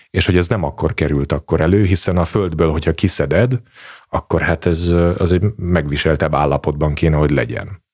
[0.09, 3.61] És hogy ez nem akkor került akkor elő, hiszen a földből, hogyha kiszeded,
[4.09, 4.87] akkor hát ez
[5.17, 7.84] az egy megviseltebb állapotban kéne, hogy legyen.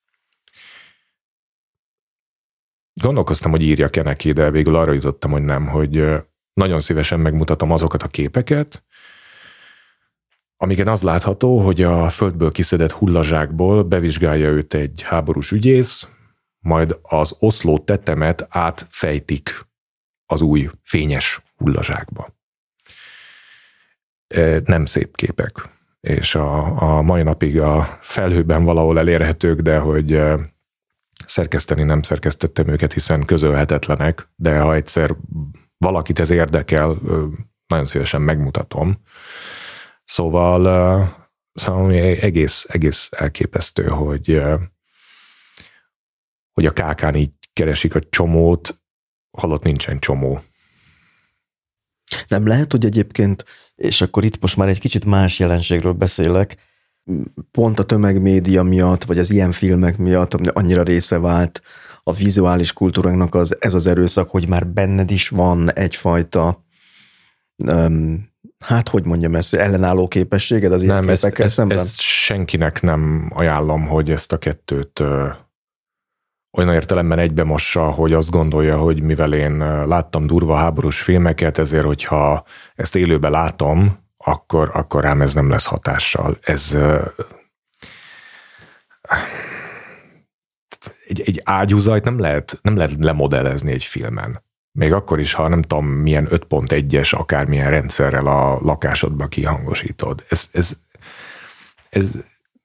[2.93, 6.05] Gondolkoztam, hogy írjak-e neki, de végül arra jutottam, hogy nem, hogy
[6.53, 8.84] nagyon szívesen megmutatom azokat a képeket,
[10.57, 16.09] amiken az látható, hogy a földből kiszedett hullazsákból bevizsgálja őt egy háborús ügyész,
[16.59, 19.65] majd az oszló tetemet átfejtik
[20.26, 22.35] az új fényes hullazsákba.
[24.63, 25.69] Nem szép képek,
[25.99, 30.22] és a, a mai napig a felhőben valahol elérhetők, de hogy
[31.31, 35.15] szerkeszteni nem szerkesztettem őket, hiszen közölhetetlenek, de ha egyszer
[35.77, 36.99] valakit ez érdekel,
[37.67, 39.01] nagyon szívesen megmutatom.
[40.03, 40.61] Szóval,
[41.53, 44.41] szóval egész, egész elképesztő, hogy,
[46.51, 48.81] hogy a kákán így keresik a csomót,
[49.37, 50.41] halott nincsen csomó.
[52.27, 53.45] Nem lehet, hogy egyébként,
[53.75, 56.70] és akkor itt most már egy kicsit más jelenségről beszélek,
[57.51, 61.61] pont a tömegmédia miatt, vagy az ilyen filmek miatt annyira része vált
[62.03, 66.65] a vizuális kultúránknak az, ez az erőszak, hogy már benned is van egyfajta
[67.67, 68.29] um,
[68.59, 71.77] hát hogy mondjam ezt, ellenálló képességed az nem, ezt, ezt, szemben?
[71.77, 75.27] Ezt senkinek nem ajánlom, hogy ezt a kettőt ö,
[76.57, 79.57] olyan értelemben egybe mossa, hogy azt gondolja, hogy mivel én
[79.87, 82.43] láttam durva háborús filmeket, ezért, hogyha
[82.75, 86.38] ezt élőben látom, akkor, akkor rám ez nem lesz hatással.
[86.41, 86.77] Ez
[91.07, 94.43] egy, egy ágyúzajt nem lehet, nem lehet lemodellezni egy filmen.
[94.72, 100.26] Még akkor is, ha nem tudom, milyen 5.1-es akármilyen rendszerrel a lakásodba kihangosítod.
[100.30, 100.77] Ez, ez,
[101.89, 102.11] ez,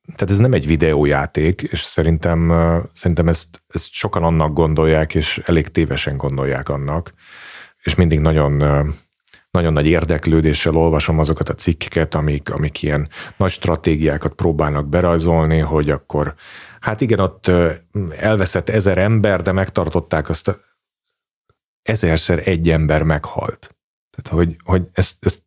[0.05, 2.53] tehát ez nem egy videójáték, és szerintem,
[2.93, 7.15] szerintem ezt, ezt sokan annak gondolják, és elég tévesen gondolják annak,
[7.83, 8.63] és mindig nagyon
[9.57, 15.91] nagyon nagy érdeklődéssel olvasom azokat a cikkeket, amik, amik ilyen nagy stratégiákat próbálnak berajzolni, hogy
[15.91, 16.35] akkor
[16.87, 17.51] Hát igen, ott
[18.19, 20.57] elveszett ezer ember, de megtartották azt a
[21.83, 23.77] ezerszer egy ember meghalt.
[24.11, 25.43] Tehát, hogy, hogy ezt, ezt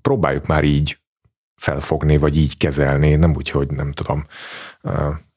[0.00, 1.00] próbáljuk már így
[1.54, 4.26] felfogni, vagy így kezelni, nem úgy, hogy nem tudom,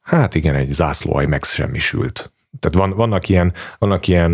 [0.01, 2.33] hát igen, egy zászlóaj megsemmisült.
[2.59, 4.31] Tehát van, vannak ilyen, vannak ilyen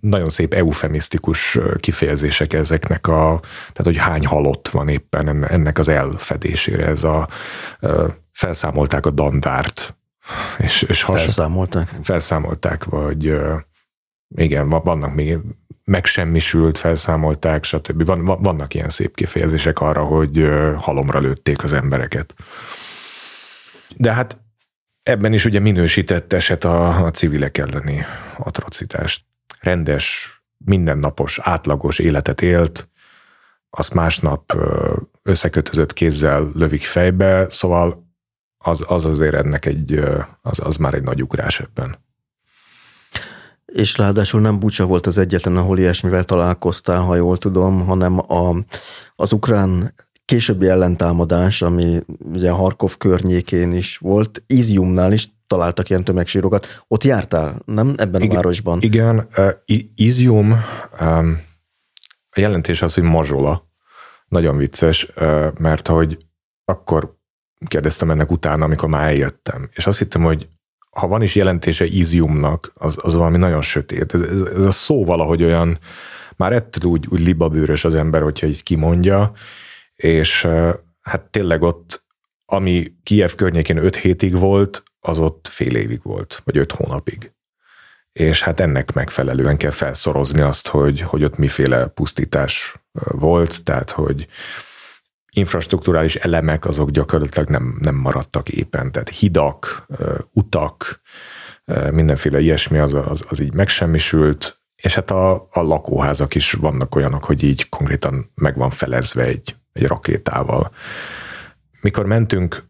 [0.00, 6.86] nagyon szép eufemisztikus kifejezések ezeknek a, tehát hogy hány halott van éppen ennek az elfedésére.
[6.86, 7.28] Ez a,
[8.32, 9.96] felszámolták a dandárt.
[10.58, 11.88] És, és has, felszámolták?
[12.02, 13.40] Felszámolták, vagy
[14.36, 15.38] igen, vannak még
[15.84, 18.04] megsemmisült, felszámolták, stb.
[18.04, 22.34] Van, vannak ilyen szép kifejezések arra, hogy halomra lőtték az embereket.
[23.96, 24.40] De hát
[25.02, 28.04] ebben is ugye minősített eset a, a civilek elleni
[28.38, 29.24] atrocitást.
[29.60, 32.88] Rendes, mindennapos, átlagos életet élt,
[33.70, 34.52] azt másnap
[35.22, 38.10] összekötözött kézzel lövik fejbe, szóval
[38.58, 40.00] az, az azért ennek egy,
[40.42, 41.98] az, az már egy nagy ugrás ebben.
[43.66, 48.56] És ráadásul nem Bucsa volt az egyetlen, ahol ilyesmivel találkoztál, ha jól tudom, hanem a,
[49.14, 49.94] az ukrán
[50.32, 52.00] későbbi ellentámadás, ami
[52.32, 56.82] ugye Harkov környékén is volt, Iziumnál is találtak ilyen tömegsírokat.
[56.88, 58.78] Ott jártál, nem ebben igen, a városban?
[58.82, 59.52] Igen, uh,
[59.94, 60.54] Izium,
[61.00, 61.40] um,
[62.30, 63.68] a jelentés az, hogy mazsola.
[64.28, 66.18] Nagyon vicces, uh, mert hogy
[66.64, 67.16] akkor
[67.66, 70.48] kérdeztem ennek utána, amikor már eljöttem, és azt hittem, hogy
[70.90, 74.14] ha van is jelentése Iziumnak, az, az valami nagyon sötét.
[74.14, 75.78] Ez, ez, ez a szó valahogy olyan,
[76.36, 79.32] már ettől úgy, úgy libabőrös az ember, hogyha így kimondja,
[80.02, 80.48] és
[81.00, 82.04] hát tényleg ott,
[82.44, 87.32] ami Kiev környékén öt hétig volt, az ott fél évig volt, vagy öt hónapig.
[88.12, 94.26] És hát ennek megfelelően kell felszorozni azt, hogy, hogy ott miféle pusztítás volt, tehát hogy
[95.32, 99.86] infrastruktúrális elemek azok gyakorlatilag nem, nem maradtak éppen, tehát hidak,
[100.32, 101.00] utak,
[101.90, 107.24] mindenféle ilyesmi az, az, az így megsemmisült, és hát a, a lakóházak is vannak olyanok,
[107.24, 110.72] hogy így konkrétan meg van felezve egy, egy rakétával.
[111.80, 112.62] Mikor mentünk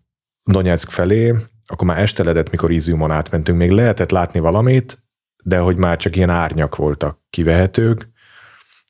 [0.44, 1.34] Donetsk felé,
[1.66, 5.02] akkor már esteledett, mikor Iziumon átmentünk, még lehetett látni valamit,
[5.44, 8.10] de hogy már csak ilyen árnyak voltak kivehetők,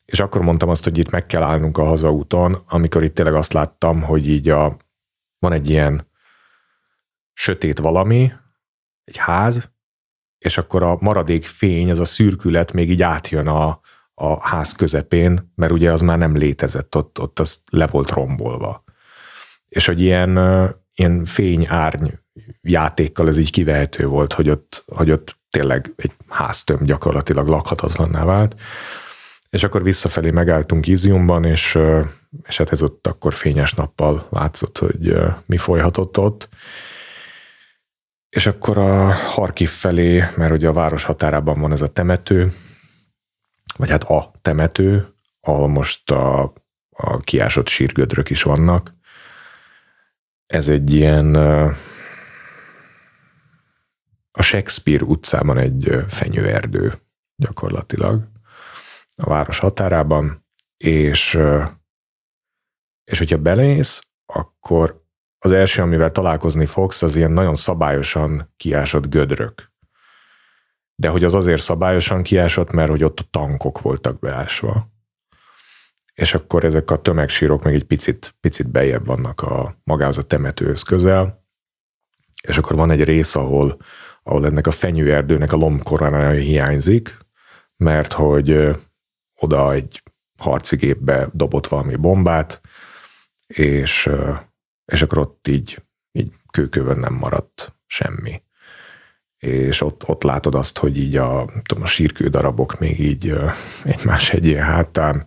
[0.05, 3.53] és akkor mondtam azt, hogy itt meg kell állnunk a hazaúton, amikor itt tényleg azt
[3.53, 4.77] láttam, hogy így a,
[5.39, 6.11] van egy ilyen
[7.33, 8.33] sötét valami,
[9.05, 9.71] egy ház,
[10.39, 13.81] és akkor a maradék fény, az a szürkület még így átjön a,
[14.15, 18.85] a ház közepén, mert ugye az már nem létezett, ott, ott az le volt rombolva.
[19.69, 20.39] És hogy ilyen,
[20.95, 22.09] ilyen fény-árny
[22.61, 28.61] játékkal ez így kivehető volt, hogy ott, hogy ott tényleg egy háztöm gyakorlatilag lakhatatlanná vált.
[29.51, 31.79] És akkor visszafelé megálltunk Iziumban, és,
[32.47, 35.17] és hát ez ott akkor fényes nappal látszott, hogy
[35.47, 36.49] mi folyhatott ott.
[38.29, 42.53] És akkor a Harkiv felé, mert ugye a város határában van ez a temető,
[43.77, 46.53] vagy hát a temető, ahol most a,
[46.91, 48.95] a kiásott sírgödrök is vannak.
[50.47, 51.35] Ez egy ilyen
[54.33, 56.93] a Shakespeare utcában egy fenyőerdő
[57.37, 58.29] gyakorlatilag
[59.17, 61.39] a város határában, és,
[63.05, 65.05] és hogyha belész, akkor
[65.39, 69.72] az első, amivel találkozni fogsz, az ilyen nagyon szabályosan kiásott gödrök.
[70.95, 74.91] De hogy az azért szabályosan kiásott, mert hogy ott a tankok voltak beásva.
[76.15, 80.83] És akkor ezek a tömegsírok meg egy picit, picit bejebb vannak a magához a temetőhöz
[80.83, 81.43] közel,
[82.49, 83.77] és akkor van egy rész, ahol,
[84.23, 87.17] ahol ennek a fenyőerdőnek a lombkoronája hiányzik,
[87.77, 88.71] mert hogy
[89.37, 90.03] oda egy
[90.39, 92.61] harci gépbe dobott valami bombát,
[93.47, 94.11] és,
[94.85, 95.83] és akkor ott így,
[96.13, 98.43] így kőkövön nem maradt semmi.
[99.47, 103.35] És ott, ott látod azt, hogy így a, tudom, a sírkő darabok még így
[103.85, 105.27] egymás hegyén hátán,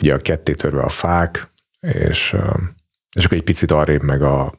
[0.00, 2.36] ugye a ketté törve a fák, és,
[3.16, 4.54] és akkor egy picit arrébb meg a,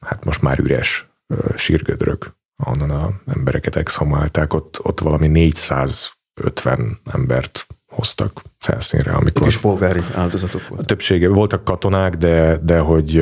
[0.00, 1.08] hát most már üres
[1.56, 9.12] sírgödrök, ahonnan a embereket exhumálták, ott, ott valami 450 embert hoztak felszínre.
[9.12, 10.80] Amikor és polgári áldozatok voltak.
[10.80, 13.12] A többsége voltak katonák, de, de hogy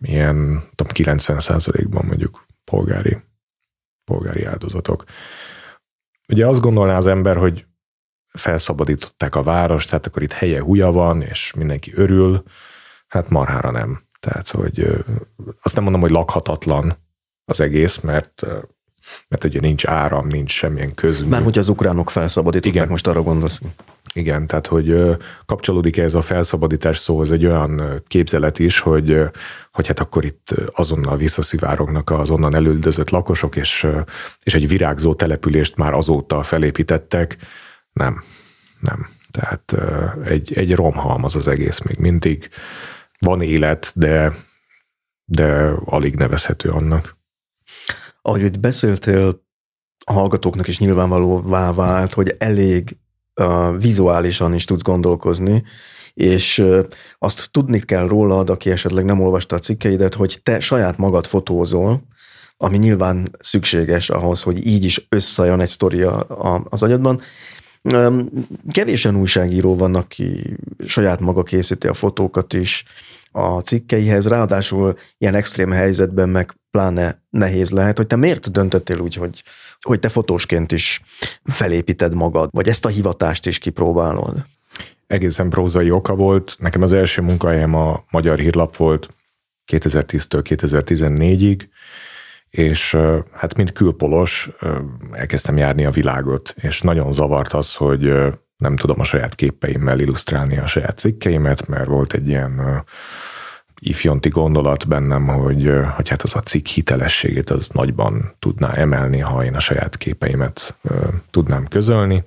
[0.00, 1.40] ilyen tudom, 90
[1.90, 3.18] ban mondjuk polgári,
[4.04, 5.04] polgári áldozatok.
[6.28, 7.66] Ugye azt gondolná az ember, hogy
[8.32, 12.42] felszabadították a várost, tehát akkor itt helye húja van, és mindenki örül.
[13.06, 14.02] Hát marhára nem.
[14.20, 15.04] Tehát, hogy
[15.62, 16.96] azt nem mondom, hogy lakhatatlan
[17.44, 18.46] az egész, mert
[19.28, 21.28] mert ugye nincs áram, nincs semmilyen közmű.
[21.28, 22.88] Már hogy az ukránok felszabadították, Igen.
[22.88, 23.60] most arra gondolsz.
[24.14, 25.16] Igen, tehát hogy
[25.46, 29.20] kapcsolódik ez a felszabadítás szó, ez egy olyan képzelet is, hogy,
[29.72, 33.86] hogy hát akkor itt azonnal visszaszivárognak az onnan elüldözött lakosok, és,
[34.42, 37.36] és egy virágzó települést már azóta felépítettek.
[37.92, 38.22] Nem,
[38.80, 39.08] nem.
[39.30, 39.74] Tehát
[40.24, 42.48] egy, egy romhalmaz az egész még mindig.
[43.18, 44.32] Van élet, de,
[45.24, 47.16] de alig nevezhető annak.
[48.22, 49.42] Ahogy itt beszéltél,
[50.04, 52.96] a hallgatóknak is nyilvánvalóvá vált, hogy elég
[53.40, 55.62] uh, vizuálisan is tudsz gondolkozni,
[56.14, 56.86] és uh,
[57.18, 62.02] azt tudni kell rólad, aki esetleg nem olvasta a cikkeidet, hogy te saját magad fotózol,
[62.62, 66.16] ami nyilván szükséges ahhoz, hogy így is összejön egy sztoria
[66.68, 67.20] az agyadban.
[68.70, 72.84] Kevésen újságíró van, aki saját maga készíti a fotókat is
[73.32, 79.14] a cikkeihez, ráadásul ilyen extrém helyzetben meg pláne nehéz lehet, hogy te miért döntöttél úgy,
[79.14, 79.42] hogy,
[79.80, 81.00] hogy te fotósként is
[81.44, 84.44] felépíted magad, vagy ezt a hivatást is kipróbálod?
[85.06, 86.56] Egészen prózai oka volt.
[86.58, 89.08] Nekem az első munkahelyem a Magyar Hírlap volt
[89.72, 91.60] 2010-től 2014-ig,
[92.50, 92.96] és
[93.32, 94.50] hát mint külpolos
[95.12, 98.12] elkezdtem járni a világot, és nagyon zavart az, hogy
[98.56, 102.84] nem tudom a saját képeimmel illusztrálni a saját cikkeimet, mert volt egy ilyen
[103.84, 109.44] ifjonti gondolat bennem, hogy, hogy hát az a cikk hitelességét az nagyban tudná emelni, ha
[109.44, 110.74] én a saját képeimet
[111.30, 112.22] tudnám közölni.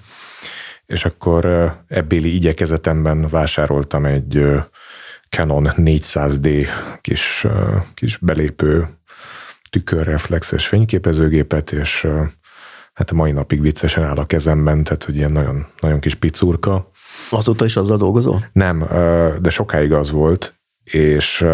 [0.85, 4.45] És akkor ebbéli igyekezetemben vásároltam egy
[5.29, 6.67] Canon 400D
[7.01, 7.47] kis,
[7.93, 8.87] kis belépő
[9.69, 12.07] tükörreflexes fényképezőgépet, és
[12.93, 16.91] hát a mai napig viccesen áll a kezemben, tehát hogy ilyen nagyon, nagyon kis picurka.
[17.29, 18.49] Azóta is azzal dolgozol?
[18.53, 18.87] Nem,
[19.41, 20.54] de sokáig az volt,
[20.91, 21.45] és,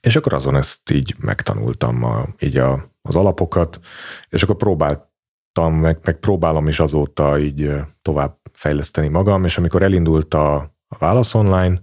[0.00, 3.80] és akkor azon ezt így megtanultam a, így a, az alapokat,
[4.28, 7.72] és akkor próbáltam, meg, meg próbálom is azóta így
[8.02, 10.54] tovább fejleszteni magam, és amikor elindult a,
[10.88, 11.80] a Válasz Online,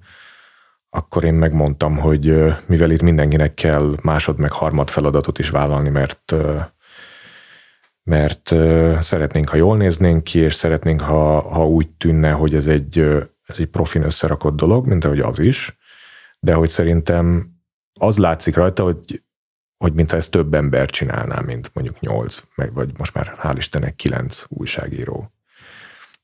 [0.90, 6.36] akkor én megmondtam, hogy mivel itt mindenkinek kell másod meg harmad feladatot is vállalni, mert
[8.04, 8.56] mert
[9.00, 13.00] szeretnénk, ha jól néznénk ki, és szeretnénk, ha, ha úgy tűnne, hogy ez egy,
[13.46, 15.78] ez egy profin összerakott dolog, mint ahogy az is,
[16.44, 17.52] de hogy szerintem
[18.00, 19.24] az látszik rajta, hogy,
[19.78, 24.44] hogy mintha ezt több ember csinálná, mint mondjuk nyolc, vagy most már hál' Istennek kilenc
[24.48, 25.32] újságíró.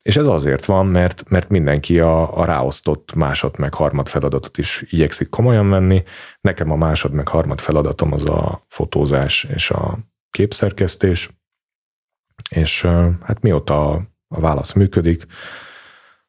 [0.02, 4.86] És ez azért van, mert, mert mindenki a, a ráosztott másod meg harmad feladatot is
[4.90, 6.04] igyekszik komolyan venni.
[6.42, 9.98] Nekem a másod meg harmad feladatom az a fotózás és a
[10.30, 11.30] képszerkesztés,
[12.50, 12.82] és
[13.22, 15.26] hát mióta a, a válasz működik,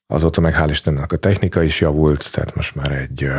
[0.07, 3.31] azóta meg hál' Istennek a technika is javult, tehát most már egy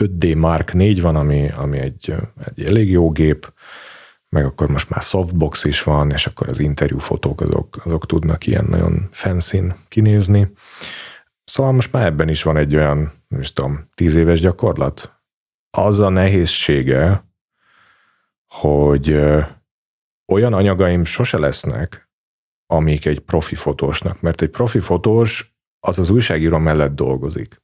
[0.00, 2.14] 5D Mark 4 van, ami, ami egy,
[2.44, 3.52] egy elég jó gép,
[4.28, 8.46] meg akkor most már softbox is van, és akkor az interjú fotók azok, azok tudnak
[8.46, 10.52] ilyen nagyon fancy kinézni.
[11.44, 15.20] Szóval most már ebben is van egy olyan, nem is tudom, tíz éves gyakorlat.
[15.70, 17.24] Az a nehézsége,
[18.46, 19.10] hogy
[20.32, 22.08] olyan anyagaim sose lesznek,
[22.66, 27.62] amik egy profi fotósnak, mert egy profi fotós az az újságíró mellett dolgozik.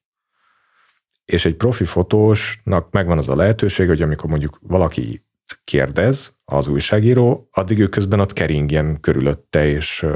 [1.25, 5.25] És egy profi fotósnak megvan az a lehetőség, hogy amikor mondjuk valaki
[5.65, 10.07] kérdez, az újságíró, addig ő közben ott keringjen körülötte, és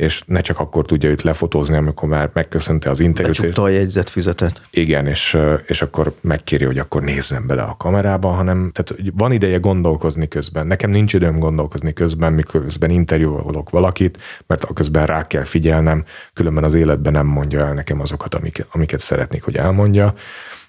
[0.00, 3.36] és ne csak akkor tudja őt lefotózni, amikor már megköszönte az interjút.
[3.36, 4.60] Becsukta a jegyzetfüzetet.
[4.70, 9.58] Igen, és, és akkor megkéri, hogy akkor nézzen bele a kamerába, hanem tehát van ideje
[9.58, 10.66] gondolkozni közben.
[10.66, 16.64] Nekem nincs időm gondolkozni közben, miközben interjúolok valakit, mert a közben rá kell figyelnem, különben
[16.64, 20.14] az életben nem mondja el nekem azokat, amiket, amiket szeretnék, hogy elmondja.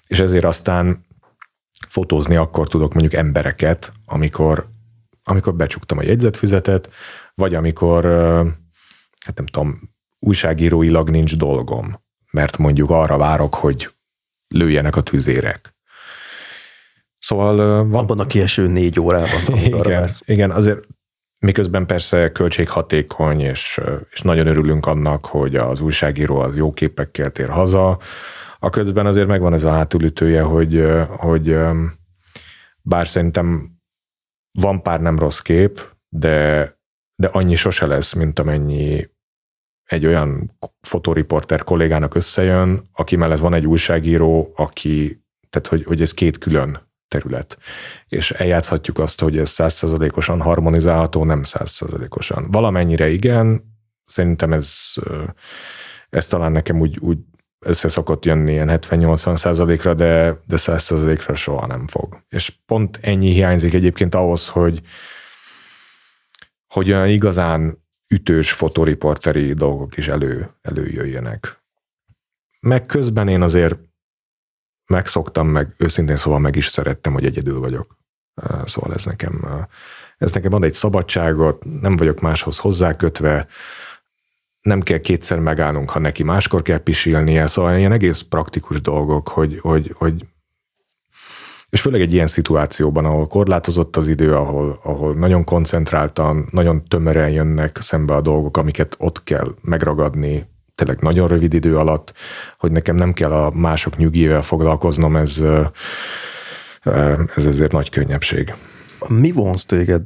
[0.06, 1.04] És ezért aztán
[1.88, 4.66] fotózni akkor tudok mondjuk embereket, amikor,
[5.24, 6.90] amikor becsuktam a jegyzetfüzetet,
[7.34, 8.04] vagy amikor
[9.24, 9.80] hát nem tudom,
[10.18, 12.00] újságíróilag nincs dolgom,
[12.30, 13.90] mert mondjuk arra várok, hogy
[14.48, 15.74] lőjenek a tüzérek.
[17.18, 17.56] Szóval...
[17.86, 18.02] Van...
[18.02, 19.56] Abban a kieső négy órában.
[19.56, 20.86] Igen, igen, azért
[21.38, 23.80] miközben persze költséghatékony, és,
[24.10, 27.98] és nagyon örülünk annak, hogy az újságíró az jó képekkel tér haza,
[28.58, 31.56] a közben azért megvan ez a hátulütője, hogy, hogy
[32.82, 33.70] bár szerintem
[34.52, 36.68] van pár nem rossz kép, de,
[37.14, 39.10] de annyi sose lesz, mint amennyi
[39.84, 46.14] egy olyan fotóriporter kollégának összejön, aki mellett van egy újságíró, aki, tehát hogy, hogy ez
[46.14, 47.58] két külön terület.
[48.08, 52.50] És eljátszhatjuk azt, hogy ez százszerzalékosan harmonizálható, nem százszerzalékosan.
[52.50, 53.62] Valamennyire igen,
[54.04, 54.92] szerintem ez,
[56.10, 57.18] ez talán nekem úgy, úgy
[57.64, 62.22] össze szokott jönni ilyen 70-80 százalékra, de, de 100 százalékra soha nem fog.
[62.28, 64.80] És pont ennyi hiányzik egyébként ahhoz, hogy
[66.72, 67.81] hogy olyan igazán
[68.12, 71.62] ütős fotoriporteri dolgok is elő, előjöjjenek.
[72.60, 73.78] Meg közben én azért
[74.86, 77.96] megszoktam, meg őszintén szóval meg is szerettem, hogy egyedül vagyok.
[78.64, 79.66] Szóval ez nekem,
[80.18, 83.46] ez nekem ad egy szabadságot, nem vagyok máshoz hozzákötve,
[84.62, 89.58] nem kell kétszer megállnunk, ha neki máskor kell pisilnie, szóval ilyen egész praktikus dolgok, hogy,
[89.60, 90.26] hogy, hogy
[91.72, 97.30] és főleg egy ilyen szituációban, ahol korlátozott az idő, ahol, ahol nagyon koncentráltan, nagyon tömören
[97.30, 102.12] jönnek szembe a dolgok, amiket ott kell megragadni, tényleg nagyon rövid idő alatt,
[102.58, 105.42] hogy nekem nem kell a mások nyugivel foglalkoznom, ez,
[107.34, 108.54] ez ezért nagy könnyebbség.
[109.08, 110.04] Mi vonz téged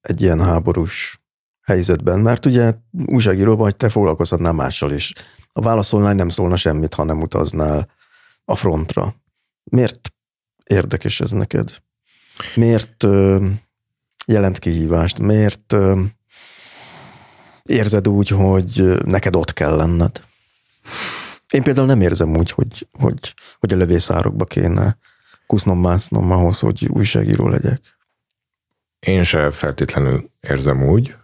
[0.00, 1.20] egy ilyen háborús
[1.62, 2.18] helyzetben?
[2.18, 2.74] Mert ugye
[3.06, 5.12] újságíró vagy, te foglalkozhatnál mással is.
[5.52, 7.88] A válaszolnál nem szólna semmit, ha nem utaznál
[8.44, 9.14] a frontra.
[9.64, 10.00] Miért
[10.70, 11.82] érdekes ez neked?
[12.54, 13.46] Miért ö,
[14.26, 15.18] jelent kihívást?
[15.18, 15.74] Miért
[17.62, 20.24] érzed úgy, hogy neked ott kell lenned?
[21.50, 24.98] Én például nem érzem úgy, hogy, hogy, hogy a lövészárokba kéne
[25.46, 27.80] kusznom, másznom ahhoz, hogy újságíró legyek.
[28.98, 31.14] Én se feltétlenül érzem úgy.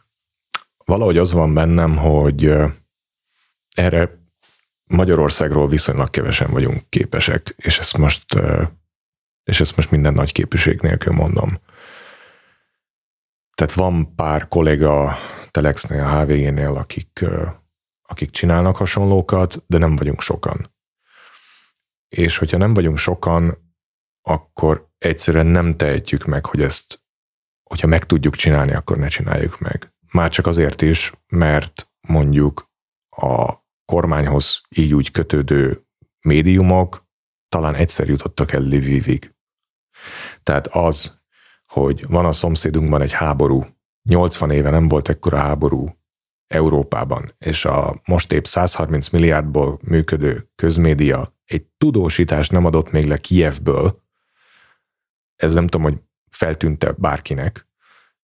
[0.85, 2.53] Valahogy az van bennem, hogy
[3.75, 4.19] erre
[4.87, 8.25] Magyarországról viszonylag kevesen vagyunk képesek, és ezt most,
[9.47, 11.59] és ezt most minden nagy képűség nélkül mondom.
[13.55, 15.17] Tehát van pár kolléga
[15.51, 17.25] Telexnél, a HVG-nél, akik,
[18.03, 20.75] akik csinálnak hasonlókat, de nem vagyunk sokan.
[22.09, 23.75] És hogyha nem vagyunk sokan,
[24.23, 27.01] akkor egyszerűen nem tehetjük meg, hogy ezt,
[27.63, 29.95] hogyha meg tudjuk csinálni, akkor ne csináljuk meg.
[30.13, 32.71] Már csak azért is, mert mondjuk
[33.17, 33.55] a
[33.85, 35.87] kormányhoz így úgy kötődő
[36.21, 37.05] médiumok
[37.49, 39.36] talán egyszer jutottak el Lvivig.
[40.43, 41.21] Tehát az,
[41.67, 43.65] hogy van a szomszédunkban egy háború,
[44.03, 45.97] 80 éve nem volt ekkora háború
[46.47, 53.17] Európában, és a most épp 130 milliárdból működő közmédia egy tudósítást nem adott még le
[53.17, 54.03] Kievből,
[55.37, 56.01] ez nem tudom, hogy
[56.31, 57.69] feltűnte bárkinek,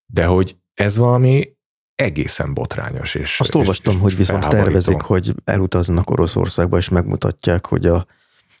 [0.05, 1.55] de hogy ez valami
[1.95, 3.15] egészen botrányos.
[3.15, 8.05] És, Azt olvastam, és, hogy viszont tervezik, hogy elutaznak Oroszországba, és megmutatják, hogy a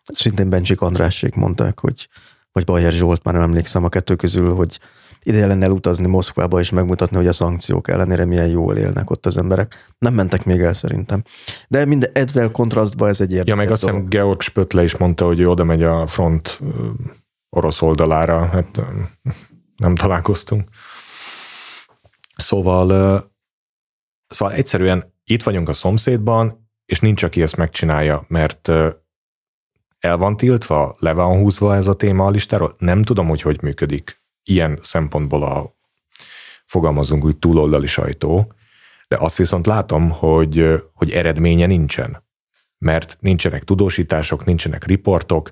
[0.03, 2.07] szintén Bencsik Andrásség mondták, hogy
[2.53, 4.79] vagy Bajer Zsolt, már nem emlékszem a kettő közül, hogy
[5.23, 9.37] ideje lenne elutazni Moszkvába és megmutatni, hogy a szankciók ellenére milyen jól élnek ott az
[9.37, 9.93] emberek.
[9.97, 11.23] Nem mentek még el szerintem.
[11.67, 15.25] De minden, ezzel kontrasztban ez egy érdekes Ja, meg azt hiszem Georg Spötle is mondta,
[15.25, 16.59] hogy ő oda megy a front
[17.49, 18.81] orosz oldalára, hát
[19.77, 20.69] nem találkoztunk.
[22.35, 22.87] Szóval,
[24.27, 28.71] szóval egyszerűen itt vagyunk a szomszédban, és nincs, aki ezt megcsinálja, mert
[30.03, 32.75] el van tiltva, le van húzva ez a téma a listáról.
[32.77, 34.21] Nem tudom, hogy hogy működik.
[34.43, 35.75] Ilyen szempontból a
[36.65, 38.53] fogalmazunk úgy túloldali sajtó,
[39.07, 42.23] de azt viszont látom, hogy, hogy eredménye nincsen.
[42.77, 45.51] Mert nincsenek tudósítások, nincsenek riportok.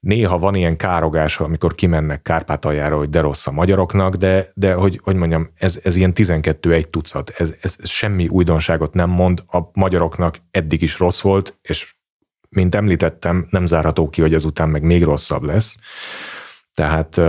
[0.00, 5.00] Néha van ilyen károgás, amikor kimennek Kárpátaljára, hogy de rossz a magyaroknak, de, de hogy,
[5.02, 9.42] hogy mondjam, ez, ez ilyen 12 egy tucat, ez, ez, ez semmi újdonságot nem mond,
[9.46, 11.94] a magyaroknak eddig is rossz volt, és
[12.54, 15.76] mint említettem, nem zárható ki, hogy ezután meg még rosszabb lesz.
[16.74, 17.20] Tehát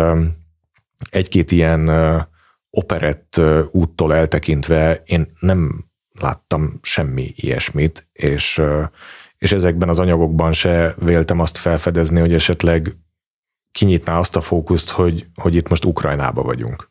[1.09, 1.91] egy-két ilyen
[2.69, 3.41] operett
[3.71, 5.85] úttól eltekintve én nem
[6.19, 8.61] láttam semmi ilyesmit, és
[9.43, 12.97] és ezekben az anyagokban se véltem azt felfedezni, hogy esetleg
[13.71, 16.89] kinyitná azt a fókuszt, hogy, hogy itt most Ukrajnába vagyunk.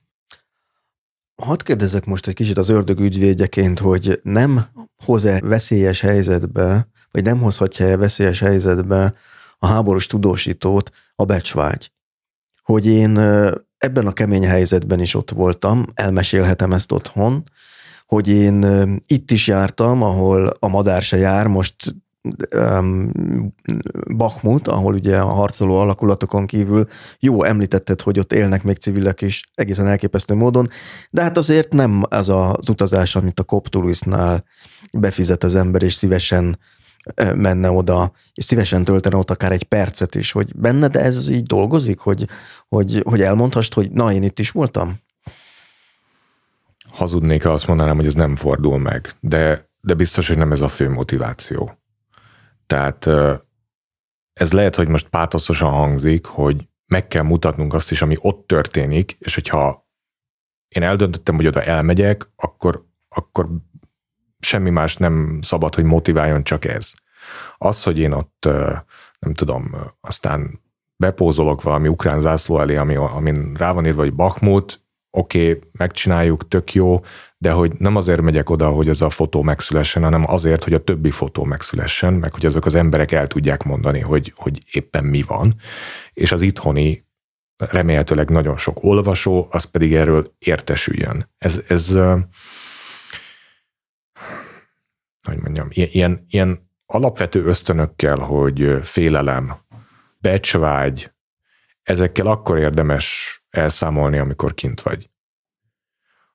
[1.43, 4.67] Hadd kérdezek most egy kicsit az ördög ügyvédjeként, hogy nem
[5.05, 9.15] hoz-e veszélyes helyzetbe, vagy nem hozhatja-e veszélyes helyzetbe
[9.59, 11.93] a háborús tudósítót a becsvágy?
[12.63, 13.19] Hogy én
[13.79, 17.43] ebben a kemény helyzetben is ott voltam, elmesélhetem ezt otthon,
[18.07, 18.65] hogy én
[19.07, 21.95] itt is jártam, ahol a madár se jár, most
[24.17, 26.87] Bakmut, ahol ugye a harcoló alakulatokon kívül
[27.19, 30.69] jó említetted, hogy ott élnek még civilek is egészen elképesztő módon,
[31.11, 34.45] de hát azért nem az az utazás, amit a Coptulisnál
[34.93, 36.59] befizet az ember, és szívesen
[37.35, 41.43] menne oda, és szívesen töltene ott akár egy percet is, hogy benne, de ez így
[41.43, 42.29] dolgozik, hogy,
[42.69, 45.01] hogy, hogy elmondhast, hogy na, én itt is voltam?
[46.89, 50.61] Hazudnék, ha azt mondanám, hogy ez nem fordul meg, de, de biztos, hogy nem ez
[50.61, 51.79] a fő motiváció.
[52.67, 53.09] Tehát
[54.33, 59.17] ez lehet, hogy most pátoszosan hangzik, hogy meg kell mutatnunk azt is, ami ott történik,
[59.19, 59.89] és hogyha
[60.69, 63.49] én eldöntöttem, hogy oda elmegyek, akkor, akkor
[64.47, 66.93] semmi más nem szabad, hogy motiváljon, csak ez.
[67.59, 68.49] Az, hogy én ott,
[69.19, 70.61] nem tudom, aztán
[70.97, 76.49] bepózolok valami ukrán zászló elé, ami, amin rá van írva, hogy Bakmut, oké, okay, megcsináljuk,
[76.49, 77.01] tök jó,
[77.39, 80.85] de hogy nem azért megyek oda, hogy ez a fotó megszülessen, hanem azért, hogy a
[80.85, 85.23] többi fotó megszülessen, meg hogy azok az emberek el tudják mondani, hogy, hogy éppen mi
[85.23, 85.55] van.
[86.13, 87.07] És az itthoni
[87.57, 91.31] remélhetőleg nagyon sok olvasó, az pedig erről értesüljön.
[91.39, 91.99] Ez, ez
[95.23, 99.55] hogy mondjam, ilyen, ilyen alapvető ösztönökkel, hogy félelem,
[100.19, 101.13] becsvágy,
[101.83, 105.11] ezekkel akkor érdemes elszámolni, amikor kint vagy.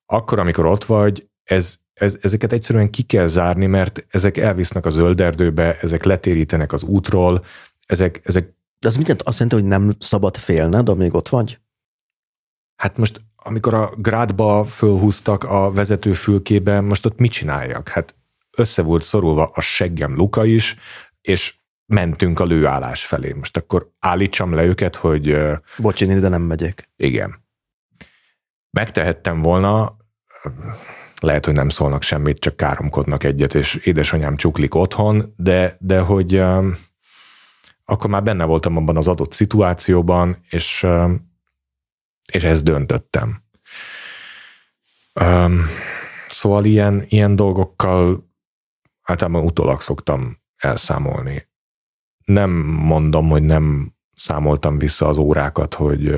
[0.06, 4.90] Akkor, amikor ott vagy, ez, ez, ezeket egyszerűen ki kell zárni, mert ezek elvisznek a
[4.90, 7.46] zöld erdőbe, ezek letérítenek az útról,
[7.86, 11.60] ezek, ezek de az mit azt jelenti, hogy nem szabad félned, amíg ott vagy?
[12.76, 17.90] Hát most, amikor a grádba fölhúztak a vezetőfülkébe, most ott mit csináljak?
[17.90, 18.16] Hát
[18.60, 20.76] össze volt szorulva a seggem luka is,
[21.22, 21.56] és
[21.86, 23.34] mentünk a lőállás felé.
[23.34, 25.38] Most akkor állítsam le őket, hogy...
[25.78, 26.90] Bocsi, de nem megyek.
[26.96, 27.46] Igen.
[28.70, 29.98] Megtehettem volna,
[31.20, 36.42] lehet, hogy nem szólnak semmit, csak káromkodnak egyet, és édesanyám csuklik otthon, de, de hogy
[37.86, 40.88] akkor már benne voltam abban az adott szituációban, és,
[42.32, 43.44] és ezt döntöttem.
[46.28, 48.27] Szóval ilyen, ilyen dolgokkal
[49.08, 51.48] általában utólag szoktam elszámolni.
[52.26, 56.16] Nem mondom, hogy nem számoltam vissza az órákat, hogy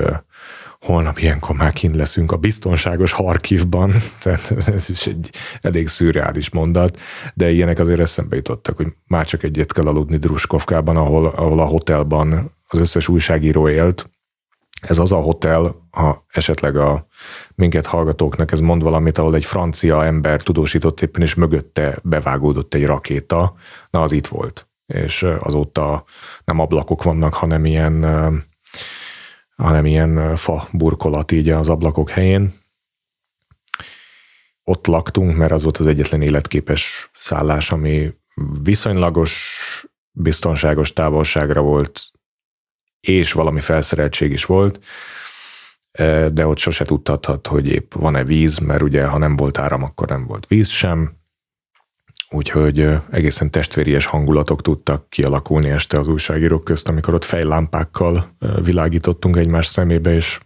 [0.79, 3.93] holnap ilyenkor már kint leszünk a biztonságos Harkivban,
[4.23, 5.29] tehát ez is egy
[5.61, 6.99] elég szürreális mondat,
[7.33, 11.65] de ilyenek azért eszembe jutottak, hogy már csak egyet kell aludni Druskovkában, ahol, ahol a
[11.65, 14.09] hotelban az összes újságíró élt.
[14.81, 17.07] Ez az a hotel, ha esetleg a
[17.55, 22.85] minket hallgatóknak ez mond valamit, ahol egy francia ember tudósított éppen, és mögötte bevágódott egy
[22.85, 23.53] rakéta,
[23.89, 24.67] na az itt volt.
[24.85, 26.03] És azóta
[26.45, 28.03] nem ablakok vannak, hanem ilyen
[29.55, 32.53] hanem ilyen fa burkolat így az ablakok helyén.
[34.63, 38.13] Ott laktunk, mert az volt az egyetlen életképes szállás, ami
[38.63, 39.61] viszonylagos,
[40.11, 42.01] biztonságos távolságra volt,
[42.99, 44.79] és valami felszereltség is volt,
[46.31, 50.07] de ott sose tudhathat, hogy épp van-e víz, mert ugye ha nem volt áram, akkor
[50.07, 51.17] nem volt víz sem,
[52.29, 58.29] úgyhogy egészen testvéries hangulatok tudtak kialakulni este az újságírók közt, amikor ott fejlámpákkal
[58.63, 60.39] világítottunk egymás szemébe, és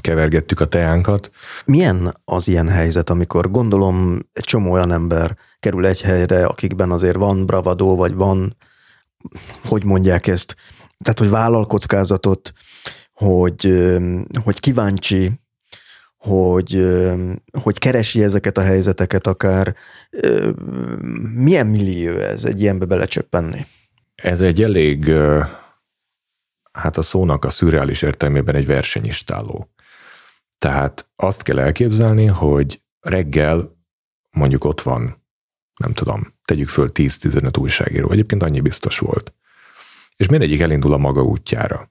[0.00, 1.30] kevergettük a teánkat.
[1.64, 7.16] Milyen az ilyen helyzet, amikor gondolom egy csomó olyan ember kerül egy helyre, akikben azért
[7.16, 8.56] van bravadó, vagy van,
[9.64, 10.56] hogy mondják ezt,
[11.04, 12.52] tehát hogy vállal kockázatot,
[13.12, 13.88] hogy,
[14.44, 15.40] hogy kíváncsi
[16.18, 16.86] hogy,
[17.62, 19.76] hogy keresi ezeket a helyzeteket akár.
[21.34, 23.66] Milyen millió ez egy ilyenbe belecsöppenni?
[24.14, 25.12] Ez egy elég,
[26.72, 29.70] hát a szónak a szürreális értelmében egy versenyistáló.
[30.58, 33.76] Tehát azt kell elképzelni, hogy reggel
[34.30, 35.26] mondjuk ott van,
[35.80, 39.32] nem tudom, tegyük föl 10-15 újságíró, egyébként annyi biztos volt.
[40.18, 41.90] És mindegyik elindul a maga útjára.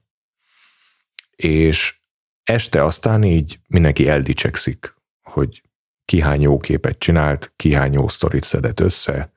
[1.36, 1.98] És
[2.42, 5.62] este aztán így mindenki eldicsekszik, hogy
[6.04, 9.32] ki hány jó képet csinált, ki hány jó sztorit szedett össze,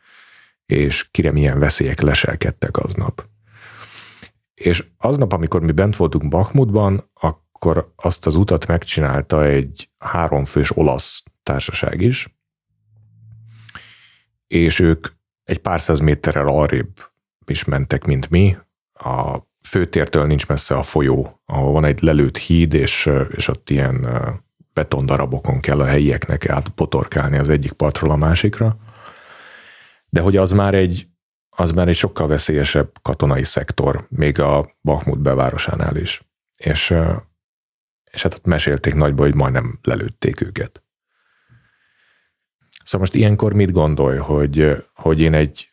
[0.66, 3.28] és kire milyen veszélyek leselkedtek aznap.
[4.54, 11.24] És aznap, amikor mi bent voltunk Bakmutban, akkor azt az utat megcsinálta egy háromfős olasz
[11.44, 12.36] társaság is,
[14.48, 15.08] és ők
[15.44, 17.12] egy pár száz méterrel arrébb
[17.46, 18.58] is mentek, mint mi,
[19.02, 24.08] a főtértől nincs messze a folyó, ahol van egy lelőtt híd, és, és ott ilyen
[24.74, 28.78] betondarabokon kell a helyieknek átpotorkálni az egyik partról a másikra.
[30.10, 31.08] De hogy az már egy,
[31.50, 36.22] az már egy sokkal veszélyesebb katonai szektor, még a Bakhmut bevárosánál is.
[36.58, 36.96] És,
[38.12, 40.84] és hát ott mesélték nagyba, hogy majdnem lelőtték őket.
[42.84, 45.70] Szóval most ilyenkor mit gondolj, hogy, hogy én egy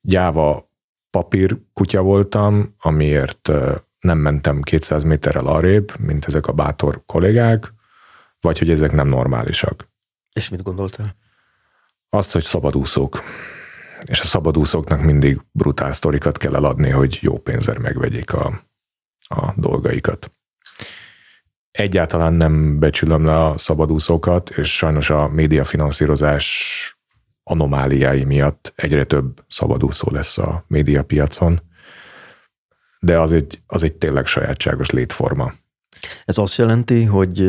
[0.00, 0.69] gyáva
[1.10, 3.50] papír kutya voltam, amiért
[4.00, 7.72] nem mentem 200 méterrel arrébb, mint ezek a bátor kollégák,
[8.40, 9.88] vagy hogy ezek nem normálisak.
[10.32, 11.16] És mit gondoltál?
[12.08, 13.22] Azt, hogy szabadúszók.
[14.04, 18.62] És a szabadúszóknak mindig brutál sztorikat kell eladni, hogy jó pénzért megvegyék a,
[19.28, 20.32] a dolgaikat.
[21.70, 26.99] Egyáltalán nem becsülöm le a szabadúszókat, és sajnos a médiafinanszírozás
[27.50, 31.62] anomáliái miatt egyre több szabadúszó lesz a médiapiacon,
[33.00, 35.52] de az egy, az egy tényleg sajátságos létforma.
[36.24, 37.40] Ez azt jelenti, hogy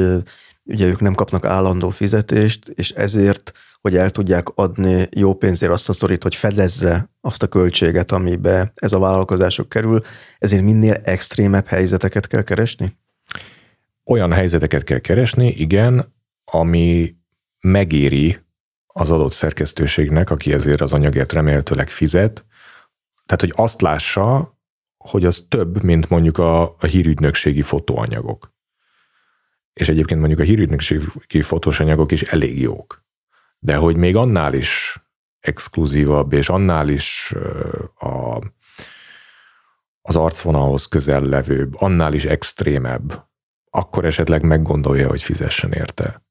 [0.64, 3.52] ugye ők nem kapnak állandó fizetést, és ezért,
[3.82, 8.72] hogy el tudják adni jó pénzért azt a szorít, hogy fedezze azt a költséget, amibe
[8.76, 10.02] ez a vállalkozások kerül,
[10.40, 12.98] ezért minél extrémebb helyzeteket kell keresni?
[14.06, 16.14] Olyan helyzeteket kell keresni, igen,
[16.52, 17.16] ami
[17.62, 18.40] megéri
[18.94, 22.46] az adott szerkesztőségnek, aki ezért az anyagért remélhetőleg fizet,
[23.26, 24.58] tehát hogy azt lássa,
[24.98, 28.54] hogy az több, mint mondjuk a, a hírügynökségi fotóanyagok.
[29.74, 33.06] És egyébként mondjuk a hírügynökségi fotós anyagok is elég jók.
[33.60, 34.98] De hogy még annál is
[35.40, 37.34] exkluzívabb, és annál is
[37.96, 38.40] a,
[40.02, 43.30] az arcvonalhoz közel levőbb, annál is extrémebb,
[43.70, 46.24] akkor esetleg meggondolja, hogy fizessen érte.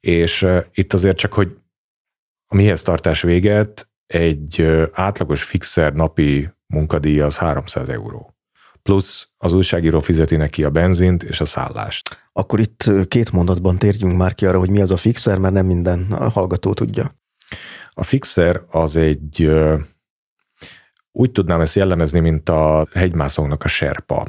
[0.00, 1.61] És itt azért csak, hogy
[2.52, 8.36] a mihez tartás véget, egy átlagos fixer napi munkadíj az 300 euró.
[8.82, 12.28] Plusz az újságíró fizeti neki a benzint és a szállást.
[12.32, 15.66] Akkor itt két mondatban térjünk már ki arra, hogy mi az a fixer, mert nem
[15.66, 17.16] minden hallgató tudja.
[17.90, 19.50] A fixer az egy,
[21.12, 24.26] úgy tudnám ezt jellemezni, mint a hegymászónak a serpa.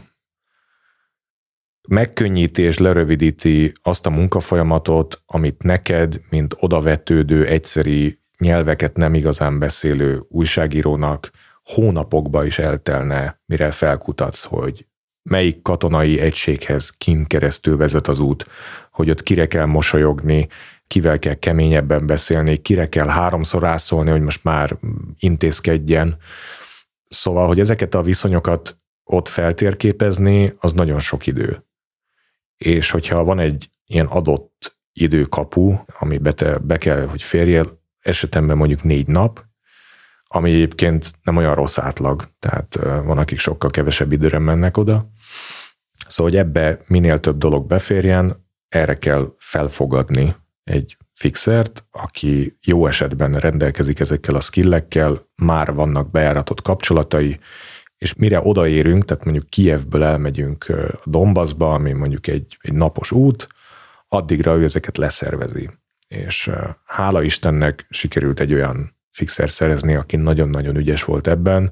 [1.87, 10.25] Megkönnyíti és lerövidíti azt a munkafolyamatot, amit neked, mint odavetődő, egyszeri nyelveket nem igazán beszélő
[10.29, 11.31] újságírónak
[11.63, 14.85] hónapokba is eltelne, mire felkutatsz, hogy
[15.29, 18.45] melyik katonai egységhez kin keresztül vezet az út,
[18.91, 20.47] hogy ott kire kell mosolyogni,
[20.87, 24.77] kivel kell keményebben beszélni, kire kell háromszor rászólni, hogy most már
[25.19, 26.17] intézkedjen.
[27.09, 31.63] Szóval, hogy ezeket a viszonyokat ott feltérképezni, az nagyon sok idő.
[32.57, 38.83] És hogyha van egy ilyen adott időkapu, amibe te be kell, hogy férjél, esetemben mondjuk
[38.83, 39.45] négy nap,
[40.23, 45.09] ami egyébként nem olyan rossz átlag, tehát van, akik sokkal kevesebb időre mennek oda.
[46.07, 53.33] Szóval, hogy ebbe minél több dolog beférjen, erre kell felfogadni egy fixert, aki jó esetben
[53.39, 57.39] rendelkezik ezekkel a skillekkel, már vannak bejáratott kapcsolatai,
[58.03, 63.47] és mire odaérünk, tehát mondjuk Kievből elmegyünk a Donbassba, ami mondjuk egy, egy napos út,
[64.07, 65.69] addigra ő ezeket leszervezi.
[66.07, 66.49] És
[66.85, 71.71] hála Istennek sikerült egy olyan fixer szerezni, aki nagyon-nagyon ügyes volt ebben.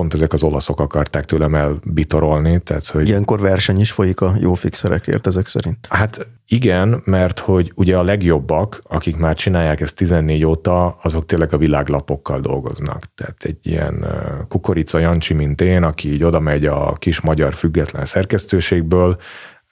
[0.00, 2.60] Pont ezek az olaszok akarták tőlem elbitorolni.
[2.60, 3.08] Tehát, hogy...
[3.08, 5.86] Ilyenkor verseny is folyik a jó fixerekért ezek szerint?
[5.90, 11.52] Hát igen, mert hogy ugye a legjobbak, akik már csinálják ezt 14 óta, azok tényleg
[11.52, 13.04] a világlapokkal dolgoznak.
[13.14, 14.04] Tehát egy ilyen
[14.48, 19.16] kukorica Jancsi, mint én, aki így oda megy a kis magyar független szerkesztőségből,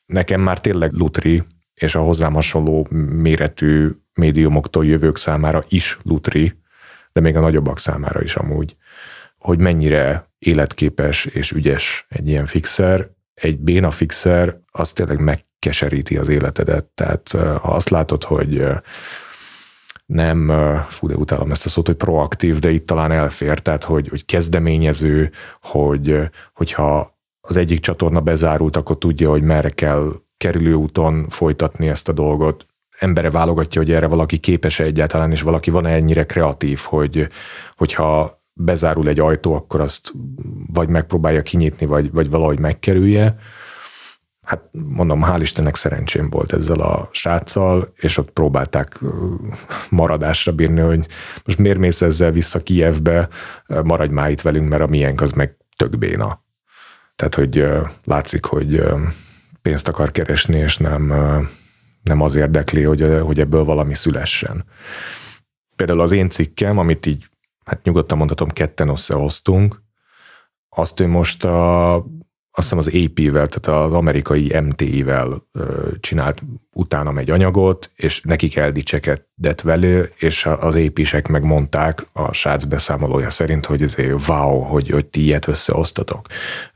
[0.07, 1.43] nekem már tényleg lutri,
[1.75, 2.87] és a hozzám hasonló
[3.23, 6.53] méretű médiumoktól jövők számára is lutri,
[7.13, 8.77] de még a nagyobbak számára is amúgy,
[9.39, 13.09] hogy mennyire életképes és ügyes egy ilyen fixer.
[13.35, 16.85] Egy béna fixer az tényleg megkeseríti az életedet.
[16.85, 18.67] Tehát ha azt látod, hogy
[20.07, 20.53] nem,
[20.89, 24.25] fú, de utálom ezt a szót, hogy proaktív, de itt talán elfér, tehát hogy, hogy
[24.25, 26.21] kezdeményező, hogy,
[26.53, 32.67] hogyha az egyik csatorna bezárult, akkor tudja, hogy merre kell kerülőúton folytatni ezt a dolgot
[32.99, 37.29] embere válogatja, hogy erre valaki képes-e egyáltalán, és valaki van-e ennyire kreatív, hogy,
[37.77, 40.13] hogyha bezárul egy ajtó, akkor azt
[40.73, 43.37] vagy megpróbálja kinyitni, vagy, vagy valahogy megkerülje.
[44.47, 49.01] Hát mondom, hál' Istennek szerencsém volt ezzel a sráccal, és ott próbálták
[49.91, 51.07] maradásra bírni, hogy
[51.45, 53.29] most miért mész ezzel vissza Kijevbe,
[53.83, 56.45] maradj már itt velünk, mert a miénk az meg tök béna.
[57.17, 57.67] Tehát, hogy
[58.05, 58.85] látszik, hogy
[59.63, 61.07] pénzt akar keresni, és nem,
[62.03, 64.65] nem az érdekli, hogy, hogy ebből valami szülessen.
[65.77, 67.28] Például az én cikkem, amit így,
[67.69, 69.83] hát nyugodtan mondhatom, ketten összehoztunk,
[70.69, 75.49] azt ő most a, azt hiszem az AP-vel, tehát az amerikai MTI-vel
[76.01, 76.43] csinált
[76.75, 83.67] utána egy anyagot, és nekik eldicsekedett velő, és az AP-sek megmondták a srác beszámolója szerint,
[83.67, 83.97] hogy ez
[84.29, 86.27] wow, hogy, hogy ti ilyet összeosztatok.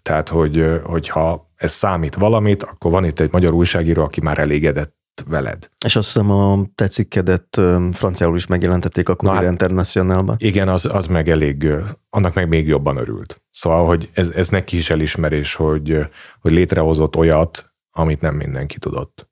[0.02, 5.01] Tehát, hogy, hogyha ez számít valamit, akkor van itt egy magyar újságíró, aki már elégedett
[5.26, 5.70] veled.
[5.84, 7.60] És azt hiszem a te cikkedet
[7.92, 10.36] franciául is megjelentették a Courier hát, Internationalban.
[10.38, 11.68] Igen, az, az meg elég,
[12.10, 13.42] annak meg még jobban örült.
[13.50, 15.98] Szóval, hogy ez, ez neki is elismerés, hogy,
[16.40, 19.30] hogy létrehozott olyat, amit nem mindenki tudott.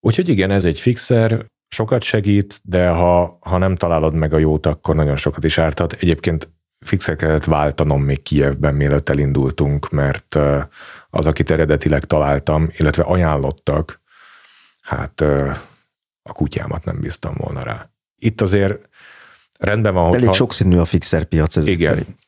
[0.00, 4.66] Úgyhogy igen, ez egy fixer, sokat segít, de ha, ha nem találod meg a jót,
[4.66, 5.92] akkor nagyon sokat is ártat.
[5.92, 10.38] Egyébként fixer kellett váltanom még Kijevben, mielőtt elindultunk, mert
[11.10, 14.00] az, akit eredetileg találtam, illetve ajánlottak,
[14.90, 15.20] hát
[16.22, 17.90] a kutyámat nem bíztam volna rá.
[18.16, 18.88] Itt azért
[19.58, 20.14] rendben van, hogy...
[20.14, 21.88] Elég sokszínű a fixer piac ez Igen.
[21.88, 22.18] Szerint.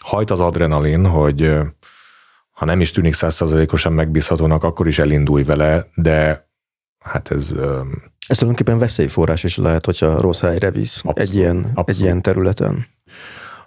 [0.00, 1.52] Hajt az adrenalin, hogy
[2.50, 6.48] ha nem is tűnik százszerzalékosan megbízhatónak, akkor is elindulj vele, de
[6.98, 7.54] hát ez...
[8.26, 11.88] Ez tulajdonképpen veszélyforrás is lehet, hogyha rossz helyre visz abszolút, egy, ilyen, abszolút.
[11.88, 12.86] egy ilyen területen.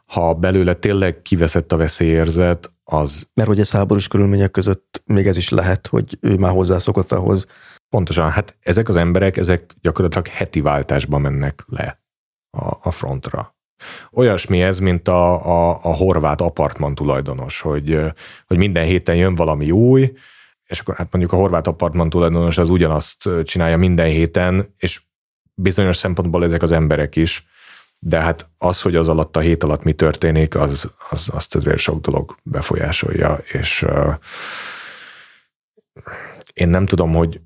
[0.05, 3.27] ha belőle tényleg kiveszett a veszélyérzet, az...
[3.34, 7.45] Mert hogy ez háborús körülmények között még ez is lehet, hogy ő már hozzászokott ahhoz.
[7.94, 12.02] Pontosan, hát ezek az emberek, ezek gyakorlatilag heti váltásban mennek le
[12.49, 13.56] a, a frontra.
[14.11, 17.99] Olyasmi ez, mint a, a, a horvát apartman tulajdonos, hogy,
[18.48, 20.14] hogy minden héten jön valami új,
[20.68, 25.02] és akkor hát mondjuk a horvát apartman tulajdonos az ugyanazt csinálja minden héten, és
[25.53, 27.48] bizonyos szempontból ezek az emberek is,
[27.99, 31.80] de hát az, hogy az alatt a hét alatt mi történik, az, az azt azért
[31.80, 34.14] sok dolog befolyásolja, és uh,
[36.53, 37.41] én nem tudom, hogy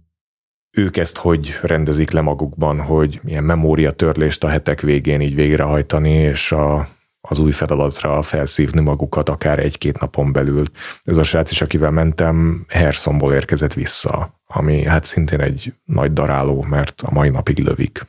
[0.78, 6.52] ők ezt hogy rendezik le magukban, hogy milyen memóriatörlést a hetek végén így végrehajtani, és
[6.52, 6.88] a,
[7.22, 10.66] az új feladatra felszívni magukat akár egy-két napon belül.
[11.04, 16.62] Ez a srác is, akivel mentem, Herszomból érkezett vissza, ami hát szintén egy nagy daráló,
[16.62, 18.08] mert a mai napig lövik.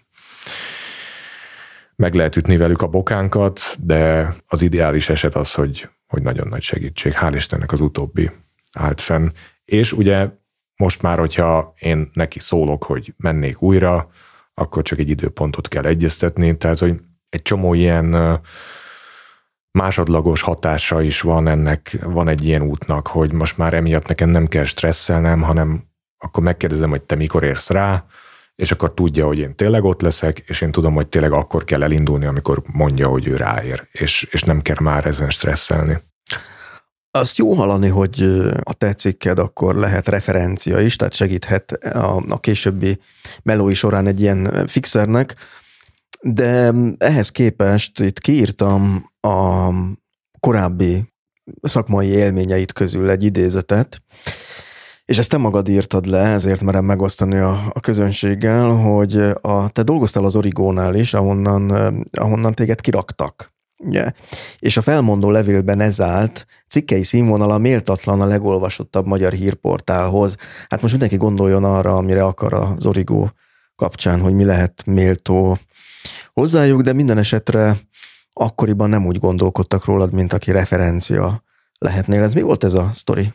[1.96, 6.62] Meg lehet ütni velük a bokánkat, de az ideális eset az, hogy, hogy nagyon nagy
[6.62, 7.12] segítség.
[7.20, 8.30] Hál' Istennek az utóbbi
[8.72, 9.28] állt fenn.
[9.64, 10.28] És ugye
[10.78, 14.10] most már, hogyha én neki szólok, hogy mennék újra,
[14.54, 18.40] akkor csak egy időpontot kell egyeztetni, tehát hogy egy csomó ilyen
[19.70, 24.46] másodlagos hatása is van ennek, van egy ilyen útnak, hogy most már emiatt nekem nem
[24.46, 25.84] kell stresszelnem, hanem
[26.18, 28.04] akkor megkérdezem, hogy te mikor érsz rá,
[28.54, 31.82] és akkor tudja, hogy én tényleg ott leszek, és én tudom, hogy tényleg akkor kell
[31.82, 35.98] elindulni, amikor mondja, hogy ő ráér, és, és nem kell már ezen stresszelni.
[37.18, 38.22] Azt jó hallani, hogy
[38.62, 42.98] a te cikked akkor lehet referencia is, tehát segíthet a, a későbbi
[43.42, 45.34] melói során egy ilyen fixernek,
[46.20, 49.68] de ehhez képest itt kiírtam a
[50.40, 51.12] korábbi
[51.62, 54.02] szakmai élményeit közül egy idézetet,
[55.04, 59.82] és ezt te magad írtad le, ezért merem megosztani a, a közönséggel, hogy a, te
[59.82, 61.70] dolgoztál az Origónál is, ahonnan,
[62.10, 63.56] ahonnan téged kiraktak.
[63.78, 64.12] Ugye?
[64.58, 70.36] És a felmondó levélben ez állt, cikkei színvonala méltatlan a legolvasottabb magyar hírportálhoz.
[70.68, 73.32] Hát most mindenki gondoljon arra, amire akar az Origó
[73.76, 75.58] kapcsán, hogy mi lehet méltó
[76.32, 77.76] hozzájuk, de minden esetre
[78.32, 81.42] akkoriban nem úgy gondolkodtak rólad, mint aki referencia
[81.78, 82.22] lehetnél.
[82.22, 83.32] Ez mi volt ez a sztori?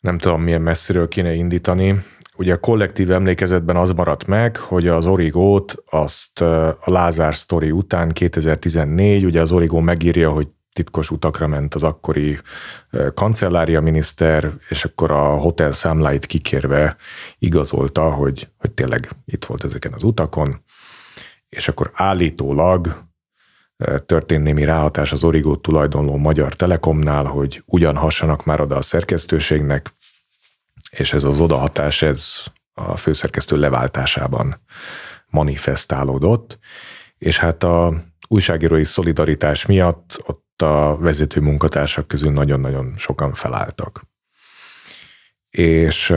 [0.00, 2.02] Nem tudom, milyen messziről kéne indítani.
[2.36, 8.10] Ugye a kollektív emlékezetben az maradt meg, hogy az Origót azt a Lázár sztori után
[8.10, 12.38] 2014, ugye az Origó megírja, hogy titkos utakra ment az akkori
[13.14, 16.96] kancellária miniszter, és akkor a hotel számláit kikérve
[17.38, 20.62] igazolta, hogy, hogy tényleg itt volt ezeken az utakon,
[21.48, 23.04] és akkor állítólag
[24.06, 29.94] történt némi ráhatás az Origo tulajdonló Magyar Telekomnál, hogy ugyan hassanak már oda a szerkesztőségnek,
[30.96, 32.44] és ez az odahatás, ez
[32.74, 34.60] a főszerkesztő leváltásában
[35.26, 36.58] manifestálódott,
[37.18, 37.94] és hát a
[38.28, 44.02] újságírói szolidaritás miatt ott a vezető munkatársak közül nagyon-nagyon sokan felálltak.
[45.50, 46.10] És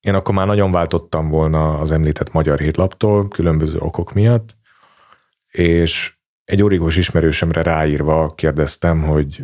[0.00, 4.56] én akkor már nagyon váltottam volna az említett magyar hírlaptól, különböző okok miatt,
[5.50, 6.14] és
[6.44, 9.42] egy origós ismerősömre ráírva kérdeztem, hogy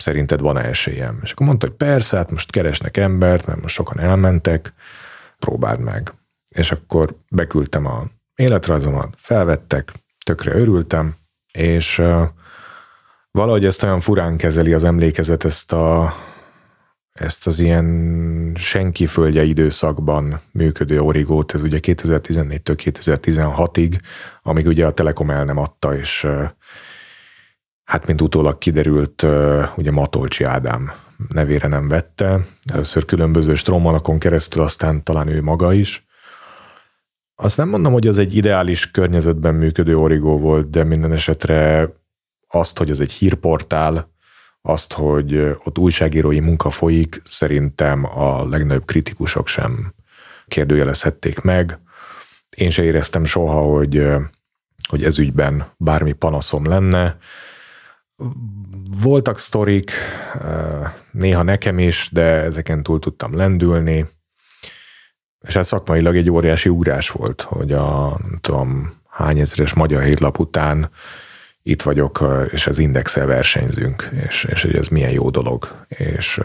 [0.00, 1.18] szerinted van-e esélyem?
[1.22, 4.72] És akkor mondta, hogy persze, hát most keresnek embert, mert most sokan elmentek,
[5.38, 6.12] próbáld meg.
[6.48, 8.04] És akkor beküldtem a
[8.34, 9.92] életrajzomat, felvettek,
[10.24, 11.14] tökre örültem,
[11.52, 12.02] és
[13.30, 16.14] valahogy ezt olyan furán kezeli az emlékezet ezt a
[17.12, 24.00] ezt az ilyen senki földje időszakban működő origót, ez ugye 2014-től 2016-ig,
[24.42, 26.26] amíg ugye a Telekom el nem adta, és
[27.90, 29.26] hát mint utólag kiderült,
[29.76, 30.92] ugye Matolcsi Ádám
[31.28, 36.06] nevére nem vette, először különböző strómalakon keresztül, aztán talán ő maga is.
[37.34, 41.88] Azt nem mondom, hogy az egy ideális környezetben működő origó volt, de minden esetre
[42.48, 44.10] azt, hogy ez egy hírportál,
[44.62, 49.94] azt, hogy ott újságírói munka folyik, szerintem a legnagyobb kritikusok sem
[50.48, 51.78] kérdőjelezhették meg.
[52.56, 54.06] Én se éreztem soha, hogy,
[54.88, 57.18] hogy ez ügyben bármi panaszom lenne.
[59.02, 59.90] Voltak sztorik,
[61.10, 64.08] néha nekem is, de ezeken túl tudtam lendülni.
[65.40, 70.90] És ez szakmailag egy óriási ugrás volt, hogy a tudom, hány ezeres magyar hétlap után
[71.62, 75.84] itt vagyok, és az indexel versenyzünk, és, és hogy ez milyen jó dolog.
[75.88, 76.40] És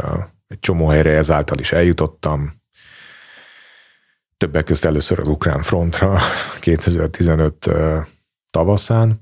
[0.47, 2.53] egy csomó helyre ezáltal is eljutottam.
[4.37, 6.19] Többek között először az ukrán frontra
[6.59, 7.69] 2015
[8.49, 9.21] tavaszán,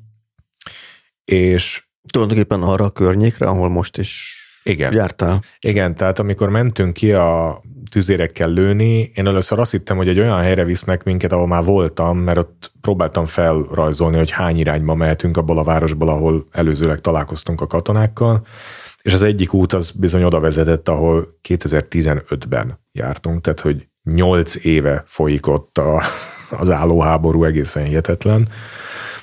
[1.24, 4.94] és tulajdonképpen arra a környékre, ahol most is igen.
[4.94, 5.44] jártál.
[5.60, 7.62] Igen, tehát amikor mentünk ki a
[7.92, 9.12] tüzérekkel lőni.
[9.16, 12.72] Én először azt hittem, hogy egy olyan helyre visznek minket, ahol már voltam, mert ott
[12.82, 18.46] próbáltam felrajzolni, hogy hány irányba mehetünk abból a városból, ahol előzőleg találkoztunk a katonákkal.
[19.02, 25.04] És az egyik út az bizony oda vezetett, ahol 2015-ben jártunk, tehát hogy nyolc éve
[25.08, 26.02] folyik ott a,
[26.50, 28.48] az állóháború, egészen hihetetlen.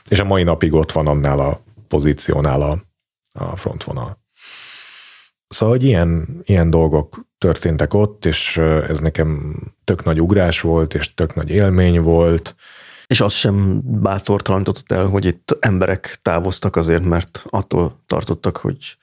[0.09, 1.61] És a mai napig ott van annál a
[1.91, 2.83] pozíciónál a,
[3.33, 4.19] a frontvonal.
[5.49, 8.57] Szóval, hogy ilyen, ilyen dolgok történtek ott, és
[8.89, 12.55] ez nekem tök nagy ugrás volt, és tök nagy élmény volt.
[13.07, 18.97] És az sem bátortalanított el, hogy itt emberek távoztak azért, mert attól tartottak, hogy,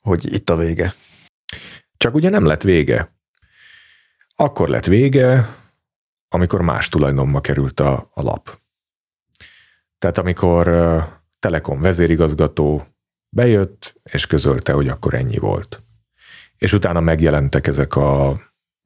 [0.00, 0.94] hogy itt a vége.
[1.96, 3.14] Csak ugye nem lett vége.
[4.34, 5.56] Akkor lett vége,
[6.28, 8.58] amikor más tulajdonba került a, a lap.
[9.98, 10.68] Tehát amikor
[11.40, 12.86] Telekom vezérigazgató
[13.28, 15.82] bejött, és közölte, hogy akkor ennyi volt.
[16.56, 18.40] És utána megjelentek ezek a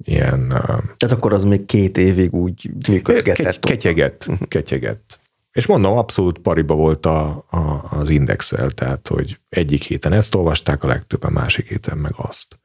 [0.05, 0.49] ilyen...
[0.97, 3.61] Tehát akkor az még két évig úgy működgetett.
[3.61, 5.21] Ketyegett, ketyegett.
[5.53, 10.83] És mondom, abszolút pariba volt a, a, az indexel, tehát, hogy egyik héten ezt olvasták,
[10.83, 12.59] a legtöbben másik héten meg azt.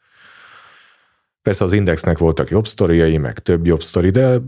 [1.41, 4.41] Persze az indexnek voltak jobb sztoriai, meg több jobb sztori, de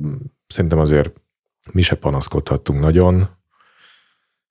[0.47, 1.21] szerintem azért
[1.71, 3.29] mi se panaszkodhattunk nagyon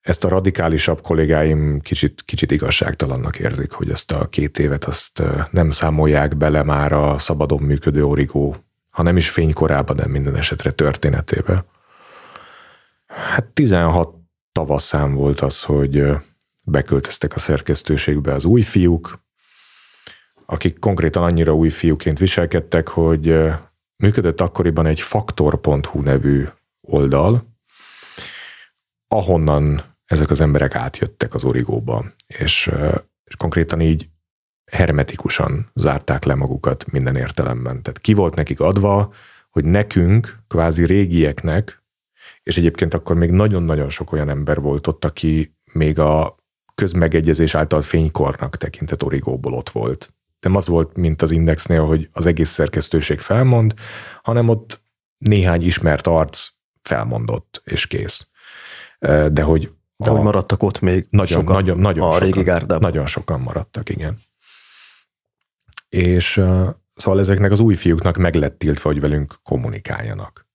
[0.01, 5.71] ezt a radikálisabb kollégáim kicsit, kicsit igazságtalannak érzik, hogy ezt a két évet azt nem
[5.71, 8.57] számolják bele már a szabadon működő origó,
[8.91, 11.65] ha nem is fénykorában, de minden esetre történetébe.
[13.07, 14.15] Hát 16
[14.53, 16.05] tavaszán volt az, hogy
[16.65, 19.21] beköltöztek a szerkesztőségbe az új fiúk,
[20.47, 23.37] akik konkrétan annyira új fiúként viselkedtek, hogy
[23.97, 26.47] működött akkoriban egy faktor.hu nevű
[26.81, 27.49] oldal,
[29.09, 32.71] ahonnan ezek az emberek átjöttek az origóba, és,
[33.25, 34.09] és konkrétan így
[34.71, 37.83] hermetikusan zárták le magukat minden értelemben.
[37.83, 39.13] Tehát ki volt nekik adva,
[39.51, 41.83] hogy nekünk, kvázi régieknek,
[42.43, 46.37] és egyébként akkor még nagyon-nagyon sok olyan ember volt ott, aki még a
[46.75, 50.13] közmegegyezés által fénykornak tekintett origóból ott volt.
[50.41, 53.75] Nem az volt, mint az Indexnél, hogy az egész szerkesztőség felmond,
[54.23, 54.83] hanem ott
[55.19, 56.49] néhány ismert arc
[56.83, 58.31] felmondott, és kész.
[59.33, 62.43] De hogy de a, hogy maradtak ott még nagyon, sokan nagyon, nagyon a sokan, régi
[62.43, 62.81] gárdában.
[62.81, 64.19] Nagyon sokan maradtak, igen.
[65.89, 70.49] És uh, szóval ezeknek az új fiúknak meg lett tiltva, hogy velünk kommunikáljanak.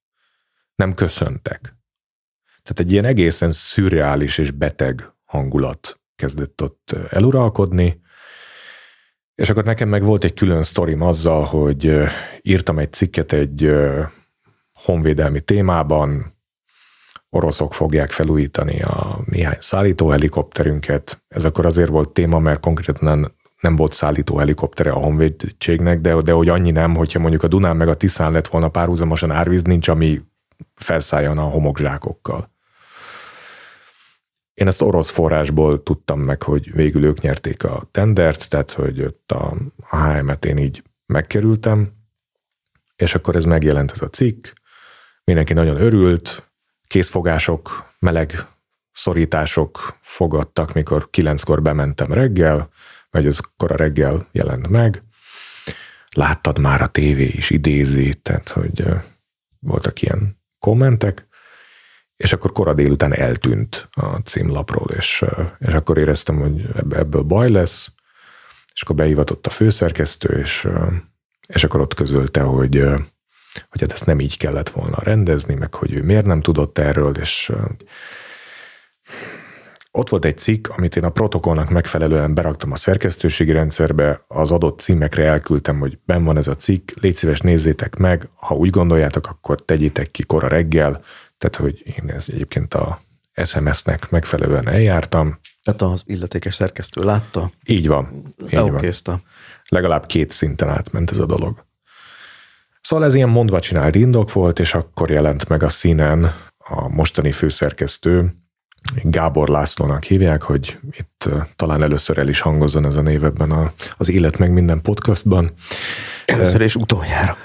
[0.75, 1.59] Nem köszöntek.
[2.63, 8.01] Tehát egy ilyen egészen szürreális és beteg hangulat kezdett ott eluralkodni,
[9.35, 11.97] és akkor nekem meg volt egy külön sztorim azzal, hogy
[12.41, 13.71] írtam egy cikket egy
[14.73, 16.34] honvédelmi témában,
[17.35, 21.23] oroszok fogják felújítani a néhány szállítóhelikopterünket.
[21.27, 26.31] Ez akkor azért volt téma, mert konkrétan nem volt szállító helikoptere a honvédségnek, de, de
[26.31, 29.87] hogy annyi nem, hogyha mondjuk a Dunán meg a Tiszán lett volna párhuzamosan árvíz, nincs,
[29.87, 30.21] ami
[30.73, 32.53] felszálljon a homokzsákokkal.
[34.53, 39.31] Én ezt orosz forrásból tudtam meg, hogy végül ők nyerték a tendert, tehát hogy ott
[39.31, 39.53] a,
[39.89, 41.91] a HM-et én így megkerültem,
[42.95, 44.47] és akkor ez megjelent ez a cikk,
[45.23, 46.44] mindenki nagyon örült,
[46.95, 48.45] készfogások, meleg
[48.91, 52.69] szorítások fogadtak, mikor kilenckor bementem reggel,
[53.09, 55.03] vagy ez akkor a reggel jelent meg.
[56.11, 58.85] Láttad már a tévé is idézi, tehát hogy
[59.59, 61.27] voltak ilyen kommentek,
[62.15, 65.25] és akkor kora délután eltűnt a címlapról, és,
[65.59, 67.91] és akkor éreztem, hogy ebből baj lesz,
[68.73, 70.67] és akkor behivatott a főszerkesztő, és,
[71.47, 72.83] és akkor ott közölte, hogy
[73.69, 77.17] hogy hát ezt nem így kellett volna rendezni, meg hogy ő miért nem tudott erről,
[77.17, 77.51] és
[79.91, 84.79] ott volt egy cikk, amit én a protokollnak megfelelően beraktam a szerkesztőségi rendszerbe, az adott
[84.79, 89.27] címekre elküldtem, hogy ben van ez a cikk, légy szíves nézzétek meg, ha úgy gondoljátok,
[89.27, 91.01] akkor tegyétek ki kora reggel,
[91.37, 92.99] tehát hogy én ez egyébként a
[93.43, 95.39] SMS-nek megfelelően eljártam.
[95.63, 97.51] Tehát az illetékes szerkesztő látta?
[97.67, 98.33] Így van.
[98.49, 99.23] Így van.
[99.69, 101.65] Legalább két szinten átment ez a dolog.
[102.85, 107.31] Szóval ez ilyen mondva csinált indok volt, és akkor jelent meg a színen a mostani
[107.31, 108.33] főszerkesztő,
[109.03, 113.71] Gábor Lászlónak hívják, hogy itt talán először el is hangozzon ez a név ebben a,
[113.97, 115.53] az Élet meg minden podcastban.
[116.25, 117.37] Először és utoljára.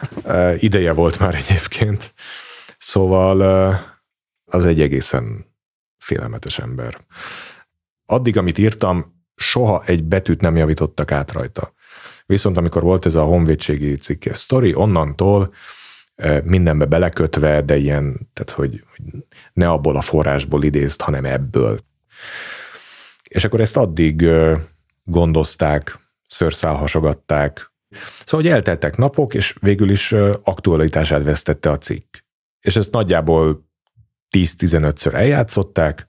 [0.59, 2.15] Ideje volt már egyébként.
[2.79, 3.41] Szóval
[4.45, 5.47] az egy egészen
[5.99, 6.99] félelmetes ember.
[8.07, 11.73] Addig, amit írtam, soha egy betűt nem javítottak át rajta.
[12.31, 15.55] Viszont amikor volt ez a honvédségi cikke sztori, onnantól
[16.43, 21.79] mindenbe belekötve, de ilyen, tehát hogy, hogy ne abból a forrásból idézt, hanem ebből.
[23.29, 24.27] És akkor ezt addig
[25.05, 27.73] gondozták, szőrszálhasogatták,
[28.25, 30.13] Szóval, hogy elteltek napok, és végül is
[30.43, 32.17] aktualitását vesztette a cikk.
[32.61, 33.69] És ezt nagyjából
[34.37, 36.09] 10-15-ször eljátszották,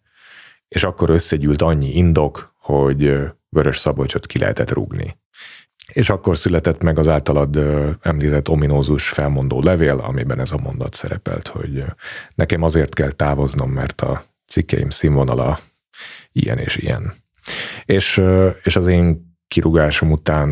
[0.67, 3.19] és akkor összegyűlt annyi indok, hogy
[3.49, 5.19] Vörös Szabolcsot ki lehetett rúgni.
[5.93, 7.57] És akkor született meg az általad
[8.01, 11.83] említett ominózus felmondó levél, amiben ez a mondat szerepelt, hogy
[12.35, 15.59] nekem azért kell távoznom, mert a cikkeim színvonala
[16.31, 17.13] ilyen és ilyen.
[17.85, 18.23] És,
[18.63, 20.51] és az én kirúgásom után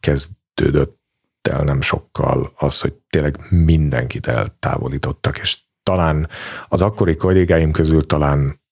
[0.00, 1.02] kezdődött
[1.48, 6.28] el nem sokkal az, hogy tényleg mindenkit eltávolítottak, és talán
[6.68, 8.62] az akkori kollégáim közül talán,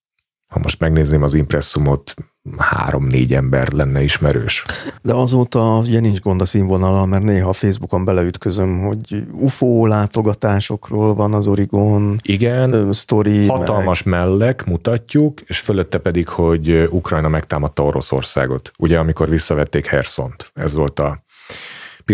[0.52, 2.14] ha most megnézném az impresszumot,
[2.58, 4.64] három-négy ember lenne ismerős.
[5.02, 11.14] De azóta ugye nincs gond a színvonalal, mert néha a Facebookon beleütközöm, hogy UFO látogatásokról
[11.14, 12.16] van az Origon.
[12.22, 13.46] Igen, sztori.
[13.46, 14.20] Hatalmas meg...
[14.20, 18.72] mellek mutatjuk, és fölötte pedig, hogy Ukrajna megtámadta Oroszországot.
[18.78, 20.50] Ugye, amikor visszavették Hersont.
[20.54, 21.21] Ez volt a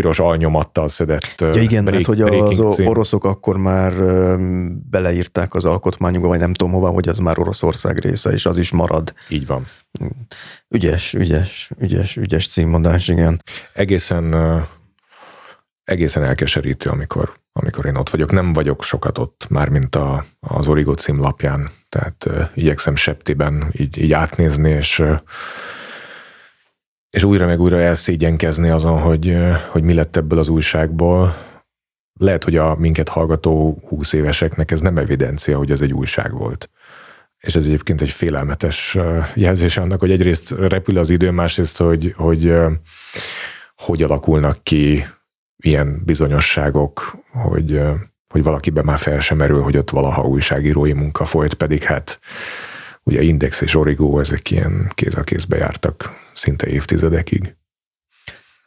[0.01, 2.87] piros alnyomattal szedett Ja igen, break, mert hogy az cím.
[2.87, 3.93] oroszok akkor már
[4.91, 8.71] beleírták az alkotmányukba, vagy nem tudom hova, hogy az már Oroszország része, és az is
[8.71, 9.13] marad.
[9.29, 9.67] Így van.
[10.69, 13.43] Ügyes, ügyes, ügyes, ügyes címmondás, igen.
[13.73, 14.35] Egészen
[15.85, 18.33] egészen elkeserítő, amikor, amikor én ott vagyok.
[18.33, 23.99] Nem vagyok sokat ott, már mint a, az Origo címlapján, tehát uh, igyekszem septiben így,
[23.99, 25.19] így átnézni, és uh,
[27.19, 29.37] és újra meg újra elszégyenkezni azon, hogy,
[29.69, 31.37] hogy mi lett ebből az újságból.
[32.21, 36.71] Lehet, hogy a minket hallgató 20 éveseknek ez nem evidencia, hogy ez egy újság volt.
[37.39, 38.99] És ez egyébként egy félelmetes
[39.35, 42.55] jelzés annak, hogy egyrészt repül az idő, másrészt, hogy hogy,
[43.77, 45.07] hogy alakulnak ki
[45.57, 47.81] ilyen bizonyosságok, hogy,
[48.29, 52.21] hogy valakiben már fel sem merül, hogy ott valaha újságírói munka folyt, pedig hát
[53.09, 57.57] ugye Index és Origo, ezek ilyen kéz a kézbe jártak szinte évtizedekig.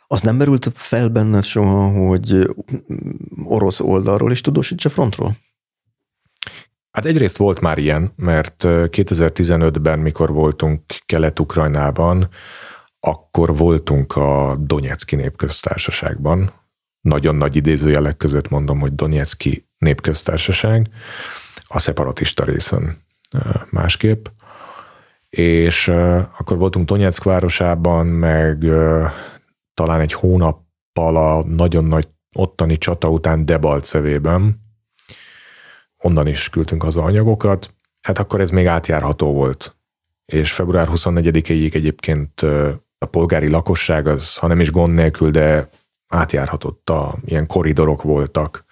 [0.08, 2.56] Az nem merült fel benned soha, hogy
[3.44, 5.38] orosz oldalról is tudósítsa frontról?
[6.92, 12.30] Hát egyrészt volt már ilyen, mert 2015-ben, mikor voltunk Kelet-Ukrajnában,
[13.00, 16.52] akkor voltunk a Donetszki népköztársaságban.
[17.02, 20.88] Nagyon nagy idézőjelek között mondom, hogy Donetszki népköztársaság,
[21.68, 22.98] a szeparatista részen
[23.70, 24.26] másképp.
[25.30, 25.88] És
[26.38, 28.66] akkor voltunk Donetsk városában, meg
[29.74, 34.62] talán egy hónappal a nagyon nagy ottani csata után Debalcevében.
[35.98, 37.74] Onnan is küldtünk haza anyagokat.
[38.02, 39.76] Hát akkor ez még átjárható volt.
[40.26, 42.42] És február 24-ig egyébként
[42.98, 45.70] a polgári lakosság az, ha nem is gond nélkül, de
[46.08, 48.66] átjárhatott, a, ilyen koridorok voltak,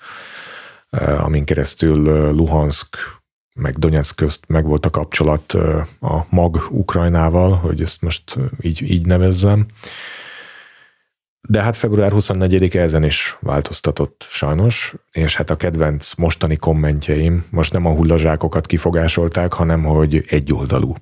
[1.17, 3.18] amin keresztül Luhansk
[3.59, 5.53] meg Donetsk közt meg volt a kapcsolat
[5.99, 9.65] a mag Ukrajnával, hogy ezt most így, így nevezzem.
[11.41, 17.45] De hát február 24 -e ezen is változtatott sajnos, és hát a kedvenc mostani kommentjeim
[17.51, 20.93] most nem a hullazsákokat kifogásolták, hanem hogy egyoldalú.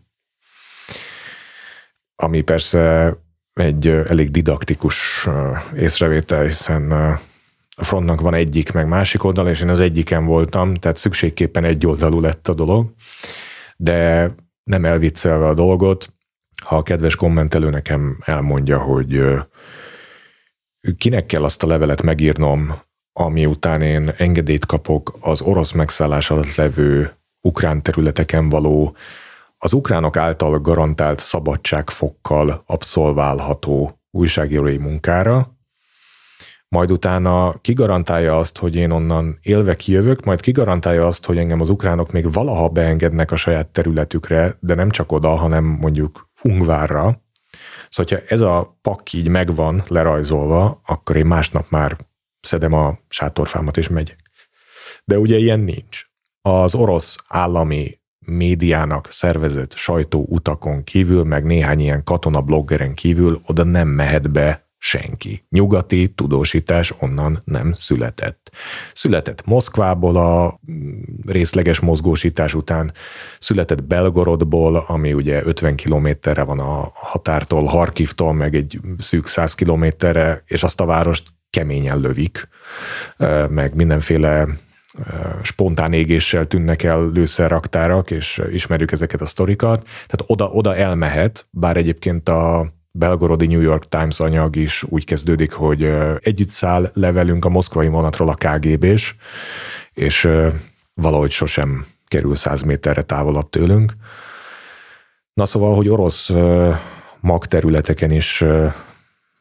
[2.15, 3.15] Ami persze
[3.53, 5.27] egy elég didaktikus
[5.75, 7.17] észrevétel, hiszen
[7.79, 11.85] a frontnak van egyik, meg másik oldal, és én az egyiken voltam, tehát szükségképpen egy
[11.85, 12.93] oldalú lett a dolog,
[13.77, 14.31] de
[14.63, 16.13] nem elviccelve a dolgot,
[16.65, 19.23] ha a kedves kommentelő nekem elmondja, hogy
[20.97, 22.73] kinek kell azt a levelet megírnom,
[23.13, 28.95] ami után én engedélyt kapok az orosz megszállás alatt levő ukrán területeken való,
[29.57, 35.56] az ukránok által garantált szabadságfokkal abszolválható újságírói munkára,
[36.69, 41.69] majd utána kigarantálja azt, hogy én onnan élve kijövök, majd kigarantálja azt, hogy engem az
[41.69, 47.21] ukránok még valaha beengednek a saját területükre, de nem csak oda, hanem mondjuk Ungvárra.
[47.89, 51.97] Szóval, ha ez a pak így megvan lerajzolva, akkor én másnap már
[52.39, 54.19] szedem a sátorfámat és megyek.
[55.05, 56.05] De ugye ilyen nincs.
[56.41, 63.63] Az orosz állami médiának szervezett sajtó utakon kívül, meg néhány ilyen katona bloggeren kívül oda
[63.63, 65.45] nem mehet be senki.
[65.49, 68.51] Nyugati tudósítás onnan nem született.
[68.93, 70.59] Született Moszkvából a
[71.25, 72.93] részleges mozgósítás után,
[73.39, 80.41] született Belgorodból, ami ugye 50 kilométerre van a határtól, Harkivtól, meg egy szűk 100 kilométerre,
[80.45, 82.47] és azt a várost keményen lövik,
[83.49, 84.47] meg mindenféle
[85.41, 89.83] spontán égéssel tűnnek el lőszerraktárak, és ismerjük ezeket a sztorikat.
[89.83, 95.51] Tehát oda, oda elmehet, bár egyébként a belgorodi New York Times anyag is úgy kezdődik,
[95.51, 95.83] hogy
[96.19, 99.15] együtt száll levelünk a moszkvai vonatról a KGB-s,
[99.93, 100.29] és
[100.93, 103.93] valahogy sosem kerül száz méterre távolabb tőlünk.
[105.33, 106.31] Na szóval, hogy orosz
[107.19, 108.43] magterületeken is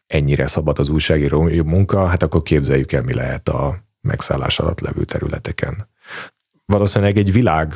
[0.06, 5.04] ennyire szabad az újságíró munka, hát akkor képzeljük el, mi lehet a megszállás alatt levő
[5.04, 5.88] területeken.
[6.64, 7.74] Valószínűleg egy világ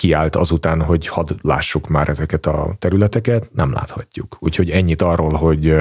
[0.00, 4.36] kiállt azután, hogy hadd lássuk már ezeket a területeket, nem láthatjuk.
[4.38, 5.74] Úgyhogy ennyit arról, hogy,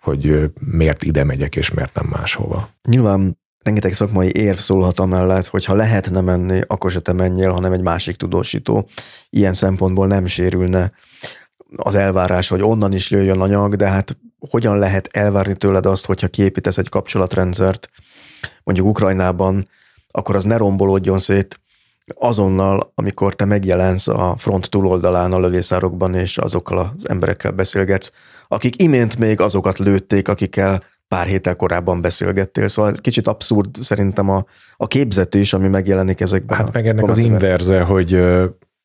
[0.00, 2.68] hogy miért ide megyek, és miért nem máshova.
[2.88, 7.72] Nyilván rengeteg szakmai érv szólhat amellett, hogy ha lehetne menni, akkor se te menjél, hanem
[7.72, 8.88] egy másik tudósító.
[9.30, 10.92] Ilyen szempontból nem sérülne
[11.76, 14.16] az elvárás, hogy onnan is jöjjön anyag, de hát
[14.50, 17.90] hogyan lehet elvárni tőled azt, hogyha kiépítesz egy kapcsolatrendszert,
[18.64, 19.68] mondjuk Ukrajnában,
[20.10, 21.61] akkor az ne rombolódjon szét
[22.14, 28.12] azonnal, amikor te megjelensz a front túloldalán a lövészárokban, és azokkal az emberekkel beszélgetsz,
[28.48, 34.44] akik imént még azokat lőtték, akikkel pár héttel korábban beszélgettél, szóval kicsit abszurd szerintem a,
[34.76, 36.58] a képzetés, ami megjelenik ezekben.
[36.58, 38.08] Hát meg ennek az inverze, hogy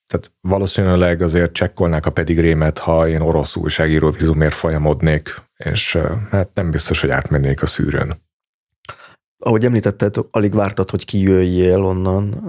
[0.08, 5.98] tehát valószínűleg azért csekkolnák a pedigrémet, ha én orosz újságíró vizumért folyamodnék, és
[6.32, 8.27] hát nem biztos, hogy átmennék a szűrőn.
[9.40, 12.44] Ahogy említetted, alig vártad, hogy kijöjjél onnan,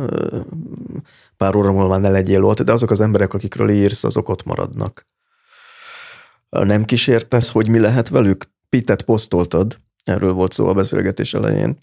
[1.37, 5.07] pár óra múlva ne legyél ott, de azok az emberek, akikről írsz, azok ott maradnak.
[6.49, 8.51] Nem kísértesz, hogy mi lehet velük?
[8.69, 11.79] Pitet posztoltad, erről volt szó a beszélgetés elején,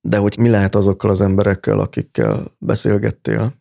[0.00, 3.54] de hogy mi lehet azokkal az emberekkel, akikkel beszélgettél?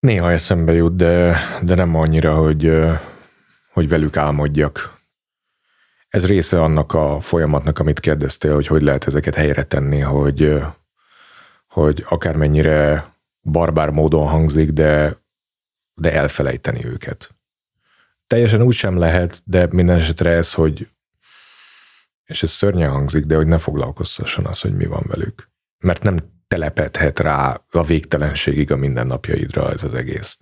[0.00, 2.72] Néha eszembe jut, de, de nem annyira, hogy,
[3.72, 4.97] hogy velük álmodjak.
[6.08, 10.62] Ez része annak a folyamatnak, amit kérdeztél, hogy hogy lehet ezeket helyre tenni, hogy,
[11.66, 13.12] hogy akármennyire
[13.42, 15.16] barbár módon hangzik, de,
[15.94, 17.34] de elfelejteni őket.
[18.26, 20.88] Teljesen úgy sem lehet, de minden esetre ez, hogy
[22.24, 25.50] és ez szörnyen hangzik, de hogy ne foglalkoztasson az, hogy mi van velük.
[25.78, 26.16] Mert nem
[26.48, 30.40] telepedhet rá a végtelenségig a mindennapjaidra ez az egész.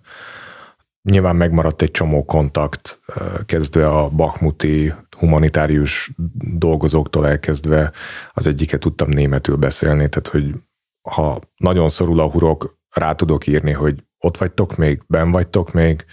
[1.01, 2.99] Nyilván megmaradt egy csomó kontakt,
[3.45, 6.11] kezdve a bakmuti humanitárius
[6.57, 7.91] dolgozóktól elkezdve
[8.31, 10.53] az egyiket tudtam németül beszélni, tehát hogy
[11.01, 16.05] ha nagyon szorul a hurok, rá tudok írni, hogy ott vagytok még, ben vagytok még,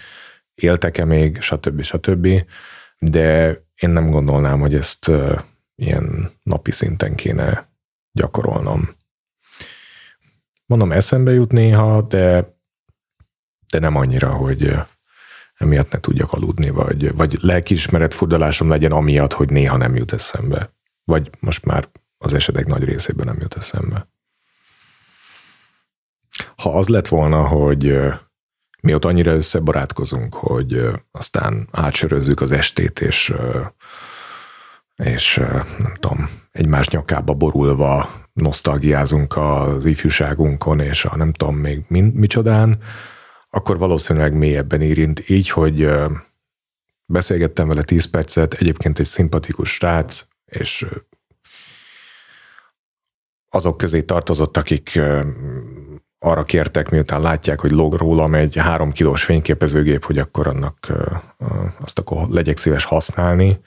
[0.53, 1.81] éltek-e még, stb.
[1.81, 2.27] stb.
[2.99, 5.11] De én nem gondolnám, hogy ezt
[5.75, 7.69] ilyen napi szinten kéne
[8.11, 8.89] gyakorolnom.
[10.65, 12.55] Mondom, eszembe jut néha, de,
[13.69, 14.73] de nem annyira, hogy
[15.57, 20.73] emiatt ne tudjak aludni, vagy, vagy lelkiismeret furdalásom legyen amiatt, hogy néha nem jut eszembe.
[21.03, 21.87] Vagy most már
[22.17, 24.07] az esetek nagy részében nem jut eszembe.
[26.55, 27.97] Ha az lett volna, hogy
[28.81, 33.33] mi ott annyira összebarátkozunk, hogy aztán átsörözzük az estét, és,
[34.95, 35.35] és
[35.77, 42.79] nem tudom, egymás nyakába borulva nosztalgiázunk az ifjúságunkon, és a nem tudom még mind, micsodán,
[43.55, 45.29] akkor valószínűleg mélyebben érint.
[45.29, 45.89] Így, hogy
[47.05, 50.85] beszélgettem vele 10 percet, egyébként egy szimpatikus srác, és
[53.49, 54.99] azok közé tartozott, akik
[56.19, 60.91] arra kértek, miután látják, hogy log rólam egy három kilós fényképezőgép, hogy akkor annak
[61.79, 63.59] azt akkor legyek szíves használni.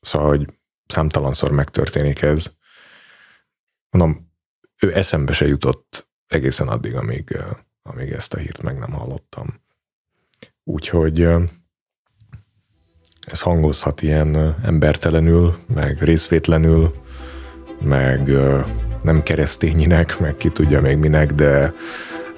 [0.00, 0.46] Szóval, hogy
[0.86, 2.54] számtalanszor megtörténik ez.
[3.90, 4.32] Mondom,
[4.80, 7.38] ő eszembe se jutott egészen addig, amíg,
[7.82, 9.60] amíg ezt a hírt meg nem hallottam.
[10.64, 11.28] Úgyhogy
[13.26, 16.94] ez hangozhat ilyen embertelenül, meg részvétlenül,
[17.80, 18.30] meg
[19.02, 21.72] nem keresztényinek, meg ki tudja még minek, de,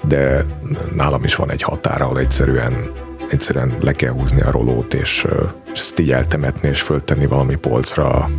[0.07, 0.45] de
[0.93, 2.91] nálam is van egy határ, ahol egyszerűen,
[3.29, 5.27] egyszerűen le kell húzni a rolót, és,
[5.73, 8.29] ezt így eltemetni, és föltenni valami polcra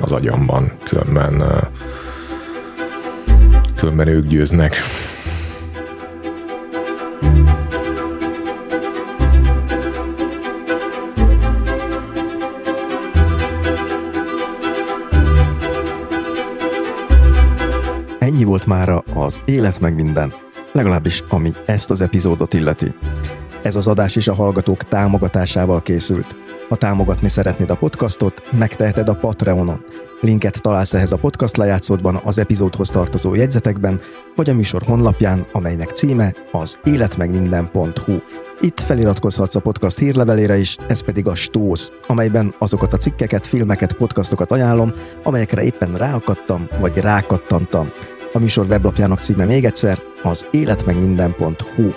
[0.00, 1.42] az agyamban, különben
[3.76, 4.76] különben ők győznek.
[18.24, 20.34] Ennyi volt mára az Élet meg minden,
[20.72, 22.94] legalábbis ami ezt az epizódot illeti.
[23.62, 26.36] Ez az adás is a hallgatók támogatásával készült.
[26.68, 29.84] Ha támogatni szeretnéd a podcastot, megteheted a Patreonon.
[30.20, 34.00] Linket találsz ehhez a podcast lejátszódban, az epizódhoz tartozó jegyzetekben,
[34.36, 38.18] vagy a műsor honlapján, amelynek címe az életmegminden.hu.
[38.60, 43.92] Itt feliratkozhatsz a podcast hírlevelére is, ez pedig a Stóz, amelyben azokat a cikkeket, filmeket,
[43.92, 44.92] podcastokat ajánlom,
[45.22, 47.92] amelyekre éppen ráakadtam, vagy rákattantam.
[48.36, 51.90] A műsor weblapjának címe még egyszer az életmegminden.hu.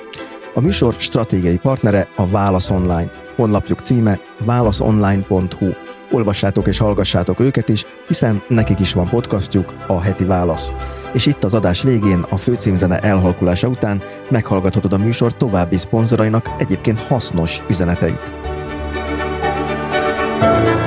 [0.53, 3.11] A műsor stratégiai partnere a Válasz Online.
[3.35, 5.69] Honlapjuk címe válaszonline.hu.
[6.11, 10.72] Olvassátok és hallgassátok őket is, hiszen nekik is van podcastjuk, a Heti Válasz.
[11.14, 16.99] És itt az adás végén, a főcímzene elhalkulása után meghallgathatod a műsor további szponzorainak egyébként
[16.99, 18.31] hasznos üzeneteit.
[20.39, 20.86] thank you